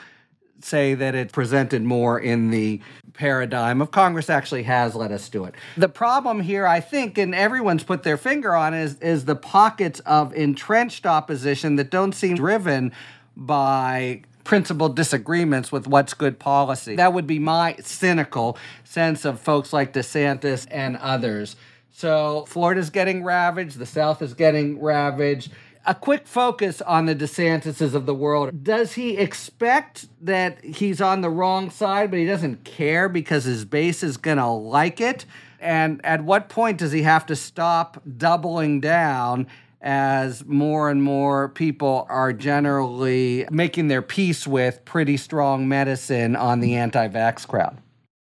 say 0.64 0.94
that 0.94 1.16
it 1.16 1.32
presented 1.32 1.84
more 1.84 2.20
in 2.20 2.52
the 2.52 2.82
paradigm 3.14 3.82
of 3.82 3.92
Congress 3.92 4.30
actually 4.30 4.64
has 4.64 4.96
let 4.96 5.12
us 5.12 5.30
do 5.30 5.44
it. 5.46 5.54
The 5.78 5.90
problem 5.90 6.42
here, 6.42 6.66
I 6.66 6.80
think, 6.80 7.18
and 7.18 7.36
everyone's 7.36 7.84
put 7.84 8.04
their 8.04 8.18
finger 8.18 8.56
on, 8.56 8.74
is 8.74 8.96
is 9.00 9.26
the 9.26 9.36
pockets 9.36 10.00
of 10.02 10.34
entrenched 10.34 11.06
opposition 11.06 11.76
that 11.76 11.90
don't 11.90 12.14
seem 12.14 12.36
driven 12.36 12.92
by 13.36 14.24
principled 14.44 14.96
disagreements 14.96 15.72
with 15.72 15.88
what's 15.88 16.14
good 16.14 16.40
policy. 16.40 16.96
That 16.96 17.14
would 17.14 17.28
be 17.28 17.40
my 17.40 17.76
cynical 17.82 18.58
sense 18.84 19.26
of 19.26 19.40
folks 19.40 19.72
like 19.72 19.94
DeSantis 19.94 20.68
and 20.72 20.98
others. 20.98 21.56
So 21.92 22.46
Florida's 22.48 22.90
getting 22.90 23.24
ravaged, 23.24 23.78
the 23.78 23.86
South 23.86 24.22
is 24.22 24.34
getting 24.34 24.82
ravaged 24.82 25.52
a 25.86 25.96
quick 25.96 26.28
focus 26.28 26.82
on 26.82 27.06
the 27.06 27.16
DeSantises 27.16 27.94
of 27.94 28.06
the 28.06 28.14
world. 28.14 28.64
Does 28.64 28.94
he 28.94 29.18
expect 29.18 30.08
that 30.22 30.64
he's 30.64 31.02
on 31.02 31.22
the 31.22 31.30
wrong 31.30 31.70
side, 31.70 32.12
but 32.12 32.20
he 32.20 32.26
doesn't 32.26 32.64
care 32.64 33.10
because 33.10 33.46
his 33.46 33.66
base 33.66 34.04
is 34.04 34.18
going 34.18 34.38
to 34.38 34.48
like 34.48 35.02
it? 35.02 35.26
And 35.60 36.04
at 36.04 36.24
what 36.24 36.50
point 36.50 36.78
does 36.80 36.92
he 36.92 37.04
have 37.04 37.26
to 37.28 37.36
stop 37.36 38.02
doubling 38.18 38.80
down 38.80 39.48
as 39.82 40.46
more 40.46 40.90
and 40.90 41.02
more 41.02 41.50
people 41.50 42.06
are 42.10 42.34
generally 42.34 43.48
making 43.50 43.88
their 43.88 44.02
peace 44.02 44.46
with 44.46 44.84
pretty 44.86 45.18
strong 45.18 45.68
medicine 45.68 46.36
on 46.36 46.60
the 46.60 46.76
anti 46.76 47.08
vax 47.08 47.48
crowd? 47.48 47.78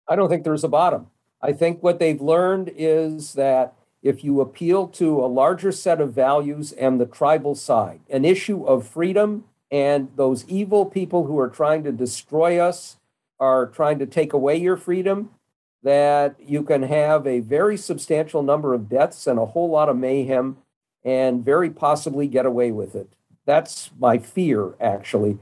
I 0.08 0.16
don't 0.16 0.30
think 0.30 0.44
there's 0.44 0.64
a 0.64 0.70
bottom. 0.70 1.08
I 1.42 1.54
think 1.54 1.84
what 1.84 2.00
they've 2.00 2.22
learned 2.22 2.72
is 2.76 3.34
that 3.34 3.76
if 4.06 4.24
you 4.24 4.40
appeal 4.40 4.88
to 4.88 5.20
a 5.20 5.26
larger 5.26 5.72
set 5.72 6.00
of 6.00 6.14
values 6.14 6.72
and 6.74 7.02
the 7.02 7.08
tribal 7.08 7.56
side, 7.56 8.00
an 8.08 8.24
issue 8.24 8.64
of 8.64 8.88
freedom 8.88 9.46
and 9.72 10.10
those 10.16 10.46
evil 10.48 10.86
people 10.86 11.26
who 11.26 11.40
are 11.40 11.50
trying 11.50 11.84
to 11.84 11.92
destroy 11.92 12.60
us 12.60 12.98
are 13.40 13.66
trying 13.66 13.98
to 13.98 14.06
take 14.06 14.32
away 14.32 14.56
your 14.56 14.78
freedom, 14.78 15.32
that 15.82 16.36
you 16.40 16.62
can 16.62 16.84
have 16.84 17.26
a 17.26 17.40
very 17.40 17.76
substantial 17.76 18.44
number 18.44 18.76
of 18.76 18.88
deaths 18.88 19.26
and 19.26 19.40
a 19.40 19.48
whole 19.48 19.72
lot 19.72 19.90
of 19.90 19.98
mayhem 19.98 20.58
and 21.04 21.44
very 21.44 21.72
possibly 21.72 22.28
get 22.28 22.46
away 22.46 22.72
with 22.72 22.94
it. 22.94 23.16
That's 23.48 23.90
my 24.00 24.20
fear, 24.20 24.76
actually. 24.80 25.40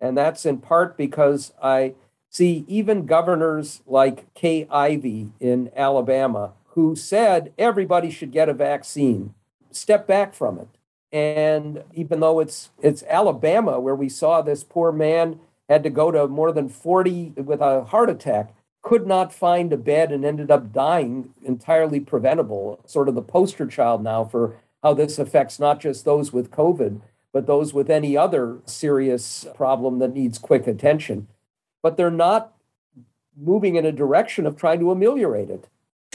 And 0.00 0.16
that's 0.16 0.46
in 0.46 0.58
part 0.58 0.96
because 0.96 1.52
I 1.62 1.92
see 2.30 2.64
even 2.66 3.04
governors 3.04 3.82
like 3.86 4.32
Kay 4.32 4.66
Ivey 4.70 5.32
in 5.38 5.70
Alabama 5.76 6.54
who 6.76 6.94
said 6.94 7.52
everybody 7.58 8.10
should 8.10 8.30
get 8.30 8.50
a 8.50 8.54
vaccine, 8.54 9.34
step 9.72 10.06
back 10.06 10.34
from 10.34 10.58
it. 10.58 10.68
And 11.10 11.82
even 11.94 12.20
though 12.20 12.38
it's 12.38 12.70
it's 12.82 13.02
Alabama 13.08 13.80
where 13.80 13.94
we 13.94 14.10
saw 14.10 14.42
this 14.42 14.62
poor 14.62 14.92
man 14.92 15.40
had 15.68 15.82
to 15.82 15.90
go 15.90 16.10
to 16.10 16.28
more 16.28 16.52
than 16.52 16.68
40 16.68 17.32
with 17.36 17.60
a 17.60 17.84
heart 17.84 18.10
attack, 18.10 18.54
could 18.82 19.06
not 19.06 19.32
find 19.32 19.72
a 19.72 19.76
bed 19.78 20.12
and 20.12 20.24
ended 20.24 20.50
up 20.50 20.72
dying 20.72 21.30
entirely 21.42 21.98
preventable, 21.98 22.78
sort 22.84 23.08
of 23.08 23.14
the 23.14 23.22
poster 23.22 23.66
child 23.66 24.04
now 24.04 24.24
for 24.24 24.56
how 24.82 24.92
this 24.92 25.18
affects 25.18 25.58
not 25.58 25.80
just 25.80 26.04
those 26.04 26.32
with 26.32 26.50
COVID, 26.50 27.00
but 27.32 27.46
those 27.46 27.72
with 27.72 27.90
any 27.90 28.16
other 28.18 28.58
serious 28.66 29.46
problem 29.54 29.98
that 30.00 30.12
needs 30.12 30.38
quick 30.38 30.66
attention. 30.66 31.26
But 31.82 31.96
they're 31.96 32.10
not 32.10 32.52
moving 33.34 33.76
in 33.76 33.86
a 33.86 33.92
direction 33.92 34.46
of 34.46 34.56
trying 34.56 34.80
to 34.80 34.90
ameliorate 34.90 35.50
it. 35.50 35.68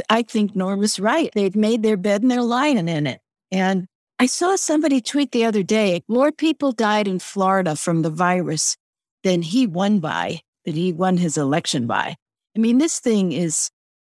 I 0.10 0.24
think 0.24 0.56
Norm 0.56 0.84
is 0.84 1.00
right. 1.00 1.32
They've 1.34 1.56
made 1.56 1.84
their 1.84 1.98
bed 1.98 2.22
and 2.22 2.32
they're 2.32 2.42
lying 2.42 2.88
in 2.88 3.08
it. 3.08 3.20
And 3.52 3.88
I 4.20 4.26
saw 4.26 4.56
somebody 4.56 5.02
tweet 5.02 5.32
the 5.32 5.46
other 5.46 5.64
day 5.64 6.04
more 6.08 6.32
people 6.32 6.72
died 6.72 7.08
in 7.08 7.20
Florida 7.20 7.76
from 7.76 8.02
the 8.02 8.10
virus 8.10 8.78
than 9.24 9.42
he 9.42 9.68
won 9.68 10.00
by, 10.00 10.42
that 10.66 10.76
he 10.76 10.94
won 10.94 11.18
his 11.18 11.38
election 11.38 11.88
by. 11.88 12.16
I 12.56 12.60
mean, 12.60 12.78
this 12.78 13.00
thing 13.00 13.32
is, 13.32 13.70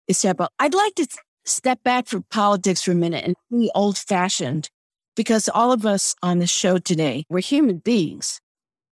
is 0.09 0.21
terrible. 0.21 0.49
I'd 0.59 0.75
like 0.75 0.95
to 0.97 1.07
step 1.45 1.83
back 1.83 2.07
from 2.07 2.25
politics 2.31 2.83
for 2.83 2.93
a 2.93 2.97
minute 2.97 3.25
and 3.25 3.35
be 3.51 3.71
old 3.75 3.99
fashioned 3.99 4.69
because 5.17 5.49
all 5.49 5.73
of 5.73 5.87
us 5.87 6.15
on 6.23 6.39
the 6.39 6.47
show 6.47 6.79
today, 6.79 7.25
we're 7.29 7.41
human 7.41 7.79
beings. 7.79 8.41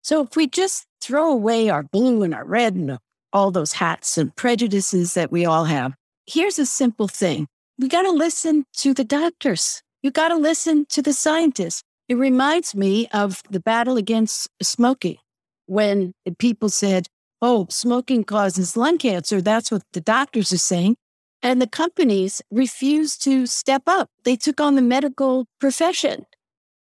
So 0.03 0.23
if 0.23 0.36
we 0.36 0.47
just 0.47 0.86
throw 1.01 1.32
away 1.32 1.69
our 1.69 1.84
blue 1.84 2.23
and 2.23 2.34
our 2.34 2.45
red 2.45 2.76
and 2.76 2.97
all 3.34 3.51
those 3.51 3.73
hats 3.73 4.17
and 4.17 4.36
prejudices 4.36 5.13
that 5.15 5.32
we 5.32 5.45
all 5.45 5.65
have 5.65 5.93
here's 6.26 6.59
a 6.59 6.65
simple 6.65 7.07
thing 7.07 7.47
we 7.78 7.88
got 7.88 8.03
to 8.03 8.11
listen 8.11 8.65
to 8.78 8.93
the 8.93 9.03
doctors, 9.03 9.82
you 10.01 10.11
got 10.11 10.30
to 10.30 10.36
listen 10.36 10.86
to 10.89 11.01
the 11.01 11.13
scientists. 11.13 11.84
It 12.07 12.15
reminds 12.15 12.76
me 12.76 13.07
of 13.07 13.41
the 13.49 13.59
battle 13.59 13.97
against 13.97 14.47
smoking 14.61 15.17
when 15.65 16.13
people 16.38 16.69
said, 16.69 17.07
oh, 17.41 17.67
smoking 17.69 18.23
causes 18.23 18.78
lung 18.78 18.97
cancer. 18.97 19.41
That's 19.41 19.71
what 19.71 19.82
the 19.93 20.01
doctors 20.01 20.53
are 20.53 20.57
saying. 20.57 20.97
And 21.41 21.61
the 21.61 21.67
companies 21.67 22.41
refused 22.51 23.23
to 23.23 23.45
step 23.45 23.84
up. 23.88 24.09
They 24.23 24.36
took 24.36 24.61
on 24.61 24.76
the 24.76 24.82
medical 24.82 25.47
profession. 25.59 26.26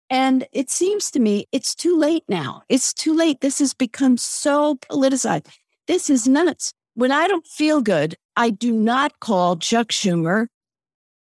And 0.09 0.47
it 0.51 0.69
seems 0.69 1.09
to 1.11 1.19
me 1.19 1.45
it's 1.51 1.73
too 1.73 1.97
late 1.97 2.23
now. 2.27 2.63
It's 2.69 2.93
too 2.93 3.15
late. 3.15 3.41
This 3.41 3.59
has 3.59 3.73
become 3.73 4.17
so 4.17 4.75
politicized. 4.75 5.47
This 5.87 6.09
is 6.09 6.27
nuts. 6.27 6.73
When 6.95 7.11
I 7.11 7.27
don't 7.27 7.47
feel 7.47 7.81
good, 7.81 8.15
I 8.35 8.51
do 8.51 8.71
not 8.71 9.19
call 9.19 9.57
Chuck 9.57 9.87
Schumer 9.89 10.47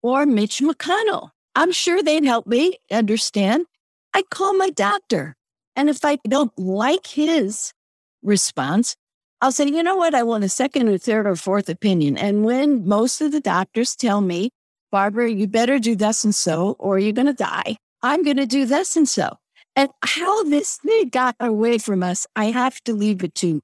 or 0.03 0.25
Mitch 0.25 0.59
McConnell. 0.59 1.31
I'm 1.55 1.71
sure 1.71 2.03
they'd 2.03 2.25
help 2.25 2.45
me 2.45 2.77
understand. 2.91 3.65
I 4.13 4.23
call 4.29 4.53
my 4.53 4.69
doctor. 4.69 5.35
And 5.75 5.89
if 5.89 6.05
I 6.05 6.19
don't 6.27 6.57
like 6.59 7.07
his 7.07 7.73
response, 8.21 8.95
I'll 9.41 9.51
say, 9.51 9.65
you 9.65 9.81
know 9.81 9.95
what? 9.95 10.13
I 10.13 10.23
want 10.23 10.43
a 10.43 10.49
second 10.49 10.87
or 10.89 10.97
third 10.97 11.25
or 11.25 11.35
fourth 11.35 11.69
opinion. 11.69 12.17
And 12.17 12.45
when 12.45 12.87
most 12.87 13.19
of 13.21 13.31
the 13.31 13.41
doctors 13.41 13.95
tell 13.95 14.21
me, 14.21 14.51
Barbara, 14.91 15.31
you 15.31 15.47
better 15.47 15.79
do 15.79 15.95
this 15.95 16.23
and 16.23 16.35
so, 16.35 16.75
or 16.77 16.99
you're 16.99 17.13
going 17.13 17.25
to 17.25 17.33
die, 17.33 17.77
I'm 18.03 18.23
going 18.23 18.37
to 18.37 18.45
do 18.45 18.65
this 18.65 18.95
and 18.95 19.09
so. 19.09 19.37
And 19.75 19.89
how 20.03 20.43
this 20.43 20.77
thing 20.77 21.09
got 21.09 21.35
away 21.39 21.79
from 21.79 22.03
us, 22.03 22.27
I 22.35 22.51
have 22.51 22.79
to 22.81 22.93
leave 22.93 23.23
it 23.23 23.33
to 23.35 23.59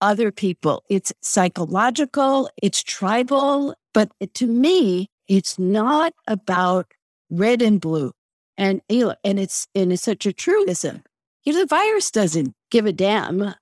other 0.00 0.30
people. 0.32 0.84
It's 0.88 1.12
psychological, 1.20 2.50
it's 2.62 2.82
tribal, 2.82 3.74
but 3.92 4.10
to 4.34 4.46
me, 4.46 5.08
it's 5.28 5.58
not 5.58 6.12
about 6.26 6.92
red 7.30 7.62
and 7.62 7.80
blue. 7.80 8.12
And 8.58 8.82
you 8.88 9.06
know, 9.06 9.14
and 9.24 9.38
it's 9.38 9.66
and 9.74 9.92
it's 9.92 10.02
such 10.02 10.26
a 10.26 10.32
truism. 10.32 11.02
You 11.44 11.54
know, 11.54 11.60
the 11.60 11.66
virus 11.66 12.10
doesn't 12.10 12.54
give 12.70 12.86
a 12.86 12.92
damn 12.92 13.54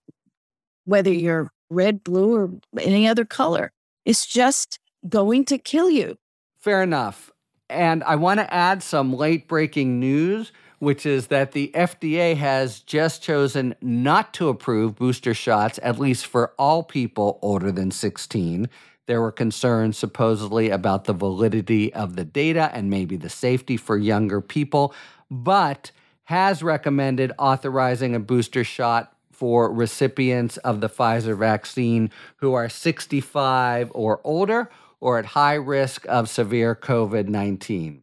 whether 0.84 1.12
you're 1.12 1.52
red, 1.70 2.02
blue, 2.02 2.34
or 2.34 2.50
any 2.80 3.06
other 3.06 3.24
color. 3.24 3.72
It's 4.04 4.26
just 4.26 4.80
going 5.08 5.44
to 5.46 5.58
kill 5.58 5.90
you. 5.90 6.16
Fair 6.60 6.82
enough. 6.82 7.30
And 7.70 8.02
I 8.04 8.16
want 8.16 8.40
to 8.40 8.52
add 8.52 8.82
some 8.82 9.14
late 9.14 9.46
breaking 9.46 10.00
news 10.00 10.50
which 10.78 11.04
is 11.04 11.28
that 11.28 11.52
the 11.52 11.70
FDA 11.74 12.36
has 12.36 12.80
just 12.80 13.22
chosen 13.22 13.74
not 13.80 14.32
to 14.34 14.48
approve 14.48 14.96
booster 14.96 15.34
shots, 15.34 15.78
at 15.82 15.98
least 15.98 16.26
for 16.26 16.52
all 16.58 16.82
people 16.82 17.38
older 17.42 17.72
than 17.72 17.90
16. 17.90 18.68
There 19.06 19.20
were 19.20 19.32
concerns 19.32 19.96
supposedly 19.96 20.70
about 20.70 21.04
the 21.04 21.14
validity 21.14 21.92
of 21.94 22.14
the 22.14 22.24
data 22.24 22.70
and 22.72 22.90
maybe 22.90 23.16
the 23.16 23.30
safety 23.30 23.76
for 23.76 23.96
younger 23.96 24.40
people, 24.40 24.94
but 25.30 25.90
has 26.24 26.62
recommended 26.62 27.32
authorizing 27.38 28.14
a 28.14 28.20
booster 28.20 28.62
shot 28.62 29.14
for 29.32 29.72
recipients 29.72 30.56
of 30.58 30.80
the 30.80 30.88
Pfizer 30.88 31.38
vaccine 31.38 32.10
who 32.36 32.52
are 32.54 32.68
65 32.68 33.90
or 33.94 34.20
older 34.24 34.68
or 35.00 35.18
at 35.18 35.26
high 35.26 35.54
risk 35.54 36.04
of 36.08 36.28
severe 36.28 36.74
COVID 36.74 37.28
19. 37.28 38.02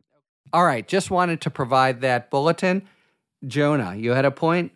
All 0.55 0.63
right, 0.63 0.87
just 0.87 1.11
wanted 1.11 1.41
to 1.41 1.49
provide 1.49 1.99
that 1.99 2.31
bulletin. 2.31 2.83
Jonah, 3.45 3.93
you 3.93 4.11
had 4.11 4.23
a 4.23 4.31
point? 4.31 4.71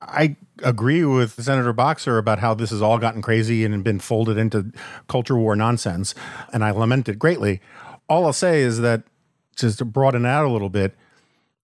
I 0.00 0.36
agree 0.62 1.04
with 1.04 1.42
Senator 1.42 1.72
Boxer 1.72 2.16
about 2.16 2.38
how 2.38 2.54
this 2.54 2.70
has 2.70 2.80
all 2.80 2.96
gotten 2.96 3.20
crazy 3.20 3.64
and 3.64 3.82
been 3.82 3.98
folded 3.98 4.38
into 4.38 4.70
culture 5.08 5.36
war 5.36 5.56
nonsense, 5.56 6.14
and 6.52 6.64
I 6.64 6.70
lament 6.70 7.08
it 7.08 7.18
greatly. 7.18 7.60
All 8.08 8.24
I'll 8.24 8.32
say 8.32 8.60
is 8.60 8.78
that, 8.82 9.02
just 9.56 9.78
to 9.78 9.84
broaden 9.84 10.24
out 10.24 10.44
a 10.44 10.48
little 10.48 10.70
bit, 10.70 10.94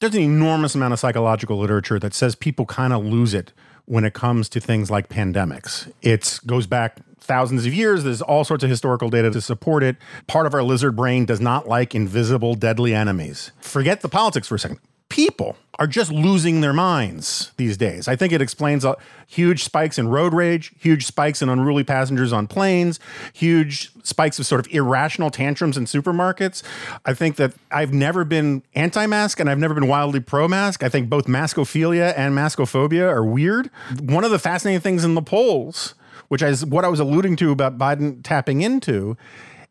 there's 0.01 0.17
an 0.17 0.23
enormous 0.23 0.75
amount 0.75 0.95
of 0.95 0.99
psychological 0.99 1.57
literature 1.57 2.01
that 2.01 2.15
says 2.15 2.35
people 2.35 2.67
kind 2.67 2.93
of 2.93 3.05
lose 3.05 3.33
it 3.33 3.53
when 3.85 4.05
it 4.05 4.13
comes 4.13 4.49
to 4.49 4.59
things 4.59 4.91
like 4.91 5.09
pandemics. 5.09 5.89
It 6.03 6.41
goes 6.47 6.67
back 6.67 6.99
thousands 7.21 7.67
of 7.67 7.75
years. 7.75 8.05
There's 8.05 8.23
all 8.23 8.45
sorts 8.45 8.65
of 8.65 8.71
historical 8.71 9.09
data 9.09 9.31
to 9.31 9.41
support 9.41 9.83
it. 9.83 9.97
Part 10.27 10.47
of 10.47 10.55
our 10.55 10.63
lizard 10.63 10.97
brain 10.97 11.25
does 11.25 11.41
not 11.41 11.69
like 11.69 11.95
invisible, 11.95 12.55
deadly 12.55 12.95
enemies. 12.95 13.53
Forget 13.61 14.01
the 14.01 14.09
politics 14.09 14.49
for 14.49 14.55
a 14.55 14.59
second. 14.59 14.79
People 15.09 15.57
are 15.79 15.87
just 15.87 16.11
losing 16.11 16.63
their 16.63 16.73
minds 16.73 17.53
these 17.59 17.77
days. 17.77 18.09
I 18.09 18.17
think 18.17 18.33
it 18.33 18.43
explains 18.43 18.85
uh, 18.85 18.95
huge 19.27 19.63
spikes 19.63 19.99
in 19.99 20.09
road 20.09 20.35
rage, 20.35 20.73
huge 20.79 21.07
spikes 21.07 21.43
in 21.43 21.49
unruly 21.49 21.85
passengers 21.85 22.33
on 22.33 22.49
planes, 22.49 22.99
huge 23.33 23.93
spikes 24.03 24.39
of 24.39 24.47
sort 24.47 24.67
of 24.67 24.73
irrational 24.73 25.31
tantrums 25.31 25.77
in 25.77 25.85
supermarkets. 25.85 26.63
I 27.05 27.15
think 27.15 27.37
that 27.37 27.53
I've 27.71 27.93
never 27.93 28.25
been 28.25 28.63
anti 28.75 29.07
mask 29.07 29.39
and 29.39 29.49
I've 29.49 29.59
never 29.59 29.75
been 29.75 29.87
wildly 29.87 30.21
pro 30.21 30.49
mask. 30.49 30.83
I 30.83 30.89
think 30.89 31.09
both 31.09 31.27
maskophilia 31.27 32.15
and 32.17 32.37
maskophobia 32.37 33.09
are 33.09 33.25
weird. 33.25 33.71
One 34.01 34.25
of 34.25 34.31
the 34.31 34.39
fascinating 34.39 34.81
things 34.81 35.05
in 35.05 35.15
the 35.15 35.23
polls, 35.23 35.95
which 36.29 36.43
is 36.43 36.65
what 36.65 36.85
I 36.85 36.89
was 36.89 37.01
alluding 37.01 37.37
to 37.37 37.51
about 37.51 37.79
Biden 37.79 38.23
tapping 38.23 38.63
into, 38.63 39.17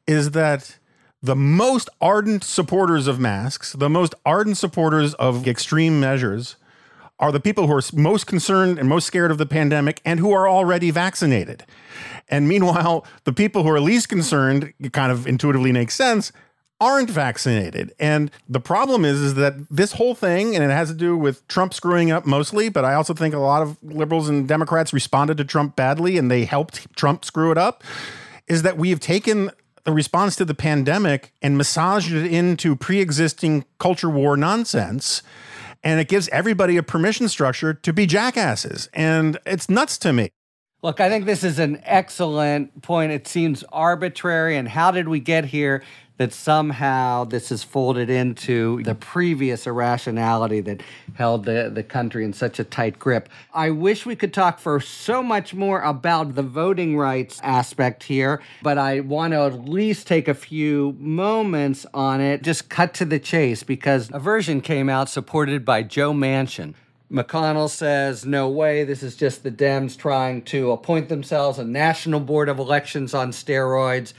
is 0.08 0.32
that 0.32 0.78
the 1.22 1.36
most 1.36 1.90
ardent 2.02 2.44
supporters 2.44 3.08
of 3.08 3.20
masks, 3.20 3.74
the 3.74 3.90
most 3.90 4.14
ardent 4.26 4.58
supporters 4.58 5.14
of 5.16 5.48
extreme 5.48 6.00
measures, 6.00 6.56
are 7.20 7.32
the 7.32 7.40
people 7.40 7.68
who 7.68 7.74
are 7.74 7.82
most 7.94 8.28
concerned 8.28 8.78
and 8.78 8.90
most 8.90 9.08
scared 9.08 9.32
of 9.32 9.38
the 9.38 9.46
pandemic 9.46 10.02
and 10.04 10.20
who 10.20 10.32
are 10.32 10.50
already 10.50 10.92
vaccinated. 10.92 11.66
And 12.28 12.48
meanwhile, 12.48 13.06
the 13.24 13.34
people 13.34 13.64
who 13.64 13.70
are 13.70 13.80
least 13.80 14.10
concerned, 14.10 14.74
it 14.80 14.94
kind 14.94 15.12
of 15.12 15.26
intuitively 15.26 15.72
makes 15.72 15.96
sense, 15.96 16.32
aren't 16.82 17.10
vaccinated. 17.10 17.94
And 18.00 18.32
the 18.50 18.60
problem 18.60 19.06
is, 19.06 19.22
is 19.22 19.34
that 19.36 19.56
this 19.70 19.94
whole 19.94 20.14
thing, 20.14 20.56
and 20.56 20.64
it 20.64 20.72
has 20.72 20.90
to 20.90 20.96
do 20.96 21.18
with 21.18 21.48
Trump 21.48 21.74
screwing 21.74 22.12
up 22.12 22.26
mostly, 22.26 22.70
but 22.70 22.84
I 22.84 22.96
also 22.96 23.14
think 23.14 23.34
a 23.34 23.40
lot 23.40 23.62
of 23.62 23.78
liberals 23.82 24.28
and 24.28 24.48
Democrats 24.48 24.92
responded 24.92 25.38
to 25.38 25.46
Trump 25.46 25.76
badly 25.76 26.18
and 26.18 26.30
they 26.30 26.46
helped 26.46 26.94
Trump 26.96 27.24
screw 27.24 27.52
it 27.52 27.58
up, 27.58 27.84
is 28.48 28.62
that 28.64 28.78
we 28.78 28.90
have 28.90 29.00
taken 29.00 29.52
the 29.86 29.94
response 29.94 30.36
to 30.36 30.46
the 30.46 30.56
pandemic 30.56 31.32
and 31.42 31.58
massaged 31.58 32.12
it 32.12 32.26
into 32.26 32.76
pre-existing 32.76 33.66
culture 33.80 34.10
war 34.10 34.36
nonsense 34.36 35.22
and 35.84 36.00
it 36.00 36.08
gives 36.08 36.28
everybody 36.30 36.76
a 36.78 36.82
permission 36.82 37.30
structure 37.30 37.72
to 37.72 37.94
be 37.94 38.08
jackasses 38.08 38.90
and 38.94 39.38
it's 39.46 39.70
nuts 39.70 40.00
to 40.00 40.12
me 40.12 40.32
Look, 40.86 41.00
I 41.00 41.10
think 41.10 41.26
this 41.26 41.44
is 41.44 41.58
an 41.58 41.82
excellent 41.84 42.84
point. 42.84 43.12
It 43.12 43.28
seems 43.28 43.64
arbitrary. 43.72 44.56
And 44.56 44.68
how 44.68 44.92
did 44.92 45.08
we 45.08 45.20
get 45.20 45.46
here? 45.46 45.82
That 46.18 46.32
somehow 46.32 47.26
this 47.26 47.52
is 47.52 47.64
folded 47.64 48.10
into 48.10 48.82
the 48.84 48.96
previous 48.96 49.68
irrationality 49.68 50.62
that 50.62 50.82
held 51.16 51.46
the, 51.46 51.70
the 51.74 51.84
country 51.84 52.24
in 52.24 52.32
such 52.32 52.60
a 52.60 52.64
tight 52.64 52.98
grip. 52.98 53.28
I 53.54 53.70
wish 53.70 54.06
we 54.06 54.16
could 54.16 54.34
talk 54.34 54.60
for 54.60 54.80
so 54.80 55.22
much 55.22 55.54
more 55.54 55.82
about 55.82 56.36
the 56.36 56.44
voting 56.44 56.98
rights 56.98 57.40
aspect 57.44 58.04
here, 58.04 58.42
but 58.62 58.78
I 58.78 59.02
want 59.02 59.34
to 59.34 59.42
at 59.42 59.68
least 59.68 60.08
take 60.08 60.28
a 60.28 60.34
few 60.34 60.96
moments 61.00 61.86
on 61.94 62.22
it, 62.22 62.44
just 62.44 62.70
cut 62.70 62.94
to 62.96 63.06
the 63.06 63.20
chase, 63.20 63.64
because 63.64 64.10
a 64.14 64.20
version 64.20 64.62
came 64.62 64.90
out 64.90 65.10
supported 65.10 65.66
by 65.66 65.84
Joe 65.84 66.14
Manchin. 66.14 66.76
McConnell 67.12 67.70
says, 67.70 68.26
no 68.26 68.50
way, 68.50 68.84
this 68.84 69.04
is 69.04 69.16
just 69.16 69.44
the 69.44 69.52
Dems 69.52 69.96
trying 69.96 70.42
to 70.44 70.72
appoint 70.72 71.08
themselves 71.08 71.60
a 71.60 71.64
National 71.64 72.20
Board 72.20 72.50
of 72.50 72.58
Elections 72.58 73.14
on 73.14 73.32
steroids. 73.32 74.14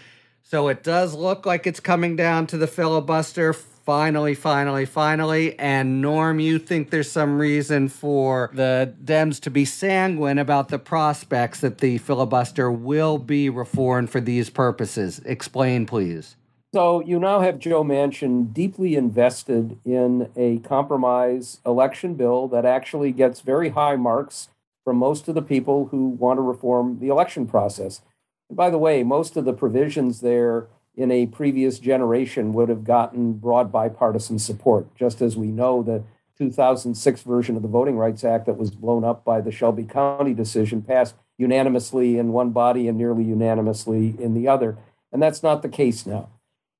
So 0.48 0.68
it 0.68 0.84
does 0.84 1.12
look 1.12 1.44
like 1.44 1.66
it's 1.66 1.80
coming 1.80 2.14
down 2.14 2.46
to 2.46 2.56
the 2.56 2.68
filibuster. 2.68 3.52
Finally, 3.52 4.36
finally, 4.36 4.84
finally. 4.84 5.58
And 5.58 6.00
Norm, 6.00 6.38
you 6.38 6.60
think 6.60 6.90
there's 6.90 7.10
some 7.10 7.36
reason 7.36 7.88
for 7.88 8.52
the 8.54 8.94
Dems 9.04 9.40
to 9.40 9.50
be 9.50 9.64
sanguine 9.64 10.38
about 10.38 10.68
the 10.68 10.78
prospects 10.78 11.62
that 11.62 11.78
the 11.78 11.98
filibuster 11.98 12.70
will 12.70 13.18
be 13.18 13.50
reformed 13.50 14.08
for 14.08 14.20
these 14.20 14.48
purposes. 14.48 15.20
Explain, 15.24 15.84
please. 15.84 16.36
So 16.72 17.00
you 17.00 17.18
now 17.18 17.40
have 17.40 17.58
Joe 17.58 17.82
Manchin 17.82 18.52
deeply 18.52 18.94
invested 18.94 19.80
in 19.84 20.30
a 20.36 20.58
compromise 20.58 21.58
election 21.66 22.14
bill 22.14 22.46
that 22.48 22.64
actually 22.64 23.10
gets 23.10 23.40
very 23.40 23.70
high 23.70 23.96
marks 23.96 24.48
from 24.84 24.96
most 24.96 25.26
of 25.26 25.34
the 25.34 25.42
people 25.42 25.86
who 25.86 26.06
want 26.06 26.38
to 26.38 26.42
reform 26.42 27.00
the 27.00 27.08
election 27.08 27.48
process. 27.48 28.00
And 28.48 28.56
by 28.56 28.70
the 28.70 28.78
way, 28.78 29.02
most 29.02 29.36
of 29.36 29.44
the 29.44 29.52
provisions 29.52 30.20
there 30.20 30.68
in 30.94 31.10
a 31.10 31.26
previous 31.26 31.78
generation 31.78 32.52
would 32.54 32.68
have 32.68 32.84
gotten 32.84 33.34
broad 33.34 33.70
bipartisan 33.70 34.38
support, 34.38 34.94
just 34.94 35.20
as 35.20 35.36
we 35.36 35.48
know 35.48 35.82
the 35.82 36.02
2006 36.38 37.22
version 37.22 37.56
of 37.56 37.62
the 37.62 37.68
Voting 37.68 37.96
Rights 37.96 38.24
Act 38.24 38.46
that 38.46 38.58
was 38.58 38.70
blown 38.70 39.04
up 39.04 39.24
by 39.24 39.40
the 39.40 39.52
Shelby 39.52 39.84
County 39.84 40.34
decision 40.34 40.82
passed 40.82 41.14
unanimously 41.38 42.18
in 42.18 42.32
one 42.32 42.50
body 42.50 42.88
and 42.88 42.96
nearly 42.96 43.24
unanimously 43.24 44.14
in 44.18 44.34
the 44.34 44.48
other. 44.48 44.76
And 45.12 45.22
that's 45.22 45.42
not 45.42 45.62
the 45.62 45.68
case 45.68 46.06
now. 46.06 46.28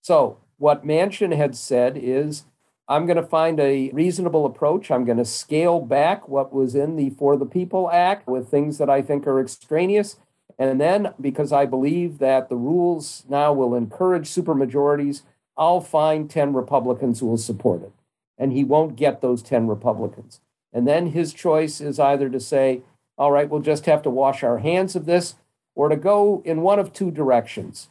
So, 0.03 0.39
what 0.59 0.87
Manchin 0.87 1.37
had 1.37 1.57
said 1.57 1.99
is 2.01 2.45
I'm 2.89 3.07
going 3.07 3.17
to 3.17 3.23
find 3.23 3.59
a 3.59 3.91
reasonable 3.91 4.47
approach. 4.47 4.91
I'm 4.91 5.05
going 5.05 5.19
to 5.19 5.25
scale 5.25 5.81
back 5.81 6.29
what 6.29 6.53
was 6.53 6.75
in 6.75 6.97
the 6.97 7.11
For 7.11 7.37
the 7.37 7.47
People 7.47 7.91
Act 7.91 8.29
with 8.29 8.49
things 8.49 8.79
that 8.79 8.89
I 8.89 9.03
think 9.03 9.27
are 9.27 9.41
extraneous. 9.41 10.17
And 10.59 10.81
then, 10.81 11.13
because 11.21 11.53
I 11.53 11.67
believe 11.67 12.19
that 12.19 12.49
the 12.49 12.57
rules 12.57 13.25
now 13.29 13.53
will 13.53 13.75
encourage 13.75 14.29
supermajorities, 14.29 15.23
I'll 15.57 15.81
find 15.81 16.31
10 16.31 16.55
Republicans 16.55 17.21
who 17.21 17.27
will 17.27 17.37
support 17.37 17.83
it. 17.83 17.93
And 18.39 18.53
he 18.53 18.65
won't 18.65 18.97
get 18.97 19.21
those 19.21 19.43
10 19.43 19.67
Republicans. 19.67 20.41
And 20.73 20.87
then 20.87 21.09
his 21.09 21.33
choice 21.33 21.81
is 21.81 21.99
either 21.99 22.29
to 22.29 22.41
say, 22.41 22.83
all 23.19 23.33
right, 23.33 23.49
we'll 23.49 23.61
just 23.61 23.87
have 23.87 24.03
to 24.03 24.11
wash 24.11 24.43
our 24.43 24.59
hands 24.59 24.95
of 24.95 25.07
this, 25.07 25.37
or 25.75 25.89
to 25.89 25.97
go 25.97 26.43
in 26.45 26.63
one 26.63 26.79
of 26.79 26.93
two 26.93 27.11
directions. 27.11 27.89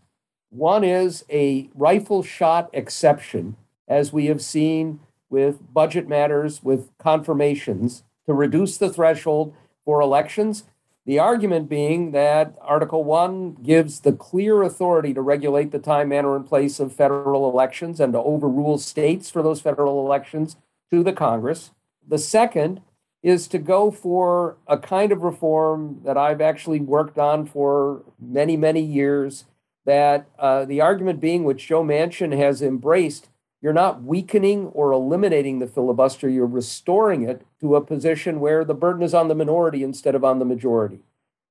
One 0.50 0.84
is 0.84 1.26
a 1.30 1.70
rifle 1.74 2.24
shot 2.24 2.70
exception, 2.74 3.58
as 3.88 4.14
we 4.14 4.28
have 4.28 4.42
seen 4.42 5.00
with 5.30 5.74
budget 5.74 6.08
matters, 6.08 6.64
with 6.64 6.90
confirmations, 6.98 8.04
to 8.26 8.34
reduce 8.34 8.78
the 8.78 8.90
threshold 8.90 9.54
for 9.84 10.02
elections 10.02 10.64
the 11.06 11.20
argument 11.20 11.70
being 11.70 12.12
that 12.12 12.56
Article 12.62 13.04
1 13.04 13.58
gives 13.62 14.00
the 14.00 14.12
clear 14.12 14.64
authority 14.64 15.14
to 15.14 15.22
regulate 15.22 15.72
the 15.72 15.80
time, 15.80 16.10
manner, 16.10 16.36
and 16.36 16.48
place 16.48 16.80
of 16.80 16.94
federal 16.94 17.50
elections 17.50 18.00
and 18.00 18.14
to 18.14 18.20
overrule 18.20 18.80
states 18.80 19.30
for 19.30 19.44
those 19.44 19.62
federal 19.62 20.04
elections 20.04 20.58
to 20.92 21.04
the 21.04 21.14
Congress. 21.14 21.72
The 22.08 22.18
second 22.18 22.82
is 23.22 23.48
to 23.48 23.60
go 23.60 23.92
for 23.92 24.58
a 24.68 24.78
kind 24.78 25.12
of 25.12 25.22
reform 25.22 26.02
that 26.04 26.18
I've 26.18 26.42
actually 26.42 26.80
worked 26.80 27.18
on 27.18 27.46
for 27.46 28.04
many, 28.20 28.58
many 28.58 28.82
years. 28.82 29.46
That 29.86 30.28
uh, 30.40 30.66
the 30.66 30.82
argument 30.82 31.20
being, 31.20 31.44
which 31.44 31.68
Joe 31.68 31.84
Manchin 31.84 32.36
has 32.36 32.64
embraced, 32.64 33.30
you're 33.62 33.74
not 33.74 34.04
weakening 34.04 34.68
or 34.68 34.92
eliminating 34.92 35.60
the 35.60 35.68
filibuster, 35.68 36.30
you're 36.30 36.46
restoring 36.46 37.24
it 37.24 37.46
to 37.62 37.76
a 37.76 37.82
position 37.82 38.40
where 38.40 38.64
the 38.64 38.74
burden 38.74 39.02
is 39.02 39.14
on 39.14 39.28
the 39.28 39.36
minority 39.36 39.84
instead 39.84 40.16
of 40.16 40.24
on 40.24 40.40
the 40.40 40.46
majority. 40.46 41.00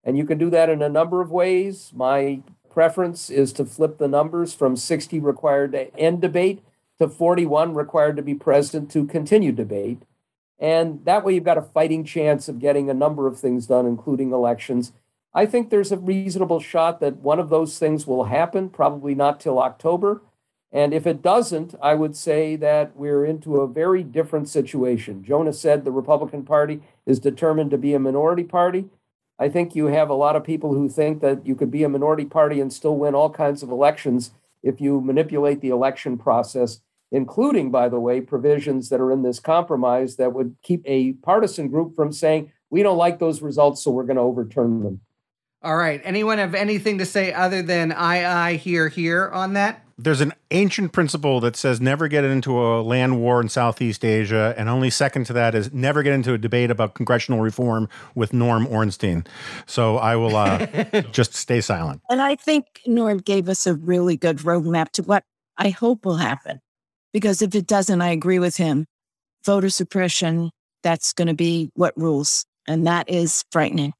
And 0.05 0.17
you 0.17 0.25
can 0.25 0.39
do 0.39 0.51
that 0.51 0.69
in 0.69 0.83
a 0.83 0.89
number 0.89 1.21
of 1.21 1.31
ways. 1.31 1.93
My 1.95 2.43
preference 2.71 3.31
is 3.31 3.53
to 3.55 3.65
flip 3.65 3.99
the 3.99 4.09
numbers 4.09 4.53
from 4.53 4.77
60 4.77 5.19
required 5.21 5.73
to 5.73 5.95
end 5.97 6.21
debate 6.21 6.63
to 6.99 7.09
41 7.09 7.75
required 7.75 8.17
to 8.17 8.23
be 8.23 8.35
present 8.35 8.91
to 8.93 9.07
continue 9.07 9.53
debate. 9.53 10.03
And 10.59 11.05
that 11.05 11.25
way, 11.25 11.35
you've 11.35 11.45
got 11.45 11.59
a 11.59 11.63
fighting 11.63 12.05
chance 12.05 12.49
of 12.49 12.59
getting 12.59 12.89
a 12.89 12.95
number 12.95 13.27
of 13.27 13.39
things 13.39 13.67
done, 13.67 13.87
including 13.87 14.33
elections. 14.33 14.93
I 15.35 15.47
think 15.47 15.69
there's 15.69 15.91
a 15.91 15.99
reasonable 15.99 16.61
shot 16.61 17.01
that 17.01 17.17
one 17.17 17.41
of 17.41 17.51
those 17.51 17.79
things 17.79 18.07
will 18.07 18.25
happen, 18.25 18.71
probably 18.71 19.15
not 19.15 19.41
till 19.41 19.59
October. 19.59 20.23
And 20.75 20.93
if 20.93 21.07
it 21.07 21.23
doesn't, 21.23 21.77
I 21.81 21.95
would 21.95 22.17
say 22.17 22.57
that 22.57 22.97
we're 22.97 23.25
into 23.25 23.61
a 23.61 23.69
very 23.69 24.03
different 24.03 24.49
situation. 24.49 25.23
Jonah 25.23 25.53
said 25.53 25.85
the 25.85 25.93
Republican 25.93 26.45
Party 26.45 26.83
is 27.07 27.21
determined 27.21 27.71
to 27.71 27.79
be 27.79 27.95
a 27.95 28.01
minority 28.01 28.43
party. 28.43 28.87
I 29.39 29.49
think 29.49 29.77
you 29.77 29.87
have 29.87 30.11
a 30.11 30.15
lot 30.15 30.35
of 30.35 30.43
people 30.43 30.75
who 30.75 30.89
think 30.89 31.21
that 31.21 31.47
you 31.47 31.55
could 31.55 31.71
be 31.71 31.85
a 31.85 31.89
minority 31.89 32.25
party 32.25 32.61
and 32.61 32.73
still 32.73 32.97
win 32.97 33.15
all 33.15 33.31
kinds 33.31 33.63
of 33.63 33.71
elections 33.71 34.33
if 34.65 34.81
you 34.81 35.01
manipulate 35.01 35.61
the 35.61 35.69
election 35.69 36.19
process, 36.19 36.81
including, 37.13 37.71
by 37.71 37.89
the 37.89 38.01
way, 38.01 38.21
provisions 38.21 38.89
that 38.89 39.01
are 39.01 39.13
in 39.13 39.23
this 39.23 39.39
compromise 39.39 40.17
that 40.17 40.33
would 40.33 40.57
keep 40.63 40.83
a 40.87 41.13
partisan 41.15 41.69
group 41.69 41.95
from 41.95 42.11
saying, 42.11 42.51
we 42.71 42.83
don't 42.83 42.99
like 42.99 43.21
those 43.21 43.43
results, 43.43 43.85
so 43.85 43.93
we're 43.93 44.03
going 44.03 44.17
to 44.17 44.23
overturn 44.23 44.83
them. 44.83 45.01
All 45.63 45.77
right. 45.77 46.01
Anyone 46.03 46.39
have 46.39 46.57
anything 46.57 46.99
to 46.99 47.07
say 47.07 47.33
other 47.33 47.63
than 47.63 47.93
I, 47.93 48.49
I, 48.49 48.55
here, 48.57 48.89
here 48.89 49.29
on 49.29 49.53
that? 49.53 49.84
There's 49.97 50.21
an 50.21 50.33
ancient 50.51 50.93
principle 50.93 51.41
that 51.41 51.57
says 51.57 51.81
never 51.81 52.09
get 52.09 52.25
into 52.25 52.59
a 52.59 52.83
land 52.83 53.21
war 53.21 53.41
in 53.41 53.49
Southeast 53.49 54.05
Asia, 54.05 54.55
and 54.57 54.69
only 54.69 54.91
second 54.91 55.25
to 55.27 55.33
that 55.33 55.55
is 55.55 55.73
never 55.73 56.03
get 56.03 56.13
into 56.13 56.33
a 56.33 56.39
debate 56.39 56.71
about 56.71 56.95
congressional 56.95 57.41
reform 57.41 57.89
with 58.15 58.33
Norm 58.33 58.67
Ornstein. 58.67 59.25
So 59.67 59.99
I 59.99 60.17
will 60.17 60.37
uh, 60.37 60.67
just 61.13 61.35
stay 61.35 61.61
silent. 61.61 62.03
And 62.11 62.21
I 62.21 62.35
think 62.35 62.67
Norm 62.87 63.19
gave 63.19 63.49
us 63.49 63.67
a 63.67 63.75
really 63.75 64.17
good 64.17 64.39
roadmap 64.39 64.91
to 64.93 65.03
what 65.03 65.25
I 65.57 65.71
hope 65.71 66.05
will 66.05 66.17
happen. 66.17 66.61
Because 67.13 67.43
if 67.43 67.55
it 67.55 67.67
doesn't, 67.67 68.03
I 68.03 68.11
agree 68.11 68.41
with 68.41 68.57
him. 68.57 68.87
Voter 69.45 69.71
suppression, 69.71 70.51
that's 70.83 71.13
going 71.13 71.29
to 71.29 71.35
be 71.35 71.71
what 71.75 71.97
rules. 71.97 72.45
And 72.67 72.87
that 72.87 73.09
is 73.09 73.45
frightening. 73.53 73.93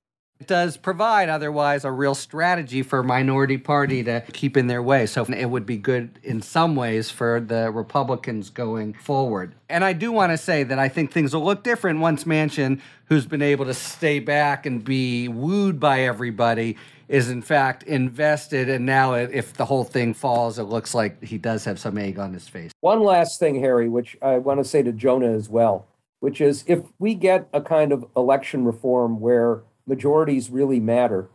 Does 0.47 0.77
provide 0.77 1.29
otherwise 1.29 1.85
a 1.85 1.91
real 1.91 2.15
strategy 2.15 2.83
for 2.83 3.03
minority 3.03 3.59
party 3.59 4.03
to 4.05 4.21
keep 4.33 4.57
in 4.57 4.67
their 4.67 4.83
way. 4.83 5.07
So 5.07 5.25
it 5.25 5.47
would 5.47 5.67
be 5.67 5.77
good 5.77 6.19
in 6.23 6.43
some 6.43 6.77
ways 6.77 7.11
for 7.11 7.41
the 7.41 7.71
Republicans 7.71 8.51
going 8.51 8.95
forward. 8.95 9.55
And 9.69 9.85
I 9.85 9.93
do 9.93 10.13
want 10.13 10.33
to 10.33 10.39
say 10.39 10.63
that 10.65 10.79
I 10.79 10.89
think 10.89 11.13
things 11.13 11.35
will 11.35 11.45
look 11.45 11.63
different 11.63 12.01
once 12.01 12.25
Manchin, 12.25 12.81
who's 13.07 13.27
been 13.27 13.43
able 13.43 13.65
to 13.67 13.75
stay 13.75 14.21
back 14.21 14.67
and 14.67 14.85
be 14.85 15.29
wooed 15.29 15.81
by 15.81 16.01
everybody, 16.01 16.77
is 17.09 17.31
in 17.31 17.43
fact 17.43 17.83
invested. 17.83 18.69
And 18.69 18.87
now, 18.87 19.15
if 19.15 19.55
the 19.55 19.67
whole 19.67 19.85
thing 19.85 20.15
falls, 20.15 20.59
it 20.59 20.65
looks 20.65 20.95
like 20.95 21.23
he 21.23 21.39
does 21.39 21.65
have 21.65 21.79
some 21.79 21.99
egg 21.99 22.19
on 22.19 22.33
his 22.33 22.49
face. 22.49 22.73
One 22.81 23.03
last 23.03 23.39
thing, 23.39 23.61
Harry, 23.61 23.89
which 23.89 24.17
I 24.23 24.39
want 24.39 24.61
to 24.61 24.65
say 24.65 24.83
to 24.83 24.93
Jonah 24.93 25.33
as 25.33 25.49
well, 25.49 25.87
which 26.21 26.41
is 26.41 26.65
if 26.67 26.81
we 26.99 27.15
get 27.15 27.49
a 27.53 27.61
kind 27.61 27.93
of 27.93 28.07
election 28.17 28.65
reform 28.65 29.21
where 29.21 29.63
majorities 29.87 30.51
really 30.51 30.81
matter, 30.81 31.29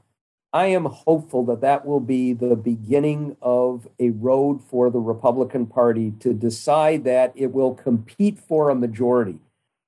I 0.51 0.67
am 0.67 0.85
hopeful 0.85 1.45
that 1.45 1.61
that 1.61 1.85
will 1.85 1.99
be 1.99 2.33
the 2.33 2.55
beginning 2.55 3.37
of 3.41 3.87
a 3.99 4.09
road 4.09 4.61
for 4.63 4.89
the 4.89 4.99
Republican 4.99 5.67
Party 5.67 6.13
to 6.21 6.33
decide 6.33 7.03
that 7.03 7.31
it 7.35 7.53
will 7.53 7.75
compete 7.75 8.39
for 8.39 8.69
a 8.69 8.75
majority. 8.75 9.39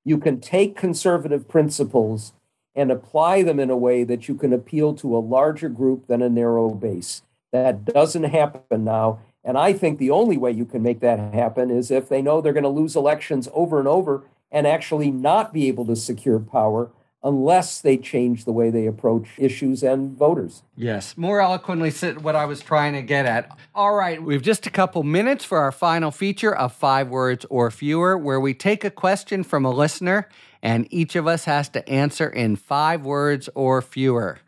You 0.05 0.19
can 0.19 0.39
take 0.39 0.75
conservative 0.75 1.47
principles 1.47 2.33
and 2.75 2.91
apply 2.91 3.41
them 3.41 3.59
in 3.59 3.71
a 3.71 3.77
way 3.77 4.03
that 4.03 4.27
you 4.27 4.35
can 4.35 4.53
appeal 4.53 4.93
to 4.95 5.17
a 5.17 5.19
larger 5.19 5.67
group 5.67 6.07
than 6.07 6.21
a 6.21 6.29
narrow 6.29 6.69
base. 6.69 7.23
That 7.51 7.83
doesn't 7.83 8.23
happen 8.23 8.83
now. 8.83 9.19
And 9.43 9.57
I 9.57 9.73
think 9.73 9.97
the 9.97 10.11
only 10.11 10.37
way 10.37 10.51
you 10.51 10.65
can 10.65 10.83
make 10.83 10.99
that 10.99 11.33
happen 11.33 11.71
is 11.71 11.89
if 11.89 12.07
they 12.07 12.21
know 12.21 12.39
they're 12.39 12.53
going 12.53 12.63
to 12.63 12.69
lose 12.69 12.95
elections 12.95 13.49
over 13.53 13.79
and 13.79 13.87
over 13.87 14.23
and 14.51 14.67
actually 14.67 15.09
not 15.09 15.51
be 15.51 15.67
able 15.67 15.85
to 15.85 15.95
secure 15.95 16.39
power 16.39 16.91
unless 17.23 17.81
they 17.81 17.97
change 17.97 18.45
the 18.45 18.51
way 18.51 18.69
they 18.69 18.87
approach 18.87 19.27
issues 19.37 19.83
and 19.83 20.17
voters. 20.17 20.63
Yes, 20.75 21.15
more 21.15 21.41
eloquently 21.41 21.91
said 21.91 22.23
what 22.23 22.35
I 22.35 22.45
was 22.45 22.61
trying 22.61 22.93
to 22.93 23.01
get 23.01 23.25
at. 23.25 23.55
All 23.75 23.93
right, 23.93 24.21
we've 24.21 24.41
just 24.41 24.65
a 24.65 24.71
couple 24.71 25.03
minutes 25.03 25.45
for 25.45 25.59
our 25.59 25.71
final 25.71 26.11
feature 26.11 26.55
of 26.55 26.73
five 26.73 27.09
words 27.09 27.45
or 27.49 27.69
fewer, 27.69 28.17
where 28.17 28.39
we 28.39 28.53
take 28.53 28.83
a 28.83 28.91
question 28.91 29.43
from 29.43 29.65
a 29.65 29.71
listener 29.71 30.27
and 30.63 30.87
each 30.91 31.15
of 31.15 31.27
us 31.27 31.45
has 31.45 31.69
to 31.69 31.87
answer 31.89 32.29
in 32.29 32.55
five 32.55 33.03
words 33.05 33.49
or 33.55 33.81
fewer. 33.81 34.39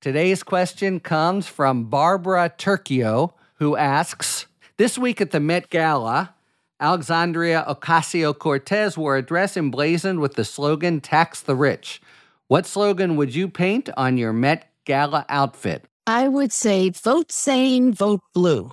Today's 0.00 0.42
question 0.42 0.98
comes 0.98 1.46
from 1.46 1.84
Barbara 1.84 2.52
Turkio, 2.56 3.34
who 3.54 3.76
asks 3.76 4.46
This 4.76 4.98
week 4.98 5.20
at 5.20 5.30
the 5.30 5.40
Met 5.40 5.70
Gala, 5.70 6.34
Alexandria 6.82 7.64
Ocasio 7.68 8.36
Cortez 8.36 8.98
wore 8.98 9.16
a 9.16 9.22
dress 9.22 9.56
emblazoned 9.56 10.18
with 10.18 10.34
the 10.34 10.44
slogan 10.44 11.00
Tax 11.00 11.40
the 11.40 11.54
Rich. 11.54 12.02
What 12.48 12.66
slogan 12.66 13.14
would 13.14 13.36
you 13.36 13.48
paint 13.48 13.88
on 13.96 14.16
your 14.16 14.32
Met 14.32 14.68
Gala 14.84 15.24
outfit? 15.28 15.84
I 16.08 16.26
would 16.26 16.50
say 16.50 16.90
vote 16.90 17.30
sane, 17.30 17.94
vote 17.94 18.20
blue. 18.34 18.72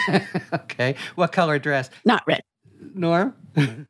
okay. 0.54 0.94
What 1.14 1.32
color 1.32 1.58
dress? 1.58 1.90
Not 2.06 2.22
red. 2.26 2.40
Norm? 2.94 3.34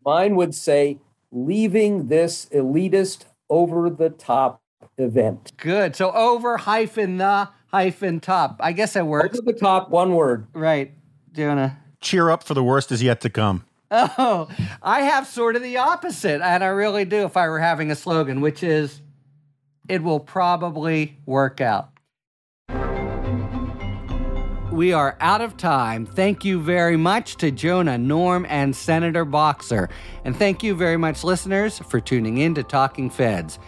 Mine 0.05 0.35
would 0.35 0.57
say 0.57 0.99
leaving 1.31 2.09
this 2.09 2.47
elitist 2.47 3.27
over 3.49 3.89
the 3.89 4.11
top 4.11 4.61
event. 4.99 5.53
Good. 5.57 5.95
So 5.95 6.11
over 6.11 6.57
hyphen 6.57 7.19
the 7.19 7.49
hyphen 7.69 8.19
top. 8.19 8.57
I 8.59 8.73
guess 8.73 8.95
that 8.95 9.07
works. 9.07 9.39
Over 9.39 9.53
the 9.53 9.59
top, 9.59 9.91
one 9.91 10.15
word. 10.15 10.49
Right. 10.53 10.95
Jonah. 11.33 11.79
Cheer 12.03 12.31
up 12.31 12.43
for 12.43 12.55
the 12.55 12.63
worst 12.63 12.93
is 12.93 13.03
yet 13.03 13.21
to 13.23 13.31
come. 13.31 13.65
Oh, 13.91 14.49
I 14.83 15.03
have 15.03 15.27
sort 15.27 15.55
of 15.55 15.63
the 15.63 15.77
opposite, 15.77 16.43
and 16.43 16.65
I 16.65 16.69
really 16.69 17.05
do 17.05 17.25
if 17.25 17.37
I 17.37 17.49
were 17.49 17.61
having 17.61 17.91
a 17.91 17.97
slogan, 17.97 18.41
which 18.41 18.63
is 18.63 19.01
it 19.89 20.03
will 20.03 20.21
probably 20.21 21.19
work 21.27 21.61
out. 21.61 21.91
We 24.73 24.95
are 24.95 25.19
out 25.21 25.43
of 25.43 25.59
time. 25.59 26.07
Thank 26.07 26.47
you 26.47 26.59
very 26.59 26.97
much 26.97 27.37
to 27.37 27.51
Jonah, 27.51 27.99
Norm, 27.99 28.47
and 28.49 28.75
Senator 28.75 29.27
Boxer. 29.27 29.91
And 30.25 30.35
thank 30.35 30.63
you 30.63 30.75
very 30.75 30.97
much, 30.97 31.23
listeners, 31.23 31.79
for 31.79 32.01
tuning 32.01 32.39
in 32.39 32.55
to 32.55 32.63
Talking 32.63 33.11
Feds. 33.11 33.59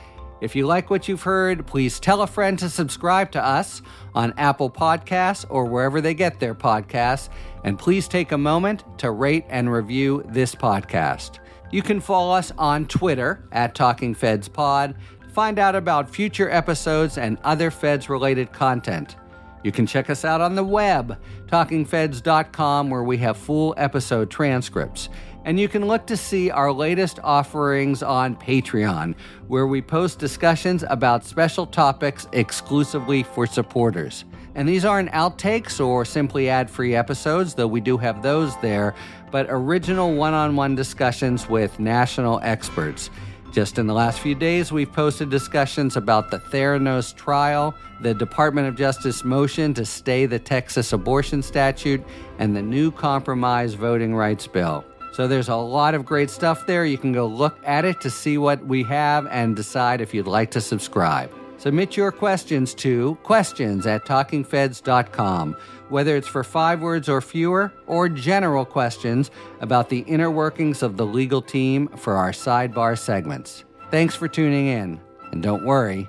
If 0.44 0.54
you 0.54 0.66
like 0.66 0.90
what 0.90 1.08
you've 1.08 1.22
heard, 1.22 1.66
please 1.66 1.98
tell 1.98 2.20
a 2.20 2.26
friend 2.26 2.58
to 2.58 2.68
subscribe 2.68 3.32
to 3.32 3.42
us 3.42 3.80
on 4.14 4.34
Apple 4.36 4.68
Podcasts 4.70 5.46
or 5.48 5.64
wherever 5.64 6.02
they 6.02 6.12
get 6.12 6.38
their 6.38 6.54
podcasts. 6.54 7.30
And 7.64 7.78
please 7.78 8.06
take 8.06 8.30
a 8.30 8.36
moment 8.36 8.84
to 8.98 9.10
rate 9.10 9.46
and 9.48 9.72
review 9.72 10.22
this 10.28 10.54
podcast. 10.54 11.38
You 11.72 11.80
can 11.80 11.98
follow 11.98 12.34
us 12.34 12.52
on 12.58 12.86
Twitter 12.86 13.42
at 13.52 13.74
Talking 13.74 14.14
Feds 14.14 14.46
Pod 14.46 14.94
to 15.22 15.28
find 15.30 15.58
out 15.58 15.74
about 15.74 16.10
future 16.10 16.50
episodes 16.50 17.16
and 17.16 17.38
other 17.42 17.70
Feds 17.70 18.10
related 18.10 18.52
content. 18.52 19.16
You 19.62 19.72
can 19.72 19.86
check 19.86 20.10
us 20.10 20.26
out 20.26 20.42
on 20.42 20.56
the 20.56 20.62
web, 20.62 21.18
talkingfeds.com, 21.46 22.90
where 22.90 23.02
we 23.02 23.16
have 23.16 23.38
full 23.38 23.72
episode 23.78 24.30
transcripts. 24.30 25.08
And 25.44 25.60
you 25.60 25.68
can 25.68 25.86
look 25.86 26.06
to 26.06 26.16
see 26.16 26.50
our 26.50 26.72
latest 26.72 27.20
offerings 27.22 28.02
on 28.02 28.34
Patreon, 28.36 29.14
where 29.46 29.66
we 29.66 29.82
post 29.82 30.18
discussions 30.18 30.84
about 30.88 31.24
special 31.24 31.66
topics 31.66 32.26
exclusively 32.32 33.22
for 33.22 33.46
supporters. 33.46 34.24
And 34.54 34.68
these 34.68 34.84
aren't 34.84 35.10
outtakes 35.10 35.84
or 35.84 36.04
simply 36.04 36.48
ad 36.48 36.70
free 36.70 36.94
episodes, 36.94 37.54
though 37.54 37.66
we 37.66 37.80
do 37.80 37.98
have 37.98 38.22
those 38.22 38.56
there, 38.60 38.94
but 39.30 39.46
original 39.50 40.14
one 40.14 40.32
on 40.32 40.56
one 40.56 40.74
discussions 40.74 41.48
with 41.48 41.78
national 41.78 42.40
experts. 42.42 43.10
Just 43.52 43.78
in 43.78 43.86
the 43.86 43.94
last 43.94 44.20
few 44.20 44.34
days, 44.34 44.72
we've 44.72 44.92
posted 44.92 45.30
discussions 45.30 45.96
about 45.96 46.30
the 46.30 46.38
Theranos 46.38 47.14
trial, 47.14 47.74
the 48.00 48.14
Department 48.14 48.66
of 48.66 48.76
Justice 48.76 49.24
motion 49.24 49.74
to 49.74 49.84
stay 49.84 50.26
the 50.26 50.38
Texas 50.38 50.92
abortion 50.92 51.42
statute, 51.42 52.02
and 52.38 52.56
the 52.56 52.62
new 52.62 52.90
compromise 52.90 53.74
voting 53.74 54.14
rights 54.14 54.46
bill. 54.46 54.84
So 55.14 55.28
there's 55.28 55.48
a 55.48 55.54
lot 55.54 55.94
of 55.94 56.04
great 56.04 56.28
stuff 56.28 56.66
there. 56.66 56.84
You 56.84 56.98
can 56.98 57.12
go 57.12 57.24
look 57.24 57.56
at 57.64 57.84
it 57.84 58.00
to 58.00 58.10
see 58.10 58.36
what 58.36 58.66
we 58.66 58.82
have 58.82 59.28
and 59.28 59.54
decide 59.54 60.00
if 60.00 60.12
you'd 60.12 60.26
like 60.26 60.50
to 60.50 60.60
subscribe. 60.60 61.30
Submit 61.56 61.96
your 61.96 62.10
questions 62.10 62.74
to 62.74 63.14
questions 63.22 63.86
at 63.86 64.04
talkingfeds.com, 64.06 65.56
whether 65.88 66.16
it's 66.16 66.26
for 66.26 66.42
five 66.42 66.80
words 66.80 67.08
or 67.08 67.20
fewer, 67.20 67.72
or 67.86 68.08
general 68.08 68.64
questions 68.64 69.30
about 69.60 69.88
the 69.88 70.00
inner 70.00 70.32
workings 70.32 70.82
of 70.82 70.96
the 70.96 71.06
legal 71.06 71.40
team 71.40 71.86
for 71.96 72.16
our 72.16 72.32
sidebar 72.32 72.98
segments. 72.98 73.62
Thanks 73.92 74.16
for 74.16 74.26
tuning 74.26 74.66
in. 74.66 75.00
And 75.30 75.44
don't 75.44 75.64
worry, 75.64 76.08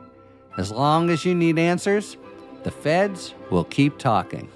as 0.57 0.71
long 0.71 1.11
as 1.11 1.23
you 1.23 1.35
need 1.35 1.59
answers, 1.59 2.17
the 2.63 2.71
feds 2.71 3.35
will 3.51 3.65
keep 3.65 3.99
talking. 3.99 4.49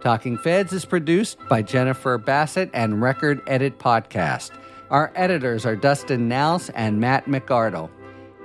Talking 0.00 0.38
Feds 0.38 0.72
is 0.72 0.86
produced 0.86 1.38
by 1.46 1.60
Jennifer 1.60 2.16
Bassett 2.16 2.70
and 2.72 3.02
Record 3.02 3.42
Edit 3.46 3.78
Podcast. 3.78 4.50
Our 4.88 5.12
editors 5.14 5.66
are 5.66 5.76
Dustin 5.76 6.26
Nals 6.26 6.70
and 6.70 6.98
Matt 6.98 7.26
McArdle. 7.26 7.90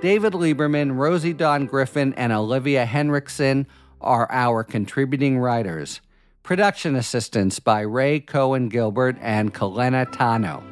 David 0.02 0.34
Lieberman, 0.34 0.98
Rosie 0.98 1.32
Don 1.32 1.64
Griffin, 1.64 2.12
and 2.14 2.30
Olivia 2.30 2.84
Henriksen 2.84 3.66
are 4.02 4.30
our 4.30 4.62
contributing 4.64 5.38
writers. 5.38 6.02
Production 6.42 6.94
assistance 6.94 7.58
by 7.58 7.80
Ray 7.80 8.20
Cohen 8.20 8.68
Gilbert 8.68 9.16
and 9.22 9.54
Kalena 9.54 10.04
Tano. 10.12 10.62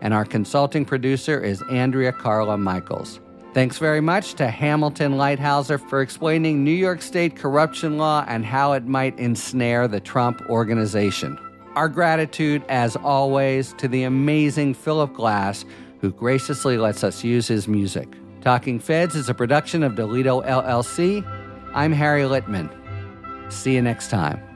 And 0.00 0.14
our 0.14 0.24
consulting 0.24 0.84
producer 0.84 1.42
is 1.42 1.62
Andrea 1.68 2.12
Carla 2.12 2.56
Michaels. 2.56 3.18
Thanks 3.54 3.78
very 3.78 4.02
much 4.02 4.34
to 4.34 4.48
Hamilton 4.48 5.14
Leithauser 5.14 5.80
for 5.80 6.02
explaining 6.02 6.62
New 6.62 6.70
York 6.70 7.00
State 7.00 7.34
corruption 7.34 7.96
law 7.96 8.24
and 8.28 8.44
how 8.44 8.72
it 8.74 8.84
might 8.84 9.18
ensnare 9.18 9.88
the 9.88 10.00
Trump 10.00 10.42
organization. 10.50 11.38
Our 11.74 11.88
gratitude, 11.88 12.62
as 12.68 12.94
always, 12.96 13.72
to 13.74 13.88
the 13.88 14.02
amazing 14.02 14.74
Philip 14.74 15.14
Glass, 15.14 15.64
who 16.00 16.12
graciously 16.12 16.76
lets 16.76 17.02
us 17.02 17.24
use 17.24 17.48
his 17.48 17.66
music. 17.66 18.08
Talking 18.42 18.78
Feds 18.78 19.16
is 19.16 19.28
a 19.28 19.34
production 19.34 19.82
of 19.82 19.92
Delito 19.92 20.46
LLC. 20.46 21.24
I'm 21.74 21.92
Harry 21.92 22.22
Litman. 22.22 22.70
See 23.50 23.74
you 23.74 23.82
next 23.82 24.08
time. 24.08 24.47